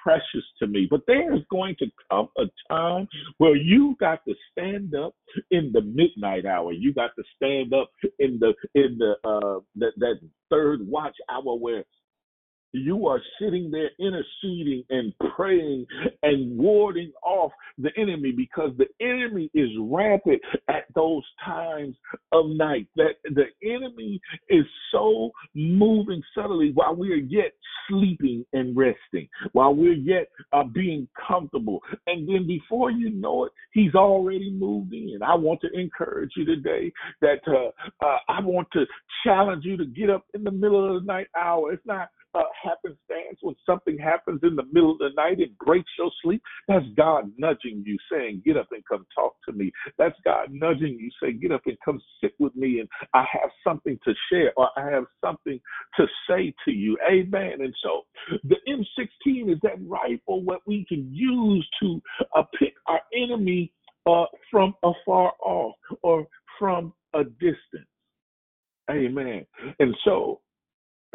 precious 0.06 0.44
to 0.60 0.68
me. 0.68 0.86
But 0.88 1.00
there's 1.08 1.42
going 1.50 1.74
to 1.80 1.86
come 2.08 2.28
a 2.38 2.44
time 2.72 3.08
where 3.38 3.56
you 3.56 3.96
got 3.98 4.20
to 4.28 4.34
stand 4.52 4.94
up 4.94 5.16
in 5.50 5.72
the 5.72 5.80
midnight 5.80 6.46
hour. 6.46 6.72
You 6.72 6.94
got 6.94 7.10
to 7.16 7.24
stand 7.34 7.74
up 7.74 7.90
in 8.20 8.38
the 8.38 8.54
in 8.76 8.98
the 8.98 9.14
uh 9.24 9.60
that 9.74 9.92
that 9.96 10.20
third 10.48 10.86
watch 10.86 11.16
hour 11.28 11.56
where 11.56 11.84
you 12.76 13.06
are 13.06 13.20
sitting 13.40 13.70
there 13.70 13.90
interceding 13.98 14.84
and 14.90 15.12
praying 15.36 15.86
and 16.22 16.56
warding 16.58 17.12
off 17.24 17.52
the 17.78 17.90
enemy 17.96 18.32
because 18.32 18.70
the 18.78 18.86
enemy 19.00 19.50
is 19.54 19.68
rampant 19.80 20.40
at 20.68 20.84
those 20.94 21.22
times 21.44 21.94
of 22.32 22.46
night. 22.50 22.86
That 22.96 23.16
the 23.24 23.46
enemy 23.64 24.20
is 24.48 24.64
so 24.92 25.30
moving 25.54 26.22
subtly 26.34 26.72
while 26.74 26.94
we 26.94 27.12
are 27.12 27.16
yet 27.16 27.52
sleeping 27.88 28.44
and 28.52 28.76
resting, 28.76 29.28
while 29.52 29.74
we're 29.74 29.92
yet 29.92 30.28
uh, 30.52 30.64
being 30.64 31.08
comfortable. 31.26 31.80
And 32.06 32.28
then 32.28 32.46
before 32.46 32.90
you 32.90 33.10
know 33.10 33.44
it, 33.44 33.52
he's 33.72 33.94
already 33.94 34.50
moved 34.50 34.92
in. 34.92 35.18
I 35.24 35.34
want 35.34 35.60
to 35.62 35.78
encourage 35.78 36.30
you 36.36 36.44
today 36.44 36.92
that 37.20 37.40
uh, 37.46 38.04
uh, 38.04 38.18
I 38.28 38.40
want 38.40 38.68
to 38.72 38.84
challenge 39.24 39.64
you 39.64 39.76
to 39.76 39.86
get 39.86 40.10
up 40.10 40.24
in 40.34 40.44
the 40.44 40.50
middle 40.50 40.96
of 40.96 41.02
the 41.02 41.06
night 41.06 41.28
hour. 41.38 41.72
It's 41.72 41.86
not 41.86 42.08
uh, 42.36 42.42
happenstance 42.62 43.38
when 43.40 43.54
something 43.64 43.98
happens 43.98 44.40
in 44.42 44.56
the 44.56 44.64
middle 44.72 44.92
of 44.92 44.98
the 44.98 45.10
night 45.16 45.38
and 45.38 45.56
breaks 45.58 45.90
your 45.98 46.10
sleep, 46.22 46.42
that's 46.68 46.84
God 46.96 47.32
nudging 47.38 47.82
you, 47.86 47.96
saying, 48.10 48.42
Get 48.44 48.56
up 48.56 48.68
and 48.72 48.84
come 48.86 49.06
talk 49.14 49.34
to 49.48 49.54
me. 49.54 49.72
That's 49.98 50.16
God 50.24 50.48
nudging 50.50 50.98
you, 50.98 51.10
saying, 51.22 51.40
Get 51.40 51.52
up 51.52 51.62
and 51.66 51.76
come 51.84 52.00
sit 52.22 52.34
with 52.38 52.54
me, 52.54 52.80
and 52.80 52.88
I 53.14 53.24
have 53.32 53.50
something 53.64 53.98
to 54.04 54.14
share, 54.30 54.52
or 54.56 54.68
I 54.76 54.90
have 54.90 55.04
something 55.24 55.60
to 55.96 56.06
say 56.28 56.54
to 56.64 56.72
you. 56.72 56.98
Amen. 57.10 57.60
And 57.60 57.74
so 57.82 58.02
the 58.44 58.56
M16 58.68 59.52
is 59.52 59.58
that 59.62 59.78
rifle 59.86 60.42
what 60.42 60.60
we 60.66 60.84
can 60.88 61.08
use 61.12 61.68
to 61.82 62.02
uh, 62.36 62.42
pick 62.58 62.74
our 62.86 63.00
enemy 63.14 63.72
uh, 64.06 64.24
from 64.50 64.74
afar 64.82 65.32
off 65.40 65.74
or 66.02 66.26
from 66.58 66.92
a 67.14 67.24
distance. 67.24 67.88
Amen. 68.90 69.44
And 69.80 69.94
so 70.04 70.40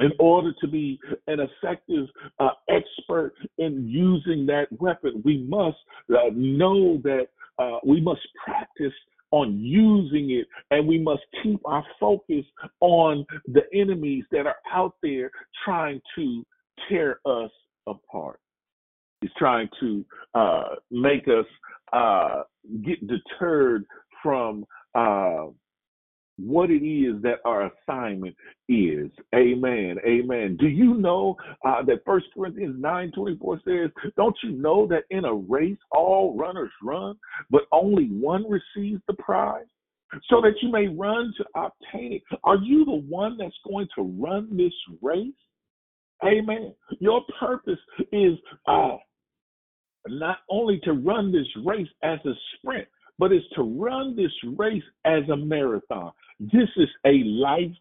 in 0.01 0.11
order 0.19 0.53
to 0.61 0.67
be 0.67 0.99
an 1.27 1.39
effective 1.39 2.07
uh, 2.39 2.49
expert 2.69 3.33
in 3.57 3.87
using 3.87 4.45
that 4.47 4.67
weapon, 4.79 5.21
we 5.23 5.39
must 5.47 5.77
uh, 6.09 6.29
know 6.33 6.97
that 7.03 7.27
uh, 7.59 7.77
we 7.85 8.01
must 8.01 8.21
practice 8.43 8.93
on 9.31 9.57
using 9.59 10.31
it 10.31 10.47
and 10.71 10.87
we 10.87 10.99
must 10.99 11.21
keep 11.41 11.59
our 11.65 11.85
focus 11.99 12.43
on 12.81 13.25
the 13.47 13.61
enemies 13.73 14.25
that 14.31 14.45
are 14.45 14.57
out 14.71 14.95
there 15.01 15.31
trying 15.63 16.01
to 16.15 16.45
tear 16.89 17.19
us 17.25 17.51
apart. 17.87 18.39
He's 19.21 19.31
trying 19.37 19.69
to 19.79 20.05
uh, 20.33 20.63
make 20.89 21.27
us 21.27 21.45
uh, 21.93 22.43
get 22.83 22.99
deterred 23.07 23.85
from 24.21 24.65
uh, 24.95 25.45
what 26.45 26.69
it 26.69 26.85
is 26.85 27.21
that 27.23 27.39
our 27.45 27.71
assignment 27.71 28.35
is. 28.69 29.09
Amen. 29.35 29.97
Amen. 30.05 30.57
Do 30.59 30.67
you 30.67 30.95
know 30.95 31.35
uh, 31.65 31.83
that 31.83 32.03
First 32.05 32.27
Corinthians 32.33 32.75
nine 32.79 33.11
twenty 33.11 33.37
four 33.37 33.59
says, 33.65 33.89
"Don't 34.17 34.35
you 34.43 34.51
know 34.51 34.87
that 34.87 35.03
in 35.09 35.25
a 35.25 35.33
race 35.33 35.77
all 35.91 36.37
runners 36.37 36.71
run, 36.83 37.15
but 37.49 37.63
only 37.71 38.05
one 38.07 38.45
receives 38.49 39.01
the 39.07 39.13
prize?" 39.15 39.65
So 40.29 40.41
that 40.41 40.55
you 40.61 40.69
may 40.69 40.87
run 40.87 41.33
to 41.37 41.45
obtain 41.55 42.13
it. 42.13 42.23
Are 42.43 42.57
you 42.57 42.83
the 42.83 43.01
one 43.07 43.37
that's 43.37 43.55
going 43.65 43.87
to 43.95 44.01
run 44.01 44.57
this 44.57 44.73
race? 45.01 45.33
Amen. 46.23 46.73
Your 46.99 47.23
purpose 47.39 47.79
is 48.11 48.37
uh, 48.67 48.97
not 50.07 50.39
only 50.49 50.79
to 50.83 50.93
run 50.93 51.31
this 51.31 51.47
race 51.65 51.87
as 52.03 52.19
a 52.25 52.33
sprint, 52.57 52.87
but 53.19 53.31
it's 53.31 53.45
to 53.55 53.63
run 53.63 54.15
this 54.15 54.31
race 54.57 54.83
as 55.05 55.27
a 55.31 55.37
marathon. 55.37 56.11
This 56.39 56.69
is 56.77 56.89
a 57.05 57.23
life 57.25 57.71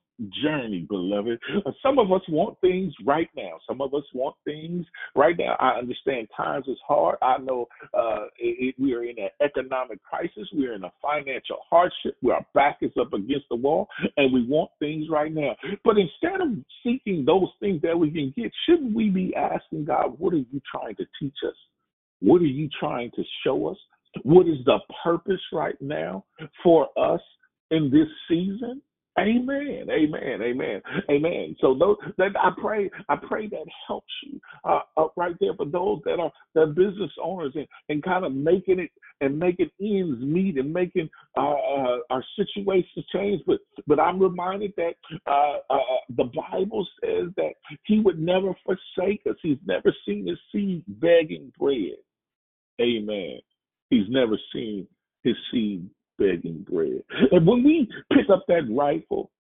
journey, 0.43 0.87
beloved. 0.89 1.39
Uh, 1.64 1.70
some 1.83 1.99
of 1.99 2.12
us 2.12 2.20
want 2.28 2.61
things 2.61 2.93
right 3.05 3.28
now. 3.37 3.59
Some 3.66 3.81
of 3.81 3.95
us 3.95 4.03
want 4.12 4.37
things 4.45 4.85
right 5.16 5.37
now. 5.39 5.57
I 5.59 5.78
understand 5.78 6.28
times 6.37 6.66
is 6.68 6.78
hard. 6.87 7.16
I 7.22 7.39
know 7.39 7.66
uh, 7.95 8.26
it, 8.39 8.74
we 8.78 8.95
are 8.95 9.05
in 9.05 9.18
an 9.18 9.31
economic 9.43 10.03
crisis. 10.03 10.49
We 10.55 10.66
are 10.66 10.74
in 10.74 10.85
a 10.85 10.93
financial 11.01 11.59
hardship 11.68 12.16
our 12.31 12.47
back 12.55 12.78
is 12.83 12.93
up 13.01 13.12
against 13.12 13.47
the 13.51 13.57
wall 13.57 13.89
and 14.16 14.33
we 14.33 14.47
want 14.47 14.70
things 14.78 15.07
right 15.11 15.33
now. 15.33 15.57
But 15.85 15.97
instead 15.99 16.41
of 16.41 16.49
seeking 16.85 17.24
those 17.24 17.49
things 17.61 17.83
that 17.83 17.99
we 17.99 18.11
can 18.11 18.33
get, 18.37 18.53
shouldn't 18.66 18.95
we 18.95 19.11
be 19.11 19.35
asking 19.35 19.87
God, 19.87 20.18
what 20.18 20.33
are 20.33 20.39
you 20.39 20.61
trying 20.70 20.97
to 20.97 21.05
teach 21.18 21.37
us? 21.47 21.57
What 22.20 22.41
are 22.43 22.47
you 22.47 22.68
trying 22.78 23.11
to 23.16 23.22
show 23.45 23.68
us? 23.68 23.76
What 24.23 24.47
is 24.49 24.59
the 24.65 24.79
purpose 25.05 25.41
right 25.53 25.81
now 25.81 26.25
for 26.63 26.89
us 26.99 27.21
in 27.71 27.91
this 27.91 28.09
season? 28.29 28.83
Amen. 29.19 29.89
Amen. 29.91 30.41
Amen. 30.43 30.81
Amen. 31.11 31.57
So 31.61 31.75
those 31.79 31.97
that 32.17 32.31
I 32.41 32.51
pray, 32.59 32.91
I 33.09 33.17
pray 33.17 33.49
that 33.49 33.67
helps 33.87 34.13
you 34.25 34.41
uh, 34.65 34.81
uh, 34.97 35.09
right 35.17 35.35
there 35.41 35.55
for 35.55 35.67
those 35.67 36.01
that 36.05 36.21
are 36.21 36.31
the 36.55 36.67
business 36.69 37.11
owners 37.23 37.53
and, 37.55 37.67
and 37.89 38.03
kind 38.03 38.25
of 38.25 38.33
making 38.33 38.79
it 38.79 38.91
and 39.21 39.39
making 39.39 39.71
ends 39.81 40.23
meet 40.23 40.57
and 40.57 40.73
making 40.73 41.11
uh, 41.37 41.41
uh, 41.41 41.99
our 42.11 42.25
situations 42.37 43.05
change. 43.13 43.43
But 43.47 43.59
but 43.87 44.01
I'm 44.01 44.21
reminded 44.21 44.73
that 44.77 44.95
uh, 45.27 45.59
uh, 45.69 45.79
the 46.17 46.31
Bible 46.53 46.87
says 47.03 47.31
that 47.37 47.53
He 47.85 48.01
would 48.01 48.19
never 48.19 48.55
forsake 48.65 49.23
us. 49.29 49.37
He's 49.43 49.59
never 49.67 49.95
seen 50.07 50.29
his 50.29 50.39
seed 50.53 50.85
begging 50.87 51.53
bread. 51.59 51.99
Amen. 52.81 53.41
He's 53.91 54.09
never 54.09 54.38
seen 54.53 54.86
his 55.22 55.34
seed 55.51 55.88
begging 56.18 56.64
bread. 56.68 57.03
And 57.32 57.47
when 57.47 57.64
we 57.64 57.88
pick 58.12 58.30
up 58.32 58.45
that 58.49 58.68
rifle, 58.70 59.30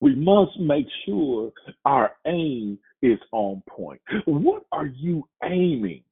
we 0.00 0.14
must 0.14 0.58
make 0.58 0.86
sure 1.06 1.52
our 1.84 2.12
aim 2.26 2.78
is 3.02 3.18
on 3.32 3.62
point. 3.68 4.00
What 4.26 4.64
are 4.72 4.86
you 4.86 5.28
aiming? 5.44 6.02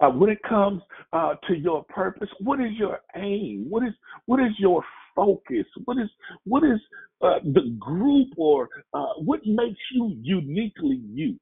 Uh, 0.00 0.10
when 0.10 0.30
it 0.30 0.38
comes 0.46 0.82
uh, 1.12 1.34
to 1.46 1.56
your 1.56 1.84
purpose, 1.84 2.28
what 2.40 2.60
is 2.60 2.72
your 2.78 3.00
aim? 3.16 3.66
What 3.68 3.84
is 3.84 3.94
what 4.26 4.40
is 4.40 4.52
your 4.58 4.82
focus? 5.14 5.64
What 5.84 5.96
is 5.98 6.10
what 6.44 6.64
is 6.64 6.80
uh, 7.22 7.38
the 7.44 7.74
group 7.78 8.28
or 8.36 8.68
uh, 8.92 9.14
what 9.18 9.40
makes 9.46 9.80
you 9.94 10.14
uniquely 10.20 11.00
you? 11.10 11.38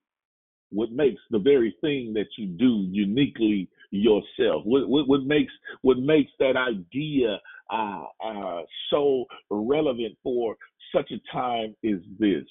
what 0.70 0.90
makes 0.92 1.20
the 1.30 1.38
very 1.38 1.74
thing 1.80 2.12
that 2.14 2.26
you 2.36 2.46
do 2.46 2.86
uniquely 2.90 3.68
yourself 3.96 4.62
what, 4.64 4.88
what, 4.88 5.08
what 5.08 5.22
makes 5.24 5.52
what 5.82 5.98
makes 5.98 6.30
that 6.38 6.56
idea 6.56 7.38
uh, 7.72 8.04
uh, 8.24 8.60
so 8.90 9.24
relevant 9.50 10.16
for 10.22 10.56
such 10.94 11.10
a 11.10 11.32
time 11.32 11.74
as 11.84 12.00
this 12.18 12.44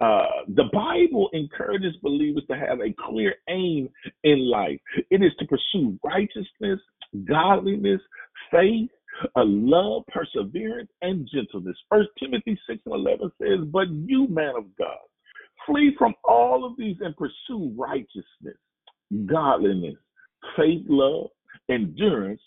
uh, 0.00 0.26
the 0.48 0.64
Bible 0.72 1.30
encourages 1.32 1.96
believers 2.02 2.42
to 2.50 2.56
have 2.56 2.80
a 2.80 2.94
clear 3.08 3.34
aim 3.48 3.88
in 4.24 4.50
life. 4.50 4.78
It 5.10 5.22
is 5.22 5.32
to 5.38 5.46
pursue 5.46 5.98
righteousness, 6.04 6.78
godliness, 7.26 8.02
faith, 8.50 8.90
a 9.36 9.42
love, 9.42 10.02
perseverance, 10.08 10.90
and 11.00 11.26
gentleness. 11.32 11.78
First 11.88 12.10
Timothy 12.20 12.60
6 12.68 12.82
and 12.84 12.94
11 12.94 13.32
says, 13.40 13.66
But 13.72 13.88
you, 13.88 14.28
man 14.28 14.52
of 14.54 14.64
God, 14.76 14.98
Flee 15.66 15.94
from 15.98 16.14
all 16.24 16.64
of 16.64 16.76
these 16.76 16.96
and 17.00 17.16
pursue 17.16 17.74
righteousness, 17.76 18.56
godliness, 19.26 19.96
faith, 20.56 20.84
love, 20.88 21.28
endurance, 21.70 22.40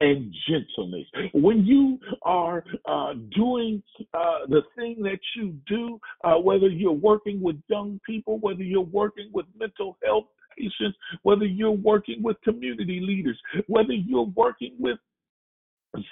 and 0.00 0.34
gentleness. 0.48 1.06
When 1.32 1.64
you 1.64 1.98
are 2.22 2.64
uh, 2.86 3.14
doing 3.34 3.82
uh, 4.12 4.46
the 4.48 4.62
thing 4.76 4.96
that 5.02 5.20
you 5.36 5.54
do, 5.66 5.98
uh, 6.24 6.34
whether 6.34 6.68
you're 6.68 6.92
working 6.92 7.40
with 7.40 7.56
young 7.68 8.00
people, 8.06 8.38
whether 8.40 8.62
you're 8.62 8.82
working 8.82 9.30
with 9.32 9.46
mental 9.58 9.96
health 10.04 10.26
patients, 10.56 10.96
whether 11.22 11.46
you're 11.46 11.70
working 11.70 12.22
with 12.22 12.36
community 12.42 13.00
leaders, 13.00 13.40
whether 13.68 13.92
you're 13.92 14.30
working 14.36 14.74
with 14.78 14.98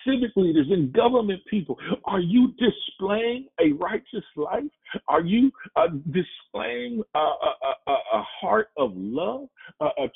civic 0.07 0.31
leaders 0.37 0.67
and 0.71 0.93
government 0.93 1.41
people, 1.51 1.79
are 2.05 2.21
you 2.21 2.55
displaying 2.59 3.47
a 3.61 3.73
righteous 3.73 4.25
life? 4.37 4.65
Are 5.09 5.21
you 5.21 5.51
uh, 5.77 5.89
displaying 6.11 7.03
a, 7.15 7.19
a, 7.19 7.75
a, 7.87 7.93
a, 7.93 8.25
heart 8.41 8.69
of 8.79 8.93
love? 8.95 9.49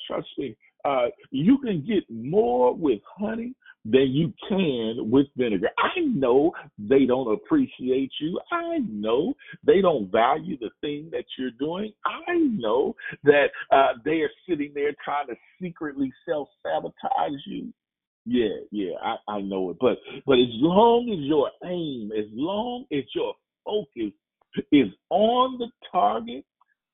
Trust 0.07 0.27
me, 0.39 0.55
uh, 0.85 1.07
you 1.31 1.57
can 1.59 1.85
get 1.85 2.03
more 2.09 2.73
with 2.73 2.99
honey 3.17 3.53
than 3.85 4.07
you 4.11 4.33
can 4.47 5.09
with 5.09 5.27
vinegar. 5.37 5.69
I 5.77 5.99
know 6.01 6.51
they 6.77 7.05
don't 7.05 7.33
appreciate 7.33 8.11
you. 8.19 8.39
I 8.51 8.79
know 8.89 9.33
they 9.65 9.81
don't 9.81 10.11
value 10.11 10.57
the 10.59 10.69
thing 10.81 11.09
that 11.11 11.25
you're 11.37 11.51
doing. 11.51 11.93
I 12.05 12.35
know 12.37 12.95
that 13.23 13.47
uh, 13.71 13.93
they 14.03 14.21
are 14.21 14.31
sitting 14.47 14.71
there 14.73 14.93
trying 15.03 15.27
to 15.27 15.35
secretly 15.61 16.11
self 16.27 16.49
sabotage 16.63 17.39
you. 17.45 17.73
Yeah, 18.25 18.57
yeah, 18.71 18.93
I, 19.01 19.33
I 19.33 19.41
know 19.41 19.71
it. 19.71 19.77
But 19.79 19.97
but 20.25 20.33
as 20.33 20.49
long 20.51 21.09
as 21.11 21.19
your 21.19 21.49
aim, 21.65 22.11
as 22.17 22.25
long 22.33 22.85
as 22.91 23.03
your 23.15 23.33
focus 23.65 24.13
is 24.71 24.87
on 25.09 25.57
the 25.57 25.67
target, 25.91 26.43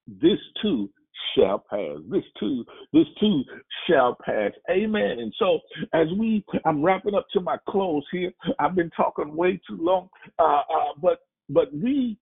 this 0.08 0.40
too 0.62 0.90
shall 1.36 1.64
pass. 1.70 1.98
This 2.10 2.24
too, 2.40 2.66
this 2.94 3.06
too 3.20 3.44
shall 3.88 4.18
pass. 4.26 4.52
Amen. 4.70 5.20
And 5.20 5.34
so 5.38 5.60
as 5.94 6.08
we 6.18 6.44
I'm 6.66 6.84
wrapping 6.84 7.16
up 7.16 7.28
to 7.34 7.42
my 7.42 7.58
close 7.68 8.04
here. 8.12 8.32
I've 8.60 8.76
been 8.76 8.92
talking 8.92 9.36
way 9.36 9.60
too 9.68 9.78
long. 9.80 10.10
Uh, 10.40 10.62
uh 10.62 10.94
but 11.02 11.20
but 11.50 11.74
we 11.74 12.18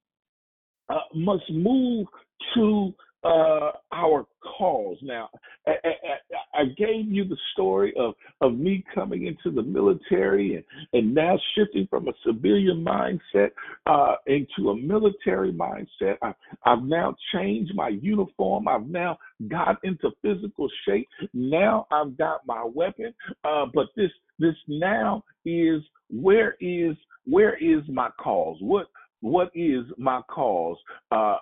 uh, 0.89 0.97
must 1.13 1.49
move 1.49 2.07
to 2.55 2.93
uh, 3.23 3.71
our 3.91 4.25
cause. 4.57 4.97
Now, 5.01 5.29
I, 5.67 5.71
I, 5.83 6.61
I, 6.61 6.65
gave 6.77 7.05
you 7.07 7.25
the 7.25 7.37
story 7.53 7.93
of, 7.97 8.15
of 8.41 8.55
me 8.55 8.83
coming 8.93 9.27
into 9.27 9.49
the 9.55 9.63
military 9.63 10.55
and, 10.55 10.63
and 10.91 11.15
now 11.15 11.39
shifting 11.55 11.87
from 11.89 12.09
a 12.09 12.13
civilian 12.25 12.83
mindset 12.83 13.51
uh, 13.85 14.15
into 14.27 14.71
a 14.71 14.75
military 14.77 15.53
mindset. 15.53 16.17
I, 16.21 16.33
I've 16.65 16.83
now 16.83 17.15
changed 17.33 17.73
my 17.75 17.89
uniform. 17.89 18.67
I've 18.67 18.87
now 18.87 19.17
got 19.47 19.77
into 19.83 20.11
physical 20.21 20.67
shape. 20.85 21.07
Now 21.33 21.87
I've 21.91 22.17
got 22.17 22.45
my 22.45 22.63
weapon. 22.65 23.13
Uh, 23.45 23.65
but 23.73 23.87
this 23.95 24.11
this 24.39 24.55
now 24.67 25.23
is 25.45 25.81
where 26.09 26.55
is 26.59 26.95
where 27.25 27.55
is 27.55 27.81
my 27.87 28.09
cause? 28.19 28.57
What 28.59 28.87
what 29.23 29.51
is 29.55 29.85
my 29.97 30.21
cause? 30.23 30.75
Uh, 31.09 31.37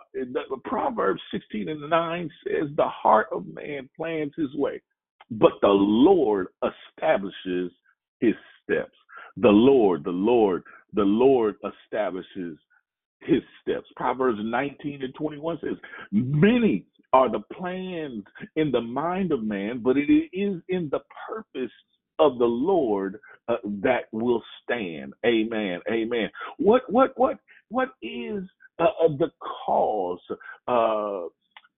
Proverbs 0.65 1.19
16 1.31 1.67
and 1.67 1.89
9 1.89 2.29
says, 2.45 2.69
The 2.77 2.85
heart 2.85 3.25
of 3.31 3.47
man 3.47 3.89
plans 3.97 4.33
his 4.37 4.53
way, 4.53 4.79
but 5.31 5.53
the 5.63 5.67
Lord 5.67 6.47
establishes 6.63 7.71
his 8.19 8.35
steps. 8.63 8.95
The 9.37 9.49
Lord, 9.49 10.03
the 10.03 10.11
Lord, 10.11 10.61
the 10.93 11.01
Lord 11.01 11.55
establishes 11.65 12.59
his 13.21 13.41
steps. 13.63 13.87
Proverbs 13.95 14.39
19 14.43 15.01
and 15.01 15.15
21 15.15 15.57
says, 15.63 15.77
Many 16.11 16.85
are 17.13 17.31
the 17.31 17.41
plans 17.51 18.23
in 18.57 18.71
the 18.71 18.81
mind 18.81 19.31
of 19.31 19.41
man, 19.41 19.81
but 19.83 19.97
it 19.97 20.11
is 20.11 20.61
in 20.69 20.87
the 20.91 21.01
purpose 21.27 21.71
of 22.19 22.37
the 22.37 22.45
Lord 22.45 23.19
uh, 23.47 23.55
that 23.81 24.03
will 24.11 24.43
stand. 24.63 25.13
Amen. 25.25 25.79
Amen. 25.91 26.29
What 26.57 26.83
what 26.87 27.17
what 27.17 27.39
what 27.71 27.89
is 28.01 28.43
uh, 28.79 28.83
uh 29.03 29.07
the 29.17 29.31
cause? 29.65 30.19
Uh, 30.67 31.27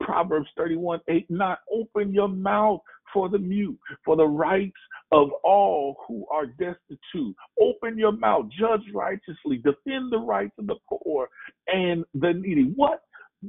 Proverbs 0.01 0.49
31 0.57 0.99
8, 1.07 1.29
not 1.29 1.59
open 1.71 2.13
your 2.13 2.27
mouth 2.27 2.81
for 3.13 3.29
the 3.29 3.37
mute, 3.37 3.79
for 4.03 4.15
the 4.15 4.25
rights 4.25 4.77
of 5.11 5.29
all 5.43 5.97
who 6.07 6.25
are 6.31 6.47
destitute. 6.47 7.35
Open 7.61 7.97
your 7.97 8.11
mouth, 8.11 8.45
judge 8.59 8.81
righteously, 8.93 9.57
defend 9.57 10.11
the 10.11 10.19
rights 10.19 10.53
of 10.57 10.67
the 10.67 10.75
poor 10.89 11.29
and 11.67 12.03
the 12.13 12.33
needy. 12.33 12.73
What 12.75 13.01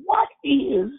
what 0.04 0.28
is 0.44 0.90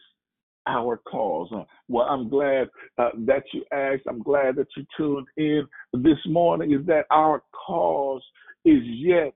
our 0.67 0.97
cause? 0.97 1.49
Uh, 1.53 1.63
well, 1.87 2.05
I'm 2.05 2.29
glad 2.29 2.69
uh, 2.97 3.09
that 3.25 3.43
you 3.53 3.63
asked. 3.71 4.03
I'm 4.07 4.23
glad 4.23 4.55
that 4.55 4.67
you 4.75 4.85
tuned 4.97 5.27
in 5.37 5.67
this 5.93 6.17
morning. 6.25 6.73
Is 6.73 6.85
that 6.87 7.05
our 7.11 7.43
cause 7.67 8.23
is 8.63 8.81
yet 8.83 9.33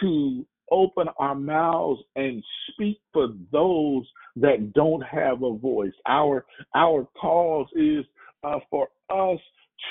to 0.00 0.46
open 0.70 1.08
our 1.18 1.34
mouths 1.34 2.00
and 2.16 2.42
speak 2.70 2.98
for 3.12 3.28
those 3.52 4.06
that 4.36 4.72
don't 4.74 5.02
have 5.02 5.42
a 5.42 5.56
voice. 5.56 5.92
Our 6.06 6.46
our 6.74 7.06
cause 7.20 7.68
is 7.74 8.04
uh, 8.44 8.58
for 8.70 8.88
us 9.10 9.38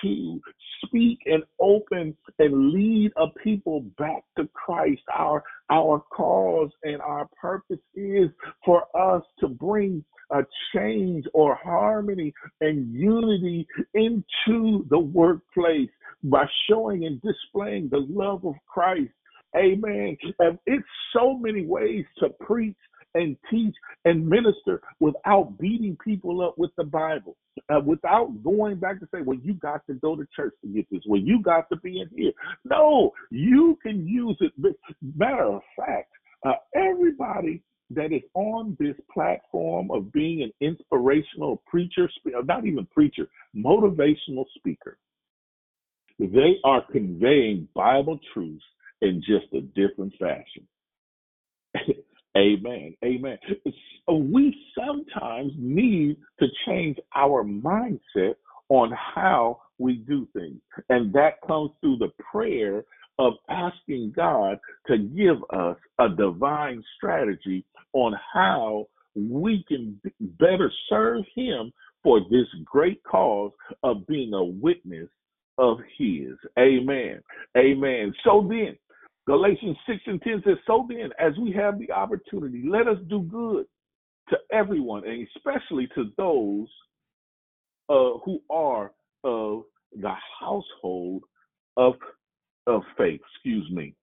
to 0.04 0.42
speak 0.86 1.20
and 1.26 1.44
open 1.60 2.16
and 2.40 2.72
lead 2.72 3.12
a 3.18 3.28
people 3.44 3.82
back 3.98 4.24
to 4.38 4.48
Christ. 4.54 5.02
Our 5.14 5.44
our 5.70 6.04
cause 6.16 6.70
and 6.84 7.02
our 7.02 7.28
purpose 7.40 7.80
is 7.96 8.30
for 8.66 8.86
us 8.96 9.24
to 9.40 9.48
bring 9.48 10.04
a 10.32 10.42
change 10.76 11.26
or 11.34 11.56
harmony 11.56 12.34
and 12.62 12.94
unity 12.94 13.66
into 13.94 14.86
the 14.90 15.00
workplace 15.00 15.90
by 16.24 16.46
showing 16.70 17.06
and 17.06 17.22
displaying 17.22 17.90
the 17.90 18.06
love 18.10 18.46
of 18.46 18.56
Christ. 18.68 19.12
Amen. 19.58 20.18
And 20.40 20.60
it's 20.66 20.86
so 21.14 21.38
many 21.38 21.66
ways 21.66 22.06
to 22.20 22.30
preach 22.30 22.76
and 23.16 23.36
teach 23.50 23.74
and 24.06 24.28
minister 24.28 24.82
without 25.00 25.58
beating 25.58 25.98
people 26.04 26.42
up 26.42 26.58
with 26.58 26.72
the 26.78 26.84
Bible, 26.84 27.36
uh, 27.70 27.80
without 27.84 28.44
going 28.44 28.76
back 28.76 29.00
to 29.00 29.08
say, 29.14 29.22
well, 29.22 29.38
you 29.42 29.54
got 29.56 29.86
to 29.88 29.96
go 29.96 30.16
to 30.16 30.28
church 30.36 30.54
to 30.62 30.68
get 30.68 30.88
this, 30.92 31.02
well, 31.08 31.20
you 31.20 31.42
got 31.42 31.70
to 31.70 31.78
be 31.78 32.02
in 32.02 32.10
here. 32.16 32.32
No, 32.66 33.12
you 33.32 33.78
can 33.82 34.08
use 34.08 34.38
it. 34.40 34.54
Matter 35.16 35.46
of 35.46 35.62
fact, 35.78 36.12
uh, 36.46 36.54
everybody 36.76 37.64
that 37.90 38.12
is 38.12 38.22
on 38.34 38.76
this 38.80 38.96
platform 39.12 39.90
of 39.92 40.12
being 40.12 40.44
an 40.44 40.52
inspirational 40.62 41.64
preacher, 41.66 42.10
uh, 42.28 42.42
not 42.44 42.66
even 42.66 42.86
preacher, 42.88 43.28
motivational 43.56 44.46
speaker, 44.58 44.98
they 46.20 46.58
are 46.64 46.84
conveying 46.92 47.68
Bible 47.74 48.20
truths 48.34 48.64
in 49.02 49.22
just 49.22 49.54
a 49.54 49.62
different 49.62 50.14
fashion. 50.20 50.68
Amen. 52.38 52.96
Amen. 53.04 53.38
We 54.08 54.56
sometimes 54.78 55.52
need 55.58 56.18
to 56.40 56.48
change 56.66 56.98
our 57.16 57.44
mindset 57.44 58.36
on 58.70 58.92
how 58.92 59.62
we 59.80 59.96
do 60.08 60.28
things. 60.34 60.60
And 60.90 61.12
that 61.14 61.42
comes 61.48 61.72
through 61.82 61.98
the 61.98 62.12
prayer 62.32 62.84
of 63.20 63.34
asking 63.50 64.14
God 64.16 64.60
to 64.88 64.98
give 64.98 65.38
us 65.52 65.78
a 66.00 66.10
divine 66.10 66.84
strategy 66.96 67.66
on 67.94 68.14
how 68.34 68.88
we 69.16 69.66
can 69.68 70.00
better 70.40 70.72
serve 70.90 71.24
Him 71.36 71.72
for 72.04 72.20
this 72.30 72.48
great 72.66 73.02
cause 73.04 73.52
of 73.84 74.06
being 74.08 74.34
a 74.34 74.44
witness 74.44 75.10
of 75.58 75.78
His. 75.98 76.34
Amen. 76.60 77.22
Amen. 77.58 78.14
So 78.24 78.46
then, 78.48 78.78
Galatians 79.28 79.76
6 79.86 80.00
and 80.08 80.22
10 80.22 80.44
says, 80.46 80.56
So 80.66 80.88
then, 80.88 81.10
as 81.20 81.38
we 81.38 81.52
have 81.52 81.78
the 81.78 81.92
opportunity, 81.92 82.64
let 82.68 82.88
us 82.88 82.98
do 83.10 83.22
good 83.24 83.66
to 84.30 84.38
everyone, 84.52 85.06
and 85.06 85.28
especially 85.36 85.88
to 85.96 86.12
those 86.18 86.68
uh, 87.90 88.20
who 88.24 88.40
are 88.50 88.92
of 89.24 89.64
the 89.94 90.14
household 90.40 91.24
of, 91.76 91.94
of 92.68 92.82
faith. 92.98 93.20
Excuse 93.36 93.70
me. 93.70 93.94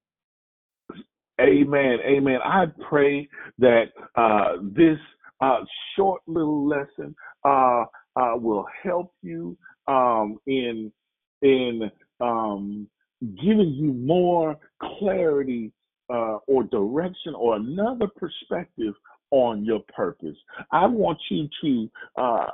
Amen. 1.40 1.98
Amen. 2.06 2.38
I 2.44 2.66
pray 2.88 3.28
that 3.58 3.86
uh, 4.16 4.56
this 4.62 4.98
uh, 5.40 5.60
short 5.96 6.22
little 6.26 6.66
lesson 6.66 7.14
uh, 7.44 7.84
uh 8.16 8.36
will 8.36 8.66
help 8.84 9.12
you 9.22 9.56
um, 9.88 10.38
in 10.46 10.92
in 11.42 11.90
um, 12.20 12.86
giving 13.40 13.74
you 13.74 13.92
more 13.92 14.56
clarity 14.98 15.72
uh, 16.12 16.38
or 16.46 16.64
direction 16.64 17.34
or 17.34 17.56
another 17.56 18.06
perspective 18.06 18.94
on 19.30 19.64
your 19.64 19.80
purpose. 19.94 20.36
I 20.70 20.86
want 20.86 21.18
you 21.30 21.48
to 21.62 21.90
uh, 22.16 22.46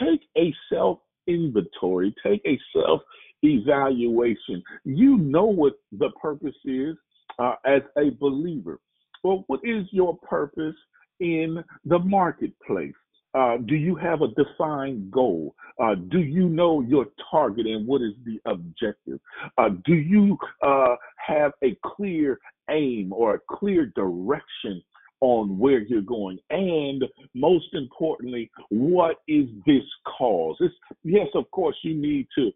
take 0.00 0.20
a 0.36 0.54
self 0.72 1.00
inventory, 1.26 2.14
take 2.24 2.42
a 2.46 2.58
self 2.74 3.00
evaluation. 3.42 4.62
You 4.84 5.18
know 5.18 5.44
what 5.44 5.74
the 5.92 6.10
purpose 6.20 6.56
is 6.64 6.96
uh, 7.38 7.54
as 7.66 7.82
a 7.98 8.10
believer. 8.10 8.80
Well, 9.22 9.44
what 9.46 9.60
is 9.64 9.86
your 9.90 10.16
purpose 10.18 10.76
in 11.20 11.62
the 11.84 11.98
marketplace? 11.98 12.94
Uh, 13.34 13.56
do 13.66 13.74
you 13.74 13.96
have 13.96 14.22
a 14.22 14.28
defined 14.28 15.10
goal? 15.10 15.54
Uh, 15.82 15.96
do 16.08 16.20
you 16.20 16.48
know 16.48 16.80
your 16.80 17.06
target 17.30 17.66
and 17.66 17.86
what 17.86 18.00
is 18.00 18.12
the 18.24 18.38
objective? 18.48 19.18
Uh, 19.58 19.70
do 19.84 19.94
you 19.94 20.38
uh, 20.62 20.94
have 21.16 21.52
a 21.64 21.76
clear 21.84 22.38
aim 22.70 23.12
or 23.12 23.34
a 23.34 23.56
clear 23.56 23.86
direction 23.96 24.80
on 25.20 25.58
where 25.58 25.80
you're 25.80 26.00
going? 26.00 26.38
And 26.50 27.04
most 27.34 27.66
importantly, 27.72 28.50
what 28.68 29.16
is 29.26 29.46
this 29.66 29.82
cause? 30.16 30.56
It's, 30.60 30.74
yes, 31.02 31.26
of 31.34 31.50
course, 31.50 31.76
you 31.82 31.94
need 31.94 32.28
to 32.36 32.52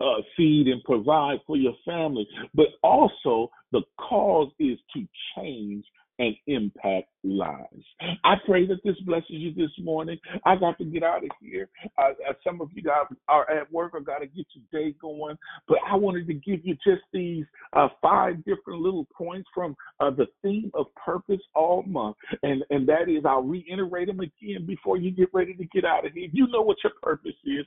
uh, 0.00 0.22
feed 0.36 0.68
and 0.68 0.82
provide 0.84 1.40
for 1.46 1.56
your 1.56 1.74
family, 1.84 2.28
but 2.54 2.68
also 2.84 3.50
the 3.72 3.82
cause 3.98 4.52
is 4.60 4.78
to 4.94 5.04
change 5.36 5.84
and 6.20 6.34
impact 6.46 7.08
lives. 7.24 7.84
I 8.24 8.34
pray 8.46 8.66
that 8.66 8.82
this 8.84 8.98
blesses 9.00 9.26
you 9.28 9.52
this 9.54 9.70
morning. 9.82 10.18
I 10.44 10.56
got 10.56 10.78
to 10.78 10.84
get 10.84 11.02
out 11.02 11.24
of 11.24 11.30
here. 11.40 11.68
Uh, 11.96 12.10
uh 12.28 12.32
some 12.44 12.60
of 12.60 12.68
you 12.74 12.82
guys 12.82 13.04
are 13.28 13.50
at 13.50 13.70
work 13.72 13.94
or 13.94 14.00
got 14.00 14.18
to 14.18 14.26
get 14.26 14.46
your 14.54 14.82
day 14.82 14.94
going, 15.00 15.36
but 15.66 15.78
I 15.88 15.96
wanted 15.96 16.26
to 16.28 16.34
give 16.34 16.64
you 16.64 16.74
just 16.86 17.02
these 17.12 17.44
uh, 17.72 17.88
five 18.00 18.36
different 18.44 18.80
little 18.80 19.06
points 19.16 19.48
from 19.54 19.76
uh, 20.00 20.10
the 20.10 20.26
theme 20.42 20.70
of 20.74 20.86
purpose 20.94 21.40
all 21.54 21.82
month, 21.84 22.16
and 22.42 22.64
and 22.70 22.88
that 22.88 23.08
is 23.08 23.24
I'll 23.24 23.42
reiterate 23.42 24.08
them 24.08 24.20
again 24.20 24.66
before 24.66 24.96
you 24.96 25.10
get 25.10 25.28
ready 25.32 25.54
to 25.54 25.64
get 25.66 25.84
out 25.84 26.06
of 26.06 26.12
here. 26.12 26.28
You 26.32 26.46
know 26.48 26.62
what 26.62 26.76
your 26.82 26.92
purpose 27.02 27.32
is, 27.44 27.66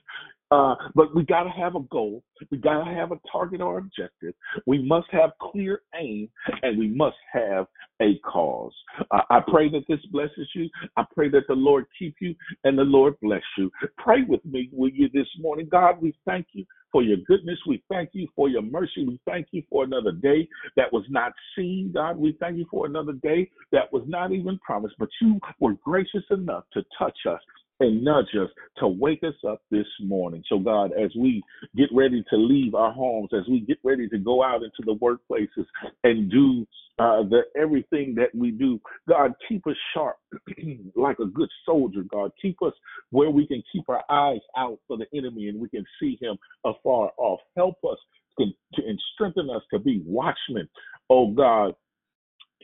uh, 0.50 0.74
but 0.94 1.14
we 1.14 1.24
got 1.24 1.44
to 1.44 1.50
have 1.50 1.76
a 1.76 1.80
goal. 1.90 2.22
We 2.50 2.58
got 2.58 2.84
to 2.84 2.94
have 2.94 3.12
a 3.12 3.20
target 3.30 3.60
or 3.60 3.78
objective. 3.78 4.34
We 4.66 4.82
must 4.82 5.08
have 5.10 5.30
clear 5.40 5.80
aim, 5.98 6.28
and 6.62 6.78
we 6.78 6.88
must 6.88 7.16
have 7.32 7.66
a 8.00 8.18
cause. 8.18 8.74
Uh, 9.10 9.22
I 9.30 9.40
pray 9.48 9.68
that 9.70 9.84
this 9.88 10.04
blesses 10.10 10.48
you. 10.54 10.68
I 10.96 11.04
pray 11.14 11.28
that 11.30 11.44
the 11.48 11.54
Lord 11.54 11.86
keep 11.98 12.16
you 12.20 12.34
and 12.64 12.78
the 12.78 12.82
Lord 12.82 13.14
bless 13.22 13.42
you. 13.56 13.70
Pray 13.98 14.22
with 14.22 14.44
me, 14.44 14.68
will 14.72 14.90
you, 14.90 15.08
this 15.12 15.28
morning? 15.38 15.68
God, 15.70 16.00
we 16.00 16.14
thank 16.26 16.46
you 16.52 16.64
for 16.90 17.02
your 17.02 17.16
goodness. 17.26 17.58
We 17.66 17.82
thank 17.88 18.10
you 18.12 18.28
for 18.36 18.48
your 18.48 18.62
mercy. 18.62 19.06
We 19.06 19.18
thank 19.26 19.48
you 19.50 19.62
for 19.70 19.84
another 19.84 20.12
day 20.12 20.48
that 20.76 20.92
was 20.92 21.04
not 21.08 21.32
seen, 21.56 21.90
God. 21.92 22.18
We 22.18 22.36
thank 22.38 22.58
you 22.58 22.66
for 22.70 22.86
another 22.86 23.14
day 23.14 23.50
that 23.72 23.92
was 23.92 24.02
not 24.06 24.32
even 24.32 24.58
promised, 24.58 24.96
but 24.98 25.08
you 25.20 25.40
were 25.58 25.74
gracious 25.84 26.24
enough 26.30 26.64
to 26.74 26.84
touch 26.98 27.18
us 27.28 27.40
and 27.82 28.02
nudge 28.02 28.34
us 28.40 28.48
to 28.78 28.86
wake 28.88 29.22
us 29.22 29.34
up 29.48 29.62
this 29.70 29.86
morning. 30.00 30.42
So, 30.48 30.58
God, 30.58 30.92
as 30.92 31.10
we 31.16 31.42
get 31.76 31.88
ready 31.92 32.24
to 32.30 32.36
leave 32.36 32.74
our 32.74 32.92
homes, 32.92 33.30
as 33.32 33.46
we 33.48 33.60
get 33.60 33.78
ready 33.84 34.08
to 34.08 34.18
go 34.18 34.42
out 34.42 34.62
into 34.62 34.82
the 34.84 34.94
workplaces 34.94 35.66
and 36.04 36.30
do 36.30 36.66
uh, 36.98 37.22
the 37.22 37.42
everything 37.56 38.14
that 38.16 38.34
we 38.34 38.50
do, 38.50 38.80
God, 39.08 39.32
keep 39.48 39.66
us 39.66 39.76
sharp 39.94 40.16
like 40.94 41.18
a 41.18 41.26
good 41.26 41.48
soldier. 41.66 42.04
God, 42.10 42.30
keep 42.40 42.62
us 42.62 42.74
where 43.10 43.30
we 43.30 43.46
can 43.46 43.62
keep 43.72 43.88
our 43.88 44.04
eyes 44.10 44.40
out 44.56 44.78
for 44.86 44.96
the 44.96 45.06
enemy 45.16 45.48
and 45.48 45.60
we 45.60 45.68
can 45.68 45.84
see 46.00 46.18
him 46.20 46.36
afar 46.64 47.12
off. 47.16 47.40
Help 47.56 47.76
us 47.90 47.98
to, 48.38 48.46
to 48.74 48.82
and 48.86 49.00
strengthen 49.14 49.50
us 49.50 49.62
to 49.72 49.78
be 49.78 50.02
watchmen. 50.06 50.68
Oh 51.10 51.30
God, 51.32 51.74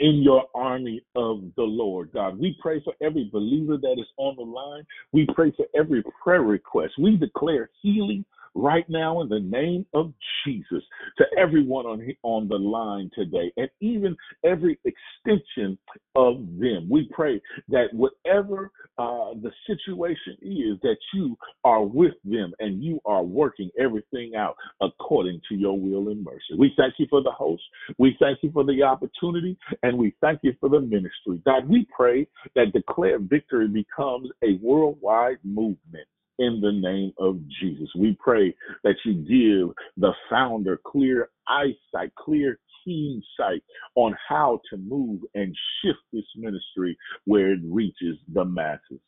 in 0.00 0.22
your 0.22 0.44
army 0.54 1.02
of 1.14 1.42
the 1.56 1.62
Lord, 1.62 2.10
God. 2.12 2.38
We 2.38 2.56
pray 2.60 2.82
for 2.84 2.94
every 3.02 3.30
believer 3.32 3.76
that 3.76 3.96
is 3.98 4.06
on 4.16 4.36
the 4.36 4.42
line. 4.42 4.84
We 5.12 5.26
pray 5.34 5.52
for 5.56 5.66
every 5.78 6.02
prayer 6.22 6.42
request. 6.42 6.94
We 6.98 7.16
declare 7.16 7.70
healing 7.82 8.24
right 8.54 8.88
now 8.88 9.20
in 9.20 9.28
the 9.28 9.40
name 9.40 9.86
of 9.94 10.12
Jesus 10.44 10.82
to 11.18 11.24
everyone 11.38 11.86
on 11.86 12.08
on 12.22 12.48
the 12.48 12.56
line 12.56 13.10
today 13.14 13.52
and 13.56 13.68
even 13.80 14.16
every 14.44 14.78
extension 14.84 15.78
of 16.14 16.36
them. 16.58 16.88
We 16.90 17.08
pray 17.12 17.40
that 17.68 17.86
whatever 17.92 18.70
uh, 18.98 19.34
the 19.42 19.50
situation 19.66 20.36
is, 20.42 20.78
that 20.82 20.96
you 21.14 21.36
are 21.64 21.82
with 21.84 22.14
them 22.24 22.52
and 22.58 22.82
you 22.82 23.00
are 23.04 23.22
working 23.22 23.70
everything 23.78 24.32
out 24.36 24.56
according 24.80 25.40
to 25.48 25.54
your 25.54 25.78
will 25.78 26.10
and 26.10 26.24
mercy. 26.24 26.56
We 26.58 26.72
thank 26.76 26.94
you 26.98 27.06
for 27.08 27.22
the 27.22 27.30
host. 27.30 27.62
We 27.98 28.16
thank 28.20 28.38
you 28.42 28.50
for 28.52 28.64
the 28.64 28.82
opportunity 28.82 29.56
and 29.82 29.96
we 29.96 30.14
thank 30.20 30.40
you 30.42 30.54
for 30.60 30.68
the 30.68 30.80
ministry. 30.80 31.40
God, 31.44 31.68
we 31.68 31.86
pray 31.94 32.26
that 32.54 32.72
Declare 32.72 33.20
Victory 33.20 33.68
becomes 33.68 34.30
a 34.42 34.58
worldwide 34.60 35.38
movement 35.44 36.06
in 36.38 36.60
the 36.60 36.72
name 36.72 37.12
of 37.18 37.40
Jesus. 37.60 37.88
We 37.96 38.16
pray 38.18 38.54
that 38.84 38.96
you 39.04 39.14
give 39.14 39.74
the 39.96 40.12
founder 40.30 40.80
clear 40.86 41.30
eyesight, 41.48 42.14
clear 42.16 42.58
keen 42.84 43.22
sight 43.38 43.62
on 43.96 44.14
how 44.28 44.60
to 44.70 44.76
move 44.76 45.22
and 45.34 45.54
shift 45.82 45.98
this 46.12 46.24
ministry 46.36 46.96
where 47.24 47.52
it 47.52 47.60
reaches 47.64 48.16
the 48.32 48.44
masses. 48.44 49.00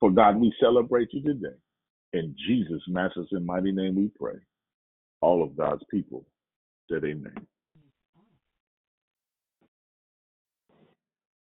For 0.00 0.10
God, 0.10 0.36
we 0.36 0.52
celebrate 0.60 1.08
you 1.12 1.22
today. 1.22 1.56
In 2.12 2.34
Jesus' 2.48 2.82
matchless 2.88 3.28
and 3.32 3.46
mighty 3.46 3.72
name 3.72 3.94
we 3.94 4.10
pray. 4.18 4.38
All 5.20 5.42
of 5.42 5.56
God's 5.56 5.82
people 5.90 6.24
said 6.90 7.04
amen. 7.04 7.34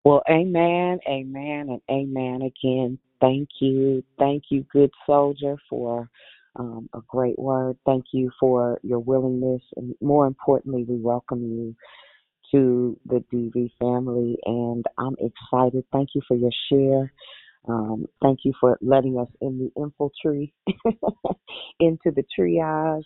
Well, 0.03 0.23
amen, 0.29 0.99
amen, 1.07 1.69
and 1.69 1.81
amen 1.91 2.41
again. 2.41 2.97
Thank 3.22 3.49
you. 3.61 4.03
Thank 4.20 4.45
you, 4.51 4.65
good 4.72 4.91
soldier, 5.05 5.57
for 5.70 6.09
um, 6.57 6.89
a 6.93 6.99
great 7.07 7.39
word. 7.39 7.78
Thank 7.86 8.05
you 8.13 8.32
for 8.39 8.80
your 8.84 8.99
willingness. 8.99 9.61
And 9.76 9.95
more 10.01 10.28
importantly, 10.28 10.86
we 10.88 10.97
welcome 10.97 11.43
you 11.43 11.76
to 12.51 12.99
the 13.05 13.24
DV 13.34 13.72
family. 13.80 14.38
And 14.45 14.86
I'm 14.97 15.15
excited. 15.20 15.84
Thank 15.91 16.09
you 16.15 16.22
for 16.28 16.38
your 16.38 16.51
share. 16.72 17.13
Um, 17.68 18.07
thank 18.22 18.39
you 18.45 18.53
for 18.59 18.78
letting 18.82 19.20
us 19.20 19.30
in 19.41 19.59
the 19.59 19.82
infantry, 19.82 20.53
into 21.80 22.11
the 22.11 22.24
triage, 22.38 23.03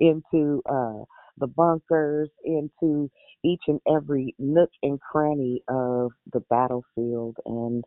into 0.00 0.62
uh, 0.68 1.04
the 1.38 1.48
bunkers, 1.48 2.30
into 2.44 3.10
each 3.44 3.62
and 3.68 3.80
every 3.92 4.34
nook 4.38 4.70
and 4.82 5.00
cranny 5.00 5.62
of 5.68 6.12
the 6.32 6.40
battlefield. 6.50 7.36
And 7.46 7.84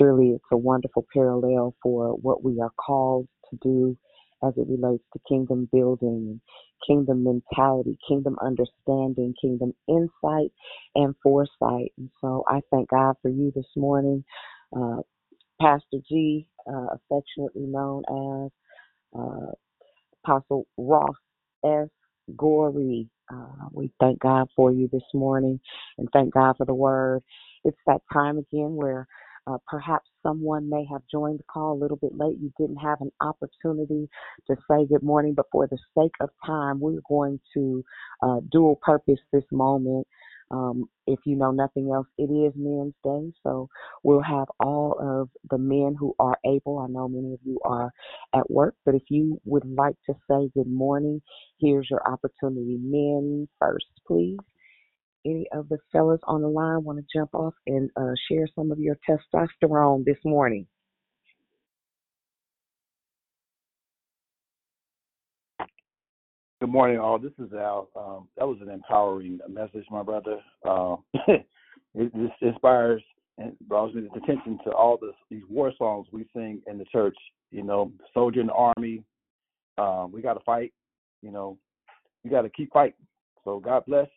surely 0.00 0.30
it's 0.30 0.44
a 0.52 0.58
wonderful 0.58 1.06
parallel 1.14 1.76
for 1.82 2.10
what 2.14 2.44
we 2.44 2.60
are 2.60 2.72
called 2.78 3.28
to 3.50 3.58
do 3.62 3.98
as 4.44 4.54
it 4.58 4.68
relates 4.68 5.04
to 5.14 5.20
kingdom 5.28 5.68
building, 5.72 6.40
kingdom 6.86 7.24
mentality, 7.24 7.98
kingdom 8.08 8.36
understanding, 8.42 9.34
kingdom 9.40 9.74
insight, 9.88 10.52
and 10.96 11.14
foresight. 11.22 11.92
And 11.98 12.10
so 12.20 12.44
I 12.48 12.60
thank 12.72 12.90
God 12.90 13.16
for 13.22 13.30
you 13.30 13.52
this 13.56 13.66
morning. 13.76 14.24
Uh, 14.76 14.98
Pastor 15.60 15.98
G, 16.08 16.48
uh, 16.68 16.96
affectionately 16.96 17.66
known 17.66 18.02
as 18.46 19.20
uh, 19.20 19.52
Apostle 20.24 20.66
Ross 20.78 21.16
S. 21.64 21.88
Goree. 22.36 23.08
Uh, 23.32 23.68
we 23.72 23.92
thank 24.00 24.20
God 24.20 24.48
for 24.56 24.72
you 24.72 24.88
this 24.92 25.04
morning 25.14 25.60
and 25.98 26.08
thank 26.12 26.34
God 26.34 26.56
for 26.58 26.66
the 26.66 26.74
word. 26.74 27.22
It's 27.64 27.78
that 27.86 28.02
time 28.12 28.38
again 28.38 28.74
where 28.76 29.06
uh, 29.50 29.58
perhaps 29.68 30.08
someone 30.22 30.70
may 30.70 30.84
have 30.90 31.02
joined 31.10 31.40
the 31.40 31.44
call 31.44 31.74
a 31.74 31.80
little 31.80 31.98
bit 31.98 32.16
late. 32.16 32.38
You 32.40 32.52
didn't 32.58 32.76
have 32.78 33.00
an 33.00 33.12
opportunity 33.20 34.08
to 34.48 34.56
say 34.70 34.86
good 34.86 35.02
morning, 35.02 35.34
but 35.34 35.46
for 35.52 35.66
the 35.66 35.78
sake 35.98 36.12
of 36.20 36.30
time, 36.46 36.80
we're 36.80 37.00
going 37.08 37.40
to 37.54 37.84
uh, 38.22 38.40
dual 38.50 38.78
purpose 38.82 39.20
this 39.32 39.44
moment 39.52 40.06
um, 40.50 40.86
if 41.06 41.20
you 41.26 41.36
know 41.36 41.52
nothing 41.52 41.92
else, 41.94 42.08
it 42.18 42.24
is 42.24 42.52
Men's 42.56 42.94
Day, 43.04 43.32
so 43.44 43.68
we'll 44.02 44.22
have 44.22 44.48
all 44.60 44.96
of 45.00 45.30
the 45.50 45.58
men 45.58 45.96
who 45.98 46.14
are 46.18 46.38
able. 46.44 46.78
I 46.80 46.88
know 46.88 47.08
many 47.08 47.34
of 47.34 47.40
you 47.44 47.60
are 47.64 47.92
at 48.34 48.50
work, 48.50 48.74
but 48.84 48.96
if 48.96 49.02
you 49.10 49.40
would 49.44 49.66
like 49.66 49.96
to 50.06 50.14
say 50.30 50.50
good 50.54 50.68
morning, 50.68 51.22
here's 51.60 51.88
your 51.90 52.02
opportunity. 52.08 52.78
Men 52.82 53.48
first, 53.60 53.86
please. 54.06 54.38
Any 55.24 55.46
of 55.52 55.68
the 55.68 55.78
fellas 55.92 56.20
on 56.24 56.40
the 56.40 56.48
line 56.48 56.82
want 56.82 56.98
to 56.98 57.04
jump 57.14 57.34
off 57.34 57.54
and 57.66 57.90
uh, 57.96 58.14
share 58.30 58.48
some 58.54 58.72
of 58.72 58.78
your 58.78 58.96
testosterone 59.08 60.04
this 60.04 60.16
morning? 60.24 60.66
Good 66.60 66.70
morning, 66.70 66.98
all. 66.98 67.18
This 67.18 67.32
is 67.38 67.52
Al. 67.54 67.88
Um, 67.96 68.28
that 68.36 68.46
was 68.46 68.58
an 68.60 68.70
empowering 68.70 69.38
message, 69.48 69.84
my 69.90 70.02
brother. 70.02 70.38
Uh, 70.62 70.96
it, 71.28 71.46
it 71.94 72.32
inspires 72.42 73.02
and 73.38 73.56
draws 73.66 73.94
me 73.94 74.06
attention 74.14 74.58
to 74.64 74.72
all 74.72 74.98
this, 75.00 75.14
these 75.30 75.42
war 75.48 75.72
songs 75.78 76.06
we 76.12 76.26
sing 76.34 76.60
in 76.66 76.76
the 76.76 76.84
church. 76.86 77.16
You 77.50 77.62
know, 77.62 77.92
soldier 78.12 78.40
in 78.40 78.48
the 78.48 78.52
army. 78.52 79.02
Um, 79.78 80.12
we 80.12 80.20
got 80.20 80.34
to 80.34 80.44
fight. 80.44 80.72
You 81.22 81.30
know, 81.30 81.58
we 82.24 82.30
got 82.30 82.42
to 82.42 82.50
keep 82.50 82.72
fighting. 82.72 83.06
So 83.44 83.58
God 83.58 83.84
bless. 83.86 84.08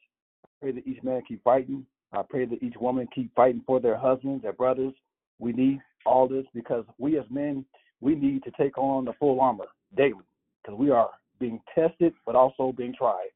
Pray 0.64 0.72
that 0.72 0.88
each 0.88 1.03
man 1.03 1.22
keep 1.28 1.43
fighting. 1.43 1.86
I 2.14 2.22
pray 2.22 2.45
that 2.45 2.64
each 2.64 2.76
woman 2.80 3.05
keep 3.14 3.36
fighting 3.36 3.64
for 3.68 3.82
their 3.82 3.97
husbands, 3.97 4.43
their 4.43 4.53
brothers. 4.53 4.93
We 5.38 5.51
need 5.51 5.82
all 6.05 6.26
this 6.26 6.45
because 6.53 6.86
we 6.97 7.20
as 7.20 7.26
men, 7.30 7.66
we 7.99 8.16
need 8.16 8.45
to 8.45 8.51
take 8.51 8.78
on 8.78 9.03
the 9.03 9.11
full 9.20 9.41
armor 9.41 9.66
daily 9.97 10.24
because 10.64 10.80
we 10.80 10.89
are 10.89 11.09
being 11.38 11.59
tested, 11.76 12.14
but 12.26 12.36
also 12.36 12.72
being 12.72 12.93
tried. 12.97 13.28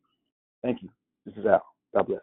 Thank 0.64 0.82
you. 0.82 0.88
This 1.26 1.36
is 1.36 1.46
Al. 1.46 1.66
God 1.94 2.08
bless. 2.08 2.22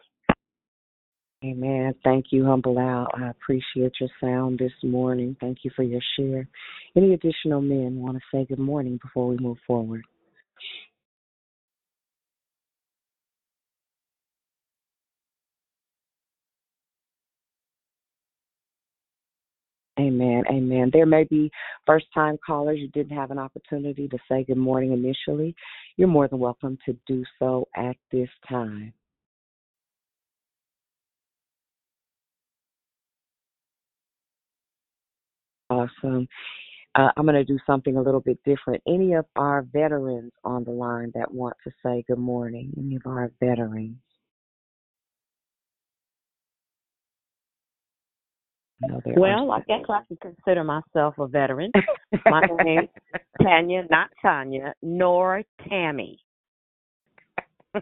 Amen. 1.43 1.93
Thank 2.03 2.31
you, 2.31 2.43
Humble 2.43 2.79
Al. 2.79 3.07
I 3.13 3.29
appreciate 3.29 3.93
your 3.99 4.09
sound 4.19 4.57
this 4.57 4.73
morning. 4.81 5.37
Thank 5.39 5.59
you 5.61 5.69
for 5.75 5.83
your 5.83 6.01
share. 6.17 6.47
Any 6.95 7.13
additional 7.13 7.61
men 7.61 7.97
want 7.97 8.17
to 8.17 8.23
say 8.33 8.45
good 8.45 8.57
morning 8.57 8.99
before 9.03 9.27
we 9.27 9.37
move 9.37 9.57
forward? 9.67 10.01
Amen. 19.99 20.43
Amen. 20.49 20.89
There 20.91 21.05
may 21.05 21.23
be 21.23 21.49
first 21.85 22.07
time 22.13 22.37
callers 22.45 22.79
you 22.79 22.89
didn't 22.89 23.15
have 23.15 23.31
an 23.31 23.39
opportunity 23.39 24.09
to 24.09 24.17
say 24.29 24.43
good 24.43 24.57
morning 24.57 24.91
initially. 24.91 25.55
You're 25.95 26.09
more 26.09 26.27
than 26.27 26.39
welcome 26.39 26.77
to 26.85 26.97
do 27.07 27.23
so 27.39 27.67
at 27.77 27.95
this 28.11 28.29
time. 28.49 28.93
Awesome. 35.69 36.27
Uh, 36.95 37.09
I'm 37.17 37.25
going 37.25 37.35
to 37.35 37.43
do 37.43 37.59
something 37.65 37.97
a 37.97 38.01
little 38.01 38.21
bit 38.21 38.39
different. 38.45 38.81
Any 38.87 39.13
of 39.13 39.25
our 39.35 39.63
veterans 39.73 40.31
on 40.43 40.63
the 40.63 40.71
line 40.71 41.11
that 41.15 41.33
want 41.33 41.55
to 41.65 41.71
say 41.83 42.03
good 42.07 42.19
morning? 42.19 42.73
Any 42.77 42.95
of 42.95 43.03
our 43.05 43.31
veterans? 43.41 43.97
Well, 48.81 49.51
I 49.51 49.59
guess 49.61 49.81
I 49.89 50.01
can 50.07 50.17
consider 50.21 50.63
myself 50.63 51.15
a 51.19 51.27
veteran. 51.27 51.71
My 52.25 52.41
name 52.63 52.87
Tanya, 53.41 53.83
not 53.89 54.09
Tanya, 54.21 54.73
nor 54.81 55.43
Tammy. 55.67 56.19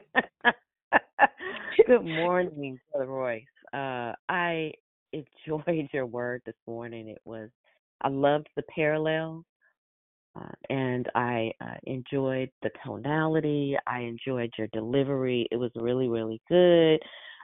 Good 1.87 2.03
morning, 2.03 2.79
Brother 2.91 3.11
Royce. 3.11 3.43
Uh, 3.73 4.13
I 4.29 4.71
enjoyed 5.11 5.89
your 5.93 6.05
word 6.05 6.41
this 6.45 6.55
morning. 6.67 7.09
It 7.09 7.21
was, 7.25 7.49
I 8.01 8.09
loved 8.09 8.47
the 8.55 8.63
parallels, 8.75 9.43
uh, 10.35 10.51
and 10.69 11.09
I 11.15 11.51
uh, 11.61 11.75
enjoyed 11.85 12.49
the 12.61 12.71
tonality. 12.85 13.75
I 13.87 14.01
enjoyed 14.01 14.51
your 14.57 14.67
delivery. 14.73 15.47
It 15.51 15.57
was 15.57 15.71
really, 15.75 16.07
really 16.07 16.41
good. 16.49 16.99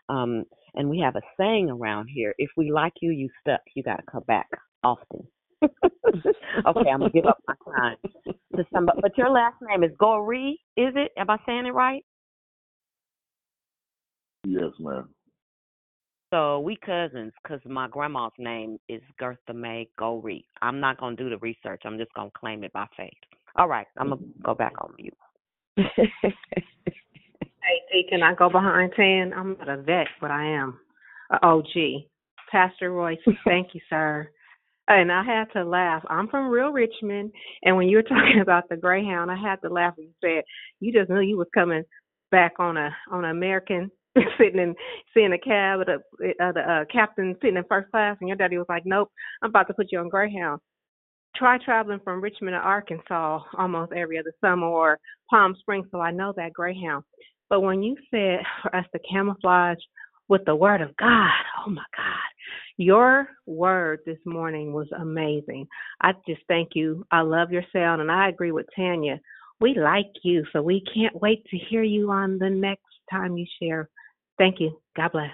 Um, 0.10 0.46
and 0.76 0.90
we 0.90 1.00
have 1.00 1.16
a 1.16 1.22
saying 1.38 1.70
around 1.70 2.08
here: 2.14 2.34
if 2.38 2.50
we 2.58 2.72
like 2.72 2.94
you, 3.02 3.12
you 3.12 3.30
stuck. 3.42 3.62
You 3.76 3.84
got 3.84 3.98
to 3.98 4.04
come 4.12 4.24
back 4.28 4.48
often. 4.84 5.28
okay, 5.62 6.90
I'm 6.90 7.00
gonna 7.00 7.10
give 7.10 7.26
up 7.26 7.40
my 7.48 7.56
time 7.76 7.98
to 8.56 8.66
somebody. 8.74 9.00
But 9.02 9.18
your 9.18 9.30
last 9.30 9.56
name 9.62 9.84
is 9.84 9.92
Goree, 10.00 10.54
is 10.78 10.94
it? 10.96 11.12
Am 11.18 11.30
I 11.30 11.38
saying 11.46 11.66
it 11.66 11.74
right? 11.74 12.04
Yes, 14.46 14.72
ma'am. 14.80 15.10
So 16.32 16.60
we 16.60 16.78
cousins, 16.78 17.34
cause 17.46 17.60
my 17.66 17.88
grandma's 17.88 18.32
name 18.38 18.78
is 18.88 19.02
Gertha 19.20 19.54
May 19.54 19.90
Goree. 20.00 20.44
I'm 20.62 20.80
not 20.80 21.00
gonna 21.00 21.16
do 21.16 21.30
the 21.30 21.40
research. 21.40 21.82
I'm 21.86 21.98
just 21.98 22.14
gonna 22.14 22.30
claim 22.40 22.64
it 22.64 22.72
by 22.72 22.86
faith. 22.96 23.12
All 23.56 23.68
right, 23.68 23.88
I'm 23.98 24.10
gonna 24.10 24.22
go 24.44 24.54
back 24.54 24.74
on 24.82 24.94
mute. 24.98 25.18
Hey, 27.62 28.06
can 28.10 28.24
I 28.24 28.34
go 28.34 28.50
behind 28.50 28.94
10? 28.96 29.34
I'm 29.36 29.58
not 29.58 29.70
a 29.70 29.82
vet, 29.82 30.08
but 30.22 30.32
I 30.32 30.46
am 30.46 30.80
a 31.32 31.46
OG. 31.46 32.04
Pastor 32.52 32.92
Royce, 32.92 33.20
thank 33.46 33.70
you, 33.74 33.82
sir. 33.90 34.30
And 34.88 35.12
I 35.12 35.24
had 35.24 35.46
to 35.54 35.64
laugh. 35.64 36.04
I'm 36.10 36.28
from 36.30 36.50
real 36.50 36.72
Richmond, 36.72 37.32
and 37.64 37.78
when 37.78 37.88
you 37.88 37.98
were 37.98 38.04
talking 38.10 38.42
about 38.42 38.70
the 38.70 38.78
Greyhound, 38.78 39.30
I 39.30 39.36
had 39.36 39.62
to 39.62 39.70
laugh 39.70 39.94
when 39.98 40.08
you 40.08 40.14
said 40.24 40.44
you 40.80 40.92
just 40.92 41.10
knew 41.10 41.20
you 41.20 41.38
was 41.38 41.48
coming 41.54 41.84
back 42.32 42.54
on 42.60 42.78
a 42.78 42.90
on 43.12 43.24
an 43.26 43.32
American 43.32 43.92
sitting 44.38 44.60
in 44.60 44.76
seeing 45.14 45.34
a 45.34 45.38
cab 45.38 45.80
with 45.80 45.90
a, 45.90 46.44
uh, 46.44 46.52
the 46.52 46.62
uh, 46.62 46.86
captain 46.92 47.36
sitting 47.42 47.58
in 47.58 47.64
first 47.70 47.92
class, 47.92 48.18
and 48.20 48.28
your 48.28 48.38
daddy 48.38 48.58
was 48.58 48.66
like, 48.68 48.84
"Nope, 48.86 49.12
I'm 49.44 49.52
about 49.52 49.68
to 49.68 49.74
put 49.76 49.92
you 49.92 50.00
on 50.00 50.10
Greyhound." 50.10 50.60
Try 51.36 51.60
traveling 51.64 52.00
from 52.04 52.22
Richmond 52.22 52.56
to 52.56 52.58
Arkansas 52.58 53.42
almost 53.58 53.94
every 53.94 54.18
other 54.18 54.34
summer 54.42 54.66
or 54.66 55.00
Palm 55.30 55.56
Springs, 55.60 55.88
so 55.92 56.00
I 56.00 56.10
know 56.10 56.34
that 56.36 56.54
Greyhound. 56.54 57.04
But 57.50 57.62
when 57.62 57.82
you 57.82 57.96
said 58.12 58.40
for 58.62 58.76
us 58.76 58.86
to 58.94 59.00
camouflage 59.12 59.80
with 60.28 60.46
the 60.46 60.56
word 60.56 60.82
of 60.82 60.96
God, 60.98 61.32
oh 61.66 61.70
my 61.70 61.84
God, 61.96 62.30
your 62.78 63.30
word 63.46 64.00
this 64.06 64.20
morning 64.26 64.72
was 64.74 64.88
amazing. 65.00 65.68
I 66.02 66.14
just 66.28 66.42
thank 66.48 66.70
you. 66.76 67.06
I 67.12 67.22
love 67.22 67.52
your 67.52 67.64
sound, 67.74 68.02
and 68.02 68.12
I 68.12 68.30
agree 68.30 68.52
with 68.52 68.68
Tanya. 68.76 69.20
We 69.60 69.78
like 69.78 70.12
you, 70.24 70.46
so 70.54 70.62
we 70.62 70.84
can't 70.94 71.20
wait 71.22 71.44
to 71.48 71.58
hear 71.58 71.84
you 71.84 72.12
on 72.12 72.38
the 72.38 72.50
next 72.50 72.84
time 73.12 73.38
you 73.38 73.46
share. 73.62 73.90
Thank 74.38 74.60
you. 74.60 74.80
God 74.96 75.12
bless. 75.12 75.32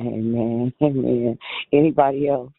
Amen. 0.00 0.72
Amen. 0.82 1.38
Anybody 1.72 2.28
else? 2.28 2.52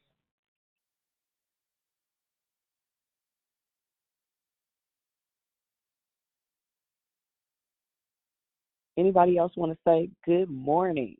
Anybody 8.98 9.38
else 9.38 9.52
want 9.56 9.72
to 9.72 9.78
say 9.88 10.10
good 10.26 10.50
morning? 10.50 11.16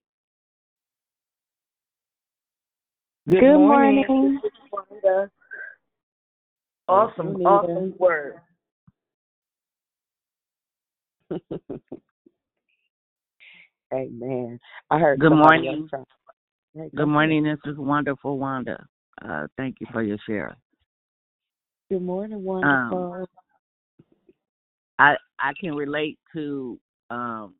Good, 3.30 3.42
good 3.42 3.58
morning. 3.58 4.06
morning. 4.08 5.30
Awesome, 6.88 7.36
awesome 7.46 7.94
word. 8.00 8.36
Amen. 13.94 14.60
I 14.90 15.00
heard 15.00 15.20
Good 15.20 15.32
morning. 15.32 15.88
Hey, 15.92 16.90
Good 16.96 17.00
ahead. 17.00 17.08
morning. 17.08 17.44
This 17.44 17.60
is 17.72 17.78
Wonderful 17.78 18.40
Wanda. 18.40 18.86
Uh, 19.24 19.48
thank 19.56 19.78
you 19.82 19.88
for 19.92 20.02
your 20.02 20.18
share. 20.28 20.56
Good 21.92 22.02
morning, 22.02 22.44
wonderful. 22.44 23.28
I 25.00 25.16
I 25.40 25.52
can 25.60 25.76
relate 25.76 26.18
to 26.34 26.80
um 27.10 27.54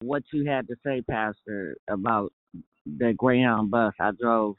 what 0.00 0.22
you 0.32 0.48
had 0.48 0.68
to 0.68 0.74
say, 0.84 1.02
Pastor, 1.02 1.76
about 1.88 2.32
the 2.86 3.14
Greyhound 3.16 3.70
bus. 3.70 3.94
I 4.00 4.10
drove 4.20 4.56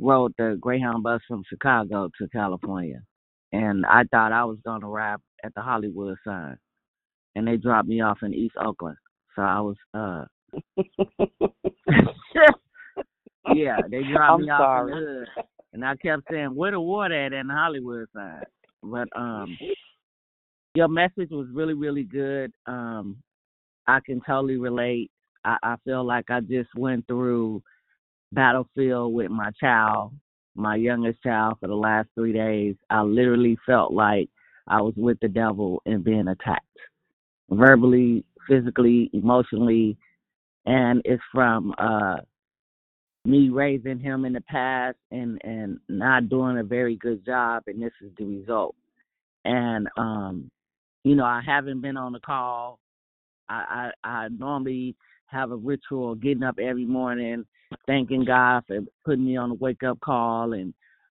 rode 0.00 0.32
the 0.38 0.56
Greyhound 0.60 1.02
bus 1.02 1.20
from 1.28 1.42
Chicago 1.48 2.08
to 2.18 2.28
California, 2.28 3.02
and 3.52 3.84
I 3.86 4.04
thought 4.10 4.32
I 4.32 4.44
was 4.44 4.58
going 4.64 4.80
to 4.80 4.86
ride 4.86 5.18
at 5.44 5.54
the 5.54 5.62
Hollywood 5.62 6.16
sign, 6.26 6.56
and 7.34 7.46
they 7.46 7.56
dropped 7.56 7.88
me 7.88 8.00
off 8.00 8.18
in 8.22 8.34
East 8.34 8.54
Oakland. 8.62 8.96
So 9.36 9.42
I 9.42 9.60
was 9.60 9.76
uh 9.94 10.24
yeah, 13.54 13.76
they 13.90 14.02
dropped 14.12 14.32
I'm 14.32 14.42
me 14.42 14.50
off 14.50 14.60
sorry. 14.60 14.92
in 14.92 14.98
the 14.98 15.04
hood, 15.04 15.28
and 15.72 15.84
I 15.84 15.96
kept 15.96 16.22
saying, 16.30 16.54
"Where 16.54 16.70
the 16.70 16.80
water 16.80 17.26
at?" 17.26 17.32
in 17.32 17.48
the 17.48 17.54
Hollywood 17.54 18.06
sign, 18.14 18.42
But 18.82 19.08
um, 19.16 19.56
your 20.74 20.88
message 20.88 21.30
was 21.30 21.48
really, 21.52 21.74
really 21.74 22.04
good. 22.04 22.52
Um, 22.66 23.16
I 23.86 24.00
can 24.00 24.20
totally 24.26 24.56
relate. 24.56 25.10
I, 25.44 25.56
I 25.62 25.76
feel 25.84 26.04
like 26.04 26.30
I 26.30 26.40
just 26.40 26.70
went 26.76 27.06
through 27.06 27.62
battlefield 28.32 29.14
with 29.14 29.30
my 29.30 29.50
child, 29.60 30.12
my 30.54 30.76
youngest 30.76 31.22
child, 31.22 31.58
for 31.60 31.68
the 31.68 31.74
last 31.74 32.08
three 32.14 32.32
days. 32.32 32.76
I 32.90 33.02
literally 33.02 33.58
felt 33.66 33.92
like 33.92 34.28
I 34.66 34.80
was 34.80 34.94
with 34.96 35.18
the 35.20 35.28
devil 35.28 35.82
and 35.86 36.02
being 36.02 36.28
attacked, 36.28 36.64
verbally, 37.50 38.24
physically, 38.48 39.10
emotionally, 39.12 39.96
and 40.66 41.02
it's 41.04 41.22
from 41.32 41.74
uh 41.78 42.16
me 43.26 43.48
raising 43.48 43.98
him 43.98 44.24
in 44.24 44.32
the 44.34 44.40
past 44.42 44.96
and 45.10 45.40
and 45.44 45.78
not 45.88 46.28
doing 46.28 46.58
a 46.58 46.62
very 46.62 46.96
good 46.96 47.24
job 47.24 47.62
and 47.66 47.82
this 47.82 47.92
is 48.02 48.10
the 48.18 48.24
result 48.24 48.74
and 49.46 49.88
um 49.96 50.50
you 51.04 51.14
know 51.14 51.24
i 51.24 51.40
haven't 51.44 51.80
been 51.80 51.96
on 51.96 52.12
the 52.12 52.20
call 52.20 52.78
i 53.48 53.90
i, 54.04 54.08
I 54.08 54.28
normally 54.28 54.96
have 55.26 55.50
a 55.50 55.56
ritual 55.56 56.14
getting 56.14 56.42
up 56.42 56.58
every 56.58 56.84
morning 56.86 57.44
thanking 57.86 58.24
god 58.24 58.64
for 58.66 58.80
putting 59.04 59.24
me 59.24 59.36
on 59.36 59.50
the 59.50 59.54
wake 59.56 59.82
up 59.82 59.98
call 60.00 60.52
and 60.52 60.72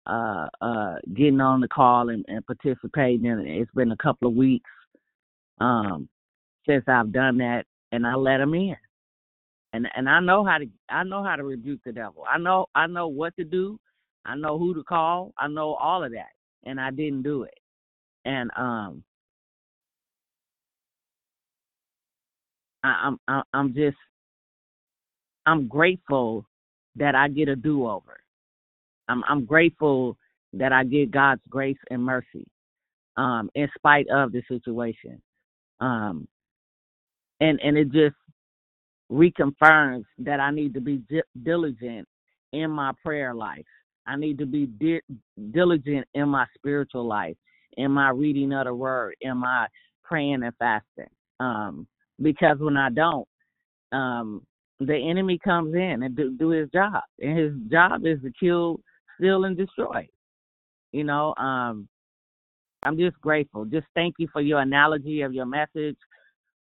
uh 0.07 0.47
uh 0.61 0.97
getting 1.14 1.41
on 1.41 1.61
the 1.61 1.68
call 1.68 2.09
and, 2.09 2.24
and 2.29 2.45
participating 2.47 3.26
And 3.26 3.47
it 3.47 3.61
it's 3.61 3.70
been 3.72 3.93
a 3.93 3.97
couple 3.97 4.29
of 4.29 4.35
weeks 4.35 4.70
um 5.61 6.09
since 6.66 6.85
i've 6.89 7.12
done 7.12 7.39
that 7.39 7.64
and 7.93 8.07
i 8.07 8.14
let 8.14 8.41
him 8.41 8.55
in 8.55 8.76
and 9.72 9.87
and 9.97 10.09
I 10.09 10.20
know 10.20 10.45
how 10.45 10.59
to 10.59 10.66
I 10.89 11.05
know 11.05 11.22
how 11.22 11.37
to 11.37 11.45
rebuke 11.45 11.81
the 11.85 11.93
devil. 11.93 12.24
I 12.29 12.39
know 12.39 12.66
I 12.74 12.87
know 12.87 13.09
what 13.09 13.37
to 13.37 13.45
do. 13.45 13.79
I 14.24 14.35
know 14.35 14.59
who 14.59 14.74
to 14.74 14.83
call. 14.83 15.33
I 15.39 15.49
know 15.49 15.74
all 15.74 16.03
of 16.05 16.12
that, 16.12 16.31
and 16.64 16.81
I 16.81 16.91
didn't 16.91 17.22
do 17.22 17.43
it. 17.45 17.55
And 18.24 18.51
um, 18.57 19.03
I'm 22.85 23.18
I'm 23.53 23.74
just 23.74 23.97
I'm 25.47 25.68
grateful 25.68 26.47
that 26.97 27.14
I 27.14 27.29
get 27.29 27.49
a 27.49 27.57
do 27.57 27.89
over. 27.89 28.20
I'm 29.09 29.24
I'm 29.29 29.45
grateful 29.45 30.16
that 30.55 30.72
I 30.72 30.85
get 30.85 31.11
God's 31.11 31.43
grace 31.51 31.79
and 31.91 32.05
mercy, 32.05 32.47
um, 33.16 33.51
in 33.55 33.68
spite 33.76 34.09
of 34.11 34.33
the 34.33 34.43
situation. 34.49 35.22
Um, 35.81 36.29
and 37.41 37.61
and 37.62 37.79
it 37.79 37.93
just 37.93 38.16
reconfirms 39.12 40.05
that 40.18 40.41
I 40.41 40.51
need 40.51 40.74
to 40.74 40.83
be 40.83 40.99
di- 41.11 41.22
diligent 41.43 42.09
in 42.53 42.70
my 42.70 42.93
prayer 43.05 43.35
life. 43.35 43.66
I 44.07 44.16
need 44.16 44.39
to 44.39 44.47
be 44.47 44.66
di- 44.66 45.03
diligent 45.53 46.07
in 46.14 46.29
my 46.29 46.47
spiritual 46.57 47.07
life, 47.07 47.37
in 47.76 47.91
my 47.93 48.11
reading 48.11 48.53
of 48.55 48.66
the 48.66 48.74
word, 48.74 49.16
in 49.20 49.39
my 49.39 49.68
praying 50.05 50.43
and 50.45 50.55
fasting. 50.59 51.11
Um, 51.41 51.87
because 52.20 52.58
when 52.58 52.76
I 52.76 52.90
don't, 52.90 53.28
um, 53.92 54.42
the 54.80 54.96
enemy 54.96 55.38
comes 55.42 55.74
in 55.74 56.02
and 56.02 56.16
do, 56.16 56.36
do 56.36 56.50
his 56.50 56.68
job, 56.70 57.02
and 57.20 57.38
his 57.38 57.52
job 57.70 58.06
is 58.06 58.20
to 58.22 58.32
kill, 58.38 58.80
steal, 59.18 59.44
and 59.44 59.56
destroy. 59.56 60.06
You 60.92 61.04
know, 61.04 61.34
um, 61.36 61.88
I'm 62.84 62.96
just 62.96 63.20
grateful. 63.20 63.64
Just 63.64 63.86
thank 63.94 64.14
you 64.18 64.28
for 64.32 64.40
your 64.40 64.60
analogy 64.60 65.22
of 65.22 65.32
your 65.32 65.46
message 65.46 65.96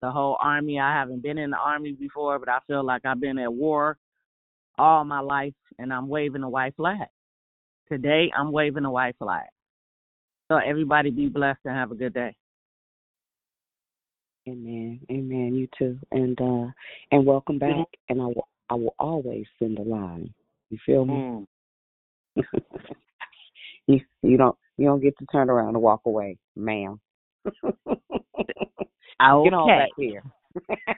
the 0.01 0.11
whole 0.11 0.37
army. 0.41 0.79
I 0.79 0.93
haven't 0.93 1.23
been 1.23 1.37
in 1.37 1.51
the 1.51 1.57
army 1.57 1.93
before, 1.93 2.39
but 2.39 2.49
I 2.49 2.59
feel 2.67 2.83
like 2.83 3.05
I've 3.05 3.19
been 3.19 3.39
at 3.39 3.51
war 3.51 3.97
all 4.77 5.03
my 5.03 5.19
life 5.19 5.53
and 5.79 5.91
I'm 5.91 6.07
waving 6.07 6.43
a 6.43 6.49
white 6.49 6.75
flag. 6.75 7.07
Today 7.91 8.31
I'm 8.37 8.51
waving 8.51 8.85
a 8.85 8.91
white 8.91 9.15
flag. 9.17 9.45
So 10.49 10.57
everybody 10.57 11.09
be 11.09 11.27
blessed 11.27 11.59
and 11.65 11.75
have 11.75 11.91
a 11.91 11.95
good 11.95 12.13
day. 12.13 12.35
Amen. 14.47 14.99
Amen. 15.11 15.55
You 15.55 15.67
too. 15.77 15.99
And 16.11 16.39
uh 16.39 16.71
and 17.11 17.25
welcome 17.25 17.59
back. 17.59 17.85
And 18.09 18.21
I 18.21 18.25
will 18.25 18.47
I 18.69 18.75
will 18.75 18.95
always 18.97 19.45
send 19.59 19.77
a 19.77 19.81
line. 19.81 20.33
You 20.69 20.77
feel 20.85 21.05
me? 21.05 21.13
Mm. 21.13 21.45
you 23.87 23.99
you 24.23 24.37
don't 24.37 24.55
you 24.77 24.85
don't 24.85 25.01
get 25.01 25.17
to 25.17 25.25
turn 25.31 25.49
around 25.49 25.69
and 25.69 25.81
walk 25.81 26.01
away, 26.05 26.37
ma'am. 26.55 26.99
Get 29.43 29.53
on 29.53 29.67
Okay. 29.69 29.77
back 29.77 29.89
here. 29.97 30.23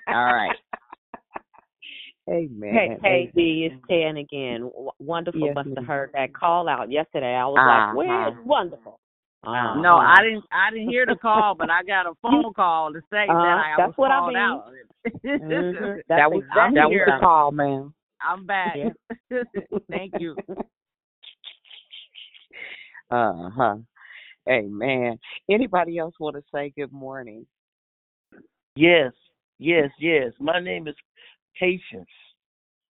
All 0.10 0.34
right. 0.34 0.56
Amen. 2.30 2.74
Hey, 2.74 2.98
hey, 3.02 3.10
Amen. 3.10 3.32
D, 3.36 3.70
it's 3.72 3.88
Tan 3.90 4.18
again. 4.18 4.62
W- 4.62 4.92
wonderful 5.00 5.42
Yes, 5.42 5.56
must 5.56 5.70
have 5.76 5.86
heard 5.86 6.12
that 6.14 6.34
call 6.34 6.70
out 6.70 6.92
yesterday. 6.92 7.34
I 7.34 7.46
was 7.46 7.58
Uh-huh. 7.58 7.88
like, 7.88 7.96
"Where's 7.96 8.46
Wonderful?" 8.46 9.00
Uh-huh. 9.46 9.80
No, 9.82 9.96
I 9.98 10.22
didn't. 10.22 10.44
I 10.52 10.70
didn't 10.72 10.90
hear 10.90 11.06
the 11.06 11.16
call, 11.16 11.56
but 11.56 11.70
I 11.70 11.82
got 11.84 12.06
a 12.06 12.14
phone 12.22 12.54
call 12.54 12.92
to 12.92 13.00
say 13.10 13.26
Uh, 13.28 13.34
that 13.34 13.58
I 13.58 13.76
that's 13.78 13.88
was 13.88 13.96
what 13.98 14.12
I 14.12 14.20
called 14.20 14.34
mean. 14.34 14.38
out. 14.38 14.66
Mhm. 15.26 15.72
That 15.82 16.04
That's 16.10 16.32
was 16.34 16.44
exactly 16.44 16.76
that 16.76 16.90
was 16.90 16.92
here. 16.92 17.06
the 17.06 17.20
call, 17.22 17.52
ma'am. 17.52 17.94
I'm 18.22 18.46
back. 18.46 18.76
Yeah. 18.78 19.40
Thank 19.90 20.14
you. 20.18 20.36
Uh 23.10 23.50
huh. 23.50 23.78
Hey, 24.46 24.60
Amen. 24.66 25.18
Anybody 25.50 25.98
else 25.98 26.16
want 26.20 26.36
to 26.36 26.44
say 26.54 26.74
good 26.76 26.92
morning? 26.92 27.46
Yes, 28.76 29.14
yes, 29.58 29.90
yes. 30.00 30.34
My 30.40 30.60
name 30.60 30.88
is 30.88 30.96
Patience, 31.58 32.10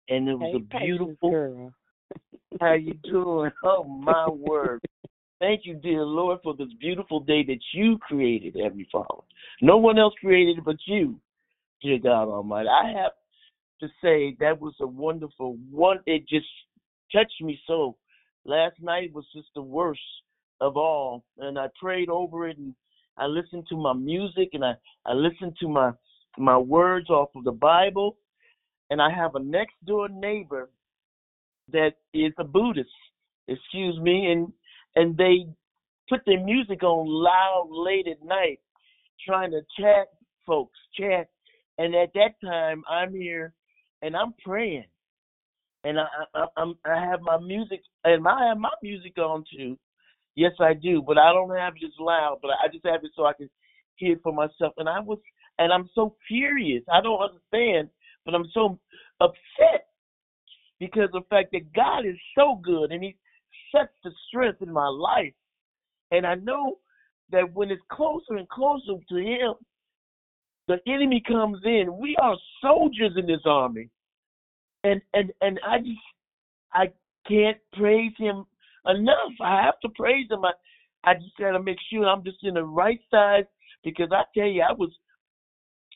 and 0.09 0.29
it 0.29 0.35
was 0.35 0.49
Hey, 0.53 0.57
a 0.57 0.77
Patience 0.77 0.99
beautiful. 0.99 1.31
girl. 1.31 1.73
How 2.61 2.73
you 2.73 2.93
doing? 3.03 3.51
Oh 3.63 3.83
my 3.83 4.29
word! 4.29 4.81
Thank 5.39 5.61
you, 5.65 5.75
dear 5.75 6.03
Lord, 6.03 6.39
for 6.43 6.55
this 6.55 6.71
beautiful 6.79 7.19
day 7.19 7.43
that 7.43 7.59
you 7.73 7.97
created, 7.97 8.55
Heavenly 8.55 8.87
Father. 8.91 9.23
No 9.61 9.77
one 9.77 9.99
else 9.99 10.13
created 10.21 10.59
it 10.59 10.63
but 10.63 10.77
you, 10.85 11.19
dear 11.81 11.99
God 11.99 12.29
Almighty. 12.29 12.69
I 12.69 12.93
have 12.97 13.11
to 13.81 13.87
say 14.01 14.37
that 14.39 14.59
was 14.59 14.73
a 14.79 14.87
wonderful 14.87 15.57
one. 15.69 15.99
It 16.05 16.27
just 16.27 16.47
touched 17.11 17.41
me 17.41 17.59
so. 17.67 17.97
Last 18.45 18.75
night 18.81 19.13
was 19.13 19.25
just 19.33 19.49
the 19.55 19.61
worst 19.61 19.99
of 20.61 20.77
all, 20.77 21.25
and 21.37 21.59
I 21.59 21.67
prayed 21.81 22.09
over 22.09 22.47
it, 22.47 22.57
and 22.57 22.73
I 23.17 23.25
listened 23.25 23.65
to 23.69 23.75
my 23.75 23.93
music, 23.93 24.49
and 24.53 24.63
I 24.63 24.75
I 25.05 25.13
listened 25.13 25.57
to 25.59 25.67
my 25.67 25.91
my 26.37 26.57
words 26.57 27.09
off 27.09 27.29
of 27.35 27.43
the 27.43 27.51
Bible, 27.51 28.17
and 28.89 29.01
I 29.01 29.09
have 29.09 29.35
a 29.35 29.39
next 29.39 29.75
door 29.85 30.07
neighbor 30.07 30.69
that 31.73 31.95
is 32.13 32.31
a 32.37 32.43
Buddhist, 32.43 32.89
excuse 33.47 33.99
me, 33.99 34.31
and 34.31 34.53
and 34.95 35.17
they 35.17 35.47
put 36.09 36.21
their 36.25 36.43
music 36.43 36.83
on 36.83 37.07
loud 37.07 37.67
late 37.69 38.07
at 38.07 38.25
night, 38.25 38.59
trying 39.25 39.51
to 39.51 39.61
chat 39.79 40.07
folks, 40.45 40.77
chat, 40.99 41.27
and 41.77 41.95
at 41.95 42.13
that 42.13 42.31
time 42.43 42.83
I'm 42.89 43.13
here 43.13 43.53
and 44.01 44.15
I'm 44.15 44.33
praying, 44.43 44.85
and 45.83 45.99
I, 45.99 46.05
I 46.33 46.45
I'm 46.57 46.75
I 46.85 46.99
have 46.99 47.21
my 47.21 47.37
music 47.39 47.81
and 48.03 48.27
I 48.27 48.49
have 48.49 48.57
my 48.57 48.69
music 48.83 49.17
on 49.17 49.43
too. 49.55 49.77
Yes, 50.35 50.51
I 50.59 50.73
do, 50.73 51.01
but 51.01 51.17
I 51.17 51.31
don't 51.31 51.55
have 51.55 51.75
it 51.81 51.85
as 51.85 51.93
loud, 51.99 52.39
but 52.41 52.51
I 52.51 52.67
just 52.71 52.85
have 52.85 53.03
it 53.03 53.11
so 53.15 53.25
I 53.25 53.33
can 53.33 53.49
hear 53.95 54.13
it 54.13 54.19
for 54.21 54.33
myself. 54.33 54.73
And 54.77 54.89
I 54.89 54.99
was, 54.99 55.19
and 55.59 55.71
I'm 55.71 55.89
so 55.95 56.15
furious. 56.27 56.83
I 56.91 57.01
don't 57.01 57.21
understand, 57.21 57.89
but 58.25 58.35
I'm 58.35 58.47
so 58.53 58.77
upset 59.21 59.87
because 60.79 61.09
of 61.13 61.23
the 61.23 61.29
fact 61.29 61.53
that 61.53 61.71
God 61.73 62.05
is 62.05 62.17
so 62.37 62.59
good 62.61 62.91
and 62.91 63.01
He 63.01 63.15
the 63.73 64.11
strength 64.27 64.61
in 64.61 64.71
my 64.71 64.87
life. 64.87 65.33
And 66.11 66.25
I 66.25 66.35
know 66.35 66.77
that 67.31 67.53
when 67.53 67.71
it's 67.71 67.81
closer 67.91 68.35
and 68.37 68.47
closer 68.49 68.93
to 69.09 69.15
Him, 69.15 69.53
the 70.67 70.77
enemy 70.87 71.21
comes 71.27 71.59
in. 71.63 71.97
We 71.97 72.15
are 72.21 72.35
soldiers 72.61 73.13
in 73.17 73.27
this 73.27 73.41
army. 73.45 73.89
And 74.83 75.01
and 75.13 75.31
and 75.41 75.59
I 75.67 75.79
just 75.79 75.99
I 76.73 76.85
can't 77.27 77.57
praise 77.73 78.13
him 78.17 78.45
enough. 78.85 79.33
I 79.41 79.63
have 79.63 79.79
to 79.81 79.89
praise 79.89 80.27
him. 80.29 80.45
I 80.45 80.51
I 81.03 81.15
just 81.15 81.37
gotta 81.39 81.61
make 81.61 81.77
sure 81.91 82.05
I'm 82.05 82.23
just 82.23 82.43
in 82.43 82.55
the 82.55 82.63
right 82.63 82.99
side 83.09 83.47
because 83.83 84.09
I 84.11 84.23
tell 84.35 84.47
you 84.47 84.61
I 84.61 84.73
was 84.73 84.91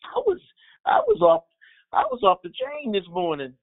I 0.04 0.20
was 0.26 0.40
I 0.86 1.00
was 1.08 1.22
off 1.22 1.44
I 1.92 2.04
was 2.12 2.22
off 2.24 2.40
the 2.44 2.50
chain 2.50 2.92
this 2.92 3.08
morning. 3.10 3.54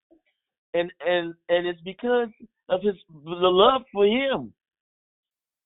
And 0.79 0.93
and 1.07 1.35
and 1.49 1.67
it's 1.67 1.81
because 1.83 2.29
of 2.69 2.83
his 2.83 2.95
the 3.25 3.31
love 3.31 3.83
for 3.93 4.07
him. 4.07 4.53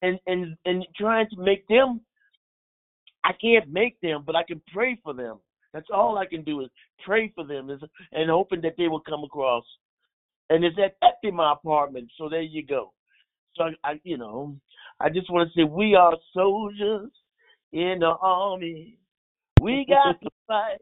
And 0.02 0.18
and 0.26 0.56
and 0.64 0.86
trying 0.96 1.28
to 1.30 1.40
make 1.40 1.66
them 1.68 2.00
I 3.24 3.32
can't 3.40 3.70
make 3.70 4.00
them, 4.00 4.22
but 4.26 4.36
I 4.36 4.42
can 4.42 4.60
pray 4.72 4.98
for 5.02 5.12
them. 5.12 5.38
That's 5.72 5.88
all 5.92 6.18
I 6.18 6.26
can 6.26 6.42
do 6.42 6.62
is 6.62 6.68
pray 7.04 7.32
for 7.34 7.46
them 7.46 7.70
is, 7.70 7.80
and 8.12 8.30
hoping 8.30 8.60
that 8.62 8.74
they 8.76 8.88
will 8.88 9.00
come 9.00 9.24
across. 9.24 9.64
And 10.48 10.64
it's 10.64 10.76
at, 10.82 11.32
my 11.32 11.52
apartment, 11.52 12.10
so 12.18 12.28
there 12.28 12.42
you 12.42 12.66
go. 12.66 12.92
So 13.54 13.64
I, 13.64 13.90
I, 13.90 14.00
you 14.02 14.18
know, 14.18 14.56
I 14.98 15.08
just 15.08 15.30
want 15.30 15.48
to 15.48 15.60
say 15.60 15.64
we 15.64 15.94
are 15.94 16.16
soldiers 16.34 17.10
in 17.72 17.98
the 18.00 18.14
army. 18.20 18.98
We 19.60 19.86
got 19.88 20.20
to 20.20 20.30
fight. 20.48 20.80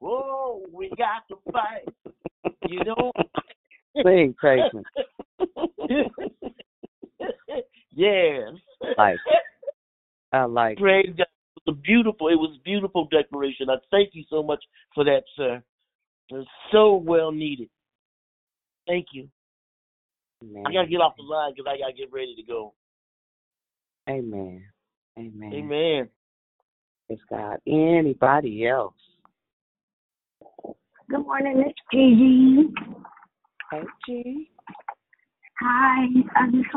Whoa, 0.00 0.62
we 0.72 0.90
got 0.90 1.26
to 1.28 1.36
fight. 1.50 1.88
You 2.68 2.84
know. 2.84 3.12
Sing, 4.04 4.34
crazy. 4.38 4.62
yes. 7.94 8.52
Like, 8.96 9.18
I 10.32 10.44
like. 10.44 10.78
Praise 10.78 11.14
God 11.16 11.26
a 11.68 11.72
beautiful, 11.72 12.28
it 12.28 12.34
was 12.34 12.56
a 12.58 12.62
beautiful 12.62 13.06
declaration. 13.10 13.70
I 13.70 13.76
thank 13.90 14.10
you 14.14 14.24
so 14.28 14.42
much 14.42 14.64
for 14.94 15.04
that, 15.04 15.22
sir. 15.36 15.62
It's 16.30 16.48
so 16.72 16.96
well 16.96 17.30
needed. 17.30 17.68
Thank 18.86 19.08
you. 19.12 19.28
Amen. 20.42 20.64
I 20.66 20.72
gotta 20.72 20.88
get 20.88 21.00
off 21.00 21.14
the 21.16 21.22
line 21.22 21.52
because 21.54 21.70
I 21.70 21.78
gotta 21.78 21.92
get 21.92 22.12
ready 22.12 22.34
to 22.34 22.42
go. 22.42 22.74
Amen. 24.08 24.64
Amen. 25.18 25.52
Amen. 25.52 26.08
It's 27.08 27.22
God. 27.30 27.58
Anybody 27.66 28.66
else? 28.66 28.94
Good 31.10 31.20
morning, 31.20 31.64
it's 31.66 31.78
Gigi. 31.92 32.72
Hey, 33.70 33.82
G. 34.06 34.50
Hi. 35.60 36.06
I 36.36 36.46
just 36.50 36.68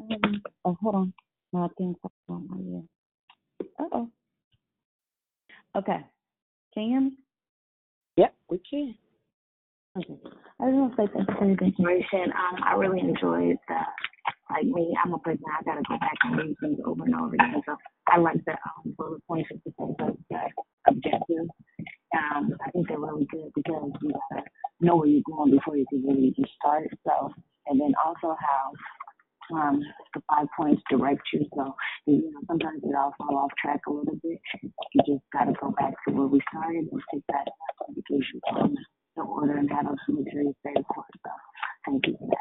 um, 0.00 0.42
oh, 0.64 0.76
hold 0.82 0.94
on. 0.94 1.12
No, 1.52 1.64
I 1.64 1.68
think 1.78 1.96
on 2.28 2.48
my 2.50 2.58
ear. 2.58 2.82
Uh 3.78 3.84
oh. 3.92 4.10
Okay. 5.76 6.04
Can 6.74 6.82
you 6.82 6.88
hear 6.90 7.00
me? 7.00 7.12
Yep, 8.16 8.34
we 8.50 8.60
can. 8.68 8.94
Okay. 9.96 10.14
I 10.60 10.66
just 10.66 10.76
want 10.76 10.96
to 10.96 11.02
say 11.02 11.12
thank 11.14 11.28
you 11.28 11.34
for 11.38 11.48
the 11.48 11.70
declaration. 11.70 12.32
Um, 12.32 12.62
I 12.64 12.74
really 12.74 13.00
enjoyed 13.00 13.56
the, 13.68 13.80
like 14.50 14.64
me, 14.66 14.94
I'm 15.02 15.14
a 15.14 15.18
person, 15.20 15.44
I 15.48 15.62
got 15.64 15.76
to 15.76 15.82
go 15.88 15.98
back 15.98 16.16
and 16.24 16.36
read 16.36 16.56
things 16.60 16.78
over 16.84 17.04
and 17.04 17.14
over 17.14 17.34
again. 17.34 17.62
So 17.66 17.76
I 18.08 18.18
like 18.18 18.44
the 18.44 18.52
um, 18.52 18.94
bullet 18.98 19.22
points 19.26 19.50
of 19.52 19.60
the 19.64 20.52
objective. 20.88 21.48
Um, 22.14 22.54
I 22.66 22.70
think 22.72 22.88
they're 22.88 23.00
really 23.00 23.26
good 23.30 23.50
because 23.56 23.92
you 24.02 24.12
got 24.32 24.38
to 24.40 24.44
know 24.80 24.96
where 24.96 25.08
you're 25.08 25.22
going 25.26 25.52
before 25.52 25.76
you 25.76 25.86
can 25.90 26.04
really 26.06 26.34
just 26.38 26.52
start. 26.60 26.88
So, 27.06 27.32
and 27.68 27.80
then 27.80 27.94
also 28.04 28.36
how 28.38 28.72
um, 29.58 29.82
the 30.14 30.22
five 30.30 30.48
points 30.56 30.82
direct 30.90 31.22
you. 31.32 31.46
So, 31.56 31.74
you 32.06 32.32
know, 32.32 32.40
sometimes 32.48 32.82
it 32.84 32.94
all 32.96 33.14
fall 33.18 33.36
off 33.38 33.52
track 33.62 33.80
a 33.88 33.92
little 33.92 34.16
bit. 34.22 34.40
You 34.94 35.02
just 35.06 35.24
got 35.32 35.44
to 35.44 35.54
go 35.60 35.72
back 35.78 35.94
to 36.08 36.14
where 36.14 36.28
we 36.28 36.40
started 36.50 36.86
and 36.90 37.02
take 37.12 37.24
that 37.28 37.48
indication 37.88 38.40
from 38.50 38.76
the 39.16 39.22
order 39.22 39.56
and 39.58 39.70
sure 40.32 40.42
you 40.42 40.54
stay 40.60 40.72
the 40.76 40.84
course. 40.84 41.06
So, 41.24 41.32
thank 41.86 42.06
you 42.06 42.16
for 42.18 42.28
that. 42.28 42.36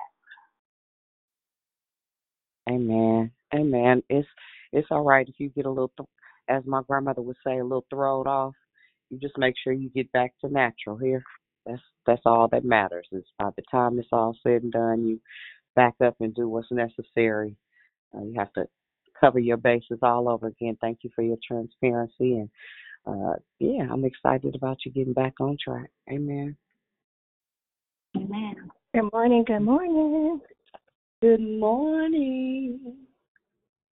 Amen. 2.69 3.31
Amen. 3.53 4.03
It's 4.09 4.27
it's 4.71 4.87
all 4.91 5.03
right 5.03 5.27
if 5.27 5.35
you 5.39 5.49
get 5.49 5.65
a 5.65 5.69
little, 5.69 5.91
th- 5.97 6.09
as 6.49 6.63
my 6.65 6.81
grandmother 6.87 7.21
would 7.21 7.37
say, 7.45 7.59
a 7.59 7.63
little 7.63 7.85
thrown 7.89 8.27
off. 8.27 8.55
You 9.09 9.19
just 9.19 9.37
make 9.37 9.55
sure 9.63 9.73
you 9.73 9.89
get 9.89 10.11
back 10.11 10.33
to 10.41 10.51
natural 10.51 10.97
here. 10.97 11.23
That's 11.65 11.81
that's 12.05 12.21
all 12.25 12.47
that 12.51 12.65
matters. 12.65 13.07
Is 13.11 13.23
by 13.37 13.49
the 13.55 13.63
time 13.71 13.99
it's 13.99 14.07
all 14.11 14.35
said 14.43 14.63
and 14.63 14.71
done, 14.71 15.07
you 15.07 15.19
back 15.75 15.95
up 16.03 16.15
and 16.19 16.33
do 16.33 16.47
what's 16.47 16.71
necessary. 16.71 17.55
Uh, 18.15 18.23
you 18.23 18.33
have 18.37 18.51
to 18.53 18.67
cover 19.19 19.39
your 19.39 19.57
bases 19.57 19.99
all 20.01 20.29
over 20.29 20.47
again. 20.47 20.77
Thank 20.81 20.99
you 21.03 21.09
for 21.15 21.23
your 21.23 21.37
transparency 21.47 22.37
and 22.37 22.49
uh, 23.05 23.33
yeah, 23.59 23.87
I'm 23.91 24.05
excited 24.05 24.55
about 24.55 24.77
you 24.85 24.91
getting 24.91 25.13
back 25.13 25.33
on 25.41 25.57
track. 25.61 25.89
Amen. 26.09 26.55
Amen. 28.15 28.55
Good 28.93 29.09
morning. 29.11 29.43
Good 29.45 29.59
morning. 29.59 30.39
Good 31.21 31.41
morning. 31.41 32.95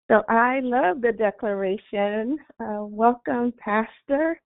So 0.08 0.22
I 0.28 0.60
love 0.62 1.00
the 1.00 1.12
declaration. 1.12 2.38
Uh, 2.60 2.84
welcome, 2.84 3.52
Pastor. 3.58 4.40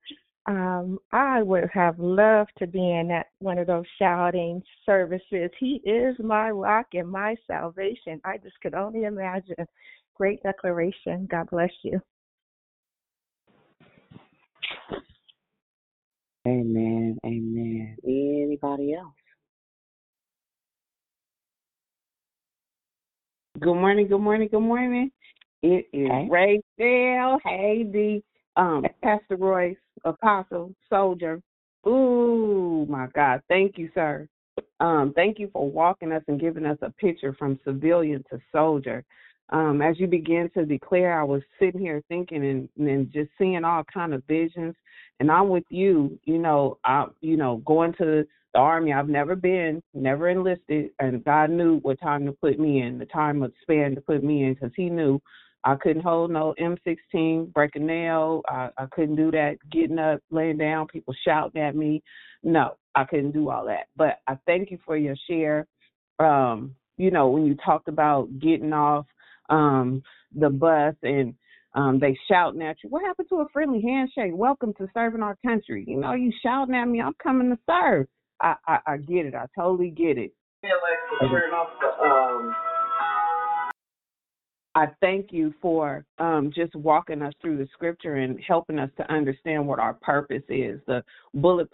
Um, 0.46 0.98
I 1.10 1.42
would 1.42 1.70
have 1.72 1.98
loved 1.98 2.52
to 2.58 2.66
be 2.66 2.78
in 2.78 3.08
that 3.08 3.28
one 3.38 3.56
of 3.58 3.66
those 3.66 3.86
shouting 3.98 4.62
services. 4.84 5.50
He 5.58 5.80
is 5.84 6.16
my 6.18 6.50
rock 6.50 6.88
and 6.92 7.10
my 7.10 7.34
salvation. 7.46 8.20
I 8.24 8.36
just 8.38 8.60
could 8.60 8.74
only 8.74 9.04
imagine. 9.04 9.66
Great 10.16 10.42
declaration. 10.42 11.26
God 11.30 11.48
bless 11.50 11.70
you. 11.82 12.00
Amen. 16.46 17.18
Amen. 17.24 17.96
Anybody 18.04 18.94
else? 18.94 19.14
Good 23.58 23.74
morning, 23.74 24.08
good 24.08 24.18
morning, 24.18 24.48
good 24.50 24.60
morning. 24.60 25.10
It 25.62 25.86
is 25.92 26.10
Hey. 26.10 26.28
Rachel. 26.30 27.38
Hey, 27.44 27.84
the 27.90 28.20
um, 28.56 28.84
Pastor 29.02 29.36
Royce, 29.36 29.76
Apostle, 30.04 30.74
Soldier. 30.88 31.40
Ooh, 31.86 32.86
my 32.88 33.08
God. 33.14 33.42
Thank 33.48 33.78
you, 33.78 33.90
sir. 33.94 34.28
Um, 34.80 35.12
thank 35.14 35.38
you 35.38 35.50
for 35.52 35.68
walking 35.68 36.12
us 36.12 36.22
and 36.28 36.40
giving 36.40 36.64
us 36.66 36.78
a 36.82 36.90
picture 36.90 37.34
from 37.38 37.58
civilian 37.64 38.24
to 38.30 38.40
soldier. 38.52 39.04
Um, 39.50 39.82
as 39.82 40.00
you 40.00 40.06
begin 40.06 40.50
to 40.54 40.64
declare, 40.64 41.20
I 41.20 41.24
was 41.24 41.42
sitting 41.58 41.80
here 41.80 42.02
thinking 42.08 42.44
and, 42.44 42.88
and 42.88 43.12
just 43.12 43.30
seeing 43.38 43.64
all 43.64 43.84
kind 43.92 44.14
of 44.14 44.24
visions. 44.24 44.74
And 45.20 45.30
I'm 45.30 45.48
with 45.48 45.64
you, 45.68 46.18
you 46.24 46.38
know, 46.38 46.78
I, 46.84 47.06
you 47.20 47.36
know, 47.36 47.58
going 47.66 47.92
to 47.94 48.24
the 48.54 48.58
army. 48.58 48.92
I've 48.92 49.08
never 49.08 49.36
been, 49.36 49.82
never 49.92 50.28
enlisted, 50.28 50.90
and 50.98 51.24
God 51.24 51.50
knew 51.50 51.78
what 51.80 52.00
time 52.00 52.24
to 52.26 52.32
put 52.32 52.58
me 52.58 52.82
in, 52.82 52.98
the 52.98 53.06
time 53.06 53.42
of 53.42 53.52
span 53.62 53.94
to 53.94 54.00
put 54.00 54.24
me 54.24 54.44
in, 54.44 54.54
because 54.54 54.72
He 54.74 54.88
knew 54.88 55.20
I 55.64 55.76
couldn't 55.76 56.02
hold 56.02 56.30
no 56.30 56.54
M16, 56.60 57.52
break 57.52 57.74
a 57.74 57.78
nail. 57.78 58.42
I, 58.48 58.68
I 58.76 58.86
couldn't 58.92 59.16
do 59.16 59.30
that, 59.30 59.56
getting 59.72 59.98
up, 59.98 60.20
laying 60.30 60.58
down, 60.58 60.86
people 60.86 61.14
shouting 61.26 61.60
at 61.60 61.74
me. 61.74 62.02
No, 62.42 62.76
I 62.94 63.04
couldn't 63.04 63.32
do 63.32 63.48
all 63.48 63.64
that. 63.66 63.86
But 63.96 64.18
I 64.26 64.36
thank 64.46 64.70
you 64.70 64.78
for 64.84 64.96
your 64.96 65.16
share. 65.28 65.66
Um, 66.18 66.74
you 66.98 67.10
know, 67.10 67.28
when 67.28 67.46
you 67.46 67.56
talked 67.64 67.88
about 67.88 68.28
getting 68.38 68.72
off 68.72 69.06
um 69.50 70.02
the 70.34 70.48
bus 70.48 70.94
and 71.02 71.34
um 71.74 71.98
they 71.98 72.16
shouting 72.28 72.62
at 72.62 72.76
you, 72.84 72.90
what 72.90 73.02
happened 73.02 73.28
to 73.30 73.40
a 73.40 73.48
friendly 73.52 73.80
handshake? 73.80 74.32
Welcome 74.34 74.74
to 74.74 74.86
serving 74.92 75.22
our 75.22 75.36
country. 75.44 75.84
You 75.88 75.96
know, 75.96 76.12
you 76.12 76.30
shouting 76.42 76.74
at 76.74 76.84
me, 76.86 77.00
I'm 77.00 77.14
coming 77.22 77.50
to 77.50 77.58
serve. 77.68 78.06
I, 78.40 78.54
I, 78.66 78.78
I 78.86 78.96
get 78.98 79.26
it. 79.26 79.34
I 79.34 79.46
totally 79.58 79.90
get 79.90 80.18
it. 80.18 80.32
Um, 82.04 82.54
I 84.74 84.86
thank 85.00 85.32
you 85.32 85.54
for 85.62 86.04
um, 86.18 86.50
just 86.54 86.74
walking 86.74 87.22
us 87.22 87.32
through 87.40 87.58
the 87.58 87.68
scripture 87.72 88.16
and 88.16 88.40
helping 88.46 88.78
us 88.78 88.90
to 88.96 89.12
understand 89.12 89.66
what 89.66 89.78
our 89.78 89.94
purpose 89.94 90.42
is. 90.48 90.80
The 90.86 91.04
bullet 91.34 91.68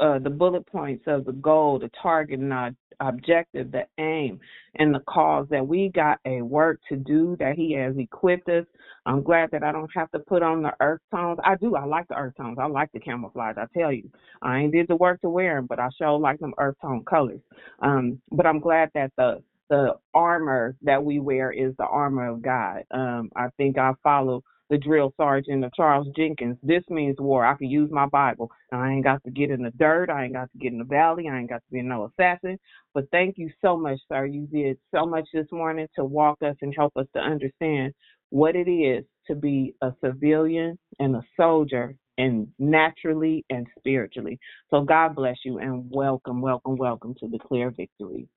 uh, 0.00 0.18
the 0.18 0.30
bullet 0.30 0.66
points 0.66 1.04
of 1.06 1.24
the 1.26 1.32
goal, 1.32 1.78
the 1.78 1.90
target, 2.02 2.40
and 2.40 2.52
our 2.52 2.70
objective, 3.00 3.70
the 3.70 3.84
aim, 3.98 4.40
and 4.76 4.94
the 4.94 5.00
cause 5.00 5.46
that 5.50 5.66
we 5.66 5.90
got 5.94 6.18
a 6.24 6.40
work 6.40 6.80
to 6.88 6.96
do 6.96 7.36
that 7.38 7.56
He 7.56 7.72
has 7.74 7.94
equipped 7.98 8.48
us. 8.48 8.64
I'm 9.06 9.22
glad 9.22 9.50
that 9.50 9.62
I 9.62 9.72
don't 9.72 9.90
have 9.94 10.10
to 10.12 10.18
put 10.18 10.42
on 10.42 10.62
the 10.62 10.72
earth 10.80 11.02
tones. 11.10 11.38
I 11.44 11.56
do. 11.56 11.76
I 11.76 11.84
like 11.84 12.08
the 12.08 12.16
earth 12.16 12.34
tones. 12.36 12.58
I 12.58 12.66
like 12.66 12.90
the 12.92 13.00
camouflage. 13.00 13.56
I 13.58 13.66
tell 13.78 13.92
you, 13.92 14.08
I 14.40 14.60
ain't 14.60 14.72
did 14.72 14.88
the 14.88 14.96
work 14.96 15.20
to 15.20 15.28
wear 15.28 15.56
them, 15.56 15.66
but 15.66 15.78
I 15.78 15.88
sure 15.98 16.18
like 16.18 16.40
them 16.40 16.54
earth 16.58 16.76
tone 16.80 17.04
colors. 17.04 17.40
Um, 17.80 18.20
but 18.32 18.46
I'm 18.46 18.60
glad 18.60 18.90
that 18.94 19.12
the 19.18 19.42
the 19.70 19.94
armor 20.14 20.76
that 20.82 21.02
we 21.02 21.18
wear 21.20 21.50
is 21.52 21.74
the 21.78 21.86
armor 21.86 22.28
of 22.28 22.42
God. 22.42 22.82
Um, 22.90 23.30
I 23.36 23.48
think 23.56 23.78
I 23.78 23.92
follow 24.02 24.42
the 24.70 24.78
drill 24.78 25.12
sergeant 25.16 25.64
of 25.64 25.74
Charles 25.74 26.08
Jenkins. 26.16 26.56
This 26.62 26.82
means 26.88 27.16
war. 27.18 27.44
I 27.44 27.54
can 27.56 27.68
use 27.68 27.90
my 27.90 28.06
Bible. 28.06 28.50
I 28.72 28.92
ain't 28.92 29.04
got 29.04 29.22
to 29.24 29.30
get 29.30 29.50
in 29.50 29.62
the 29.62 29.70
dirt. 29.72 30.10
I 30.10 30.24
ain't 30.24 30.32
got 30.32 30.50
to 30.52 30.58
get 30.58 30.72
in 30.72 30.78
the 30.78 30.84
valley. 30.84 31.28
I 31.28 31.38
ain't 31.38 31.50
got 31.50 31.62
to 31.66 31.72
be 31.72 31.82
no 31.82 32.10
assassin. 32.10 32.58
But 32.94 33.10
thank 33.10 33.36
you 33.38 33.50
so 33.62 33.76
much, 33.76 33.98
sir. 34.08 34.26
You 34.26 34.46
did 34.46 34.78
so 34.94 35.06
much 35.06 35.28
this 35.32 35.46
morning 35.52 35.86
to 35.96 36.04
walk 36.04 36.38
us 36.42 36.56
and 36.62 36.74
help 36.76 36.96
us 36.96 37.06
to 37.14 37.20
understand 37.20 37.92
what 38.30 38.56
it 38.56 38.70
is 38.70 39.04
to 39.26 39.34
be 39.34 39.74
a 39.82 39.92
civilian 40.02 40.78
and 40.98 41.16
a 41.16 41.22
soldier 41.36 41.94
and 42.18 42.48
naturally 42.58 43.44
and 43.50 43.66
spiritually. 43.78 44.38
So 44.70 44.82
God 44.82 45.14
bless 45.14 45.36
you 45.44 45.58
and 45.58 45.90
welcome, 45.90 46.40
welcome, 46.40 46.76
welcome 46.76 47.14
to 47.20 47.28
Declare 47.28 47.72
Victory. 47.72 48.28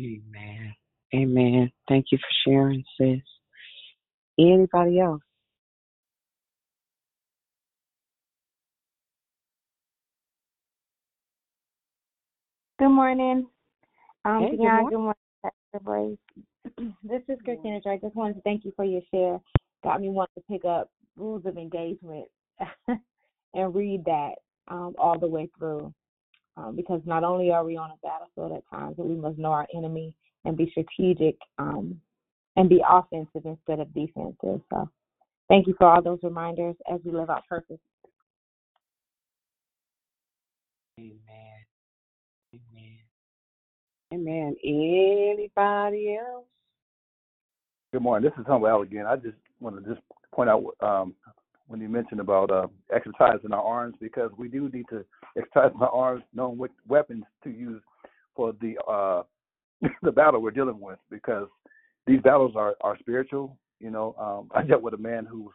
Amen. 0.00 0.74
Amen. 1.14 1.72
Thank 1.88 2.06
you 2.12 2.18
for 2.18 2.50
sharing, 2.50 2.84
sis. 2.98 3.20
Anybody 4.38 5.00
else? 5.00 5.22
Good 12.78 12.90
morning. 12.90 13.46
Um, 14.24 14.40
Hey, 14.42 14.50
good 14.56 14.62
morning. 14.62 15.14
good 15.72 15.82
morning, 15.82 16.18
This 17.02 17.22
is 17.28 17.38
Christina 17.44 17.80
I 17.86 17.96
Just 17.96 18.14
wanted 18.14 18.34
to 18.34 18.40
thank 18.42 18.64
you 18.64 18.72
for 18.76 18.84
your 18.84 19.02
share. 19.12 19.40
Got 19.82 20.00
me 20.00 20.10
wanting 20.10 20.34
to 20.36 20.52
pick 20.52 20.64
up 20.64 20.90
rules 21.16 21.44
of 21.46 21.56
engagement 21.56 22.26
and 23.54 23.74
read 23.74 24.04
that 24.04 24.34
um, 24.68 24.94
all 24.98 25.18
the 25.18 25.26
way 25.26 25.48
through. 25.58 25.92
Um, 26.58 26.74
because 26.74 27.00
not 27.04 27.22
only 27.22 27.52
are 27.52 27.64
we 27.64 27.76
on 27.76 27.90
a 27.90 27.96
battlefield 28.02 28.52
at 28.52 28.68
times, 28.68 28.96
but 28.96 29.06
we 29.06 29.14
must 29.14 29.38
know 29.38 29.52
our 29.52 29.66
enemy 29.76 30.12
and 30.44 30.56
be 30.56 30.68
strategic 30.70 31.36
um, 31.58 32.00
and 32.56 32.68
be 32.68 32.82
offensive 32.88 33.42
instead 33.44 33.78
of 33.78 33.94
defensive. 33.94 34.60
So 34.72 34.90
thank 35.48 35.68
you 35.68 35.74
for 35.78 35.86
all 35.86 36.02
those 36.02 36.18
reminders 36.24 36.74
as 36.92 36.98
we 37.04 37.12
live 37.12 37.30
out 37.30 37.46
purpose. 37.48 37.78
Amen. 40.98 41.20
Amen. 42.54 42.96
Amen. 44.12 44.56
Anybody 44.64 46.16
else? 46.16 46.44
Good 47.92 48.02
morning. 48.02 48.28
This 48.28 48.40
is 48.40 48.46
Humble 48.48 48.66
Al 48.66 48.82
again. 48.82 49.06
I 49.06 49.14
just 49.14 49.36
want 49.60 49.82
to 49.82 49.88
just 49.88 50.02
point 50.34 50.50
out 50.50 50.64
um, 50.80 51.14
when 51.68 51.80
you 51.80 51.88
mentioned 51.88 52.20
about 52.20 52.50
uh, 52.50 52.66
exercising 52.92 53.52
our 53.52 53.62
arms, 53.62 53.94
because 54.00 54.30
we 54.36 54.48
do 54.48 54.68
need 54.72 54.86
to 54.88 55.04
exercise 55.36 55.70
our 55.80 55.90
arms, 55.90 56.24
knowing 56.34 56.58
what 56.58 56.70
weapons 56.88 57.24
to 57.44 57.50
use 57.50 57.82
for 58.34 58.54
the 58.60 58.76
uh, 58.88 59.22
the 60.02 60.10
battle 60.10 60.40
we're 60.40 60.50
dealing 60.50 60.80
with, 60.80 60.98
because 61.10 61.46
these 62.06 62.20
battles 62.22 62.52
are 62.56 62.74
are 62.80 62.98
spiritual. 62.98 63.56
You 63.80 63.90
know, 63.90 64.16
um, 64.18 64.50
I 64.58 64.66
dealt 64.66 64.82
with 64.82 64.94
a 64.94 64.98
man 64.98 65.26
who's 65.30 65.52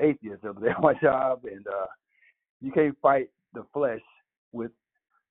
atheist 0.00 0.42
the 0.42 0.50
other 0.50 0.60
day 0.60 0.72
on 0.76 0.82
my 0.82 0.94
job, 1.02 1.42
and 1.44 1.66
uh, 1.66 1.86
you 2.60 2.72
can't 2.72 2.96
fight 3.00 3.28
the 3.54 3.64
flesh 3.72 4.00
with 4.52 4.72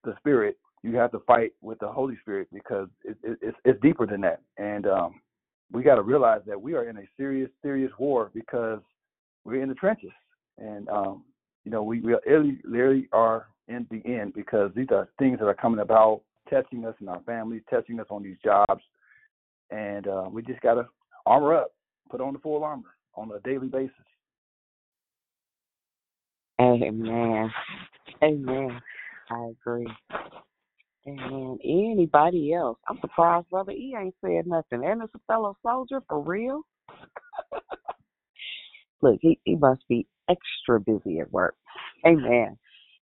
the 0.03 0.13
spirit. 0.19 0.57
You 0.83 0.95
have 0.97 1.11
to 1.11 1.19
fight 1.25 1.53
with 1.61 1.79
the 1.79 1.87
Holy 1.87 2.15
Spirit 2.21 2.47
because 2.53 2.87
it, 3.03 3.17
it, 3.23 3.39
it's 3.41 3.57
it's 3.65 3.81
deeper 3.81 4.05
than 4.05 4.21
that, 4.21 4.41
and 4.57 4.85
um, 4.85 5.15
we 5.71 5.83
got 5.83 5.95
to 5.95 6.03
realize 6.03 6.41
that 6.45 6.61
we 6.61 6.73
are 6.73 6.87
in 6.89 6.97
a 6.97 7.03
serious, 7.17 7.49
serious 7.63 7.91
war 7.97 8.29
because 8.33 8.79
we're 9.45 9.61
in 9.61 9.69
the 9.69 9.75
trenches, 9.75 10.11
and 10.57 10.89
um, 10.89 11.23
you 11.63 11.71
know 11.71 11.83
we 11.83 12.01
we 12.01 12.15
really 12.63 13.07
are 13.11 13.47
in 13.67 13.87
the 13.89 14.01
end 14.05 14.33
because 14.33 14.71
these 14.75 14.87
are 14.91 15.09
things 15.17 15.39
that 15.39 15.45
are 15.45 15.53
coming 15.53 15.79
about, 15.79 16.21
testing 16.49 16.85
us 16.85 16.95
in 17.01 17.07
our 17.07 17.21
families, 17.25 17.61
testing 17.69 17.99
us 17.99 18.07
on 18.09 18.23
these 18.23 18.37
jobs, 18.43 18.83
and 19.71 20.07
uh, 20.07 20.27
we 20.29 20.41
just 20.41 20.61
got 20.61 20.75
to 20.75 20.87
armor 21.25 21.55
up, 21.55 21.71
put 22.09 22.21
on 22.21 22.33
the 22.33 22.39
full 22.39 22.63
armor 22.63 22.95
on 23.15 23.31
a 23.31 23.39
daily 23.47 23.67
basis. 23.67 23.95
Amen. 26.59 27.51
Amen. 28.23 28.81
I 29.29 29.51
agree. 29.51 29.87
Amen. 31.07 31.57
Anybody 31.63 32.53
else? 32.53 32.77
I'm 32.89 32.99
surprised 32.99 33.49
Brother 33.49 33.71
E 33.71 33.95
ain't 33.99 34.15
said 34.21 34.47
nothing. 34.47 34.83
And 34.85 35.01
it's 35.03 35.13
a 35.13 35.19
fellow 35.27 35.55
soldier 35.61 36.01
for 36.07 36.21
real. 36.21 36.61
Look, 39.01 39.17
he, 39.21 39.39
he 39.43 39.55
must 39.55 39.81
be 39.87 40.07
extra 40.29 40.79
busy 40.79 41.19
at 41.19 41.31
work. 41.31 41.55
Amen. 42.05 42.57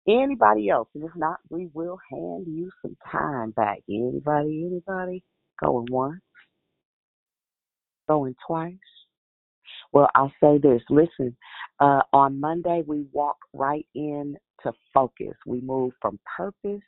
Anybody 0.07 0.70
else? 0.70 0.90
And 0.95 1.03
if 1.03 1.15
not, 1.15 1.38
we 1.49 1.70
will 1.74 1.98
hand 2.11 2.45
you 2.48 2.70
some 2.82 2.98
time 3.10 3.52
back. 3.52 3.80
Anybody? 3.90 4.65
Anybody? 4.70 5.24
Going 5.64 5.86
once? 5.90 6.22
Going 8.10 8.36
twice? 8.45 8.74
Well, 9.94 10.10
I'll 10.15 10.34
say 10.41 10.57
this. 10.57 10.82
Listen, 10.90 11.36
uh, 11.80 12.02
on 12.11 12.40
Monday 12.40 12.84
we 12.86 13.06
walk 13.14 13.38
right 13.53 13.86
in 13.95 14.36
to 14.64 14.74
focus. 14.94 15.36
We 15.45 15.61
move 15.61 15.94
from 16.02 16.20
purpose 16.36 16.82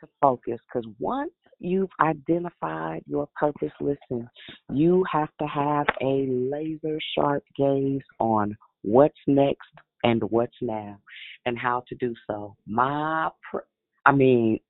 to 0.00 0.08
focus 0.20 0.58
because 0.66 0.88
once 0.98 1.32
you've 1.60 1.90
identified 2.00 3.02
your 3.06 3.28
purpose, 3.38 3.72
listen, 3.80 4.28
you 4.72 5.04
have 5.10 5.30
to 5.40 5.46
have 5.46 5.86
a 6.00 6.26
laser 6.28 6.98
sharp 7.14 7.44
gaze 7.56 8.02
on 8.20 8.56
what's 8.82 9.18
next 9.26 9.68
and 10.04 10.22
what's 10.30 10.56
now 10.60 10.98
and 11.46 11.58
how 11.58 11.82
to 11.88 11.94
do 11.96 12.14
so. 12.26 12.54
My, 12.66 13.30
pr- 13.50 13.58
I 14.06 14.12
mean, 14.12 14.60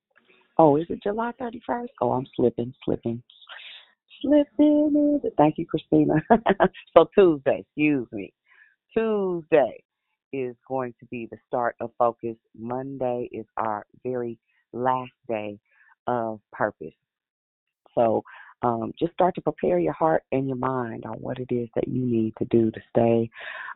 oh, 0.58 0.76
is 0.76 0.86
it 0.88 1.02
July 1.02 1.32
31st? 1.40 1.88
Oh, 2.00 2.12
I'm 2.12 2.26
slipping, 2.34 2.72
slipping, 2.84 3.22
slipping. 4.22 5.20
Thank 5.36 5.58
you, 5.58 5.66
Christina. 5.66 6.14
so 6.96 7.08
Tuesday, 7.14 7.64
excuse 7.66 8.06
me. 8.12 8.32
Tuesday 8.96 9.82
is 10.32 10.56
going 10.66 10.94
to 11.00 11.06
be 11.06 11.28
the 11.30 11.38
start 11.46 11.76
of 11.80 11.90
focus. 11.98 12.36
Monday 12.58 13.28
is 13.32 13.46
our 13.56 13.84
very 14.04 14.38
last 14.72 15.12
day 15.28 15.58
of 16.08 16.40
purpose. 16.52 16.94
So 17.94 18.24
um, 18.62 18.92
just 18.98 19.12
start 19.12 19.36
to 19.36 19.40
prepare 19.40 19.78
your 19.78 19.92
heart 19.92 20.24
and 20.32 20.48
your 20.48 20.56
mind 20.56 21.04
on 21.04 21.18
what 21.18 21.38
it 21.38 21.52
is 21.54 21.68
that 21.76 21.86
you 21.86 22.04
need 22.04 22.34
to 22.38 22.44
do 22.46 22.70
to 22.72 22.80
stay 22.90 23.30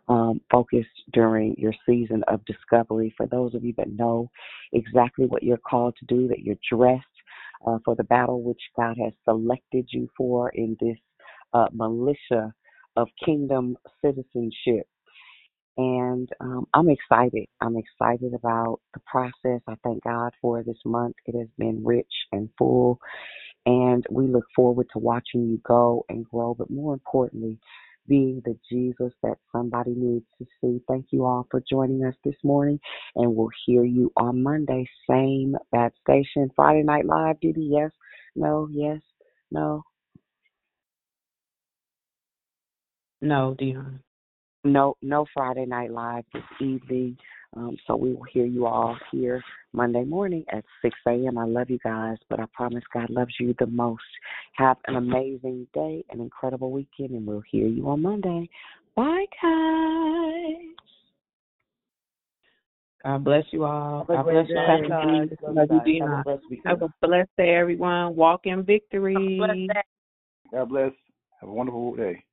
um, 0.08 0.40
focused 0.50 0.88
during 1.12 1.54
your 1.56 1.72
season 1.86 2.24
of 2.26 2.44
discovery. 2.44 3.14
For 3.16 3.26
those 3.26 3.54
of 3.54 3.64
you 3.64 3.74
that 3.76 3.92
know 3.92 4.28
exactly 4.72 5.26
what 5.26 5.44
you're 5.44 5.58
called 5.58 5.94
to 6.00 6.06
do, 6.06 6.26
that 6.28 6.40
you're 6.40 6.56
dressed 6.68 7.04
uh, 7.66 7.78
for 7.84 7.94
the 7.94 8.04
battle 8.04 8.42
which 8.42 8.60
God 8.76 8.96
has 9.02 9.12
selected 9.24 9.86
you 9.90 10.08
for 10.16 10.48
in 10.50 10.76
this 10.80 10.98
uh, 11.54 11.68
militia 11.72 12.52
of 12.96 13.08
kingdom 13.24 13.76
citizenship. 14.04 14.86
And 15.76 16.28
um, 16.40 16.66
I'm 16.74 16.90
excited. 16.90 17.46
I'm 17.60 17.76
excited 17.76 18.34
about 18.34 18.80
the 18.94 19.00
process. 19.06 19.60
I 19.66 19.74
thank 19.84 20.04
God 20.04 20.32
for 20.40 20.62
this 20.62 20.78
month. 20.84 21.16
It 21.26 21.38
has 21.38 21.48
been 21.58 21.82
rich 21.84 22.12
and 22.32 22.50
full. 22.58 23.00
And 23.66 24.04
we 24.10 24.26
look 24.26 24.46
forward 24.56 24.88
to 24.92 24.98
watching 24.98 25.48
you 25.48 25.60
go 25.66 26.04
and 26.08 26.24
grow, 26.24 26.54
but 26.54 26.70
more 26.70 26.94
importantly, 26.94 27.58
being 28.08 28.42
the 28.44 28.58
Jesus 28.70 29.12
that 29.22 29.38
somebody 29.52 29.94
needs 29.96 30.26
to 30.38 30.46
see. 30.60 30.80
Thank 30.88 31.06
you 31.10 31.24
all 31.24 31.46
for 31.50 31.62
joining 31.70 32.04
us 32.04 32.16
this 32.24 32.34
morning, 32.42 32.80
and 33.14 33.34
we'll 33.36 33.50
hear 33.66 33.84
you 33.84 34.12
on 34.16 34.42
Monday, 34.42 34.88
same 35.08 35.56
bad 35.70 35.92
station. 36.02 36.50
Friday 36.56 36.82
Night 36.82 37.06
Live, 37.06 37.38
Diddy, 37.40 37.68
yes, 37.72 37.92
no, 38.34 38.68
yes, 38.72 39.00
no, 39.52 39.84
No, 43.22 43.54
Dion. 43.54 44.00
No, 44.64 44.96
no 45.02 45.26
Friday 45.34 45.66
Night 45.66 45.90
Live 45.90 46.24
this 46.32 46.42
evening. 46.60 47.16
Um, 47.54 47.76
so 47.86 47.96
we 47.96 48.14
will 48.14 48.24
hear 48.32 48.46
you 48.46 48.66
all 48.66 48.96
here 49.10 49.42
Monday 49.72 50.04
morning 50.04 50.44
at 50.50 50.64
6 50.80 50.96
a.m. 51.06 51.36
I 51.36 51.44
love 51.44 51.68
you 51.68 51.78
guys, 51.84 52.16
but 52.30 52.40
I 52.40 52.46
promise 52.54 52.82
God 52.94 53.10
loves 53.10 53.34
you 53.38 53.54
the 53.58 53.66
most. 53.66 54.02
Have 54.54 54.78
an 54.86 54.96
amazing 54.96 55.66
day, 55.74 56.02
an 56.10 56.20
incredible 56.20 56.70
weekend, 56.70 57.10
and 57.10 57.26
we'll 57.26 57.42
hear 57.50 57.66
you 57.66 57.88
on 57.88 58.00
Monday. 58.02 58.48
Bye, 58.96 59.26
guys. 59.42 60.72
God 63.02 63.24
bless 63.24 63.44
you 63.50 63.64
all. 63.64 63.98
Have 63.98 64.10
a 64.10 64.14
God 64.14 64.22
bless 64.30 64.48
you, 64.48 64.54
day. 64.54 64.66
Pastor 64.66 65.28
D. 65.28 65.36
Love 65.46 65.56
Love 65.56 65.86
you 65.86 65.94
you, 65.94 66.00
guys. 66.00 66.08
Have 66.08 66.18
a 66.18 66.22
blessed 66.22 66.42
weekend. 66.50 66.80
Have 66.80 66.82
a 66.82 67.06
blessed 67.06 67.30
day, 67.36 67.54
everyone. 67.56 68.16
Walk 68.16 68.42
in 68.44 68.62
victory. 68.62 69.68
God 70.52 70.68
bless. 70.68 70.92
Have 71.40 71.50
a 71.50 71.52
wonderful 71.52 71.96
day. 71.96 72.24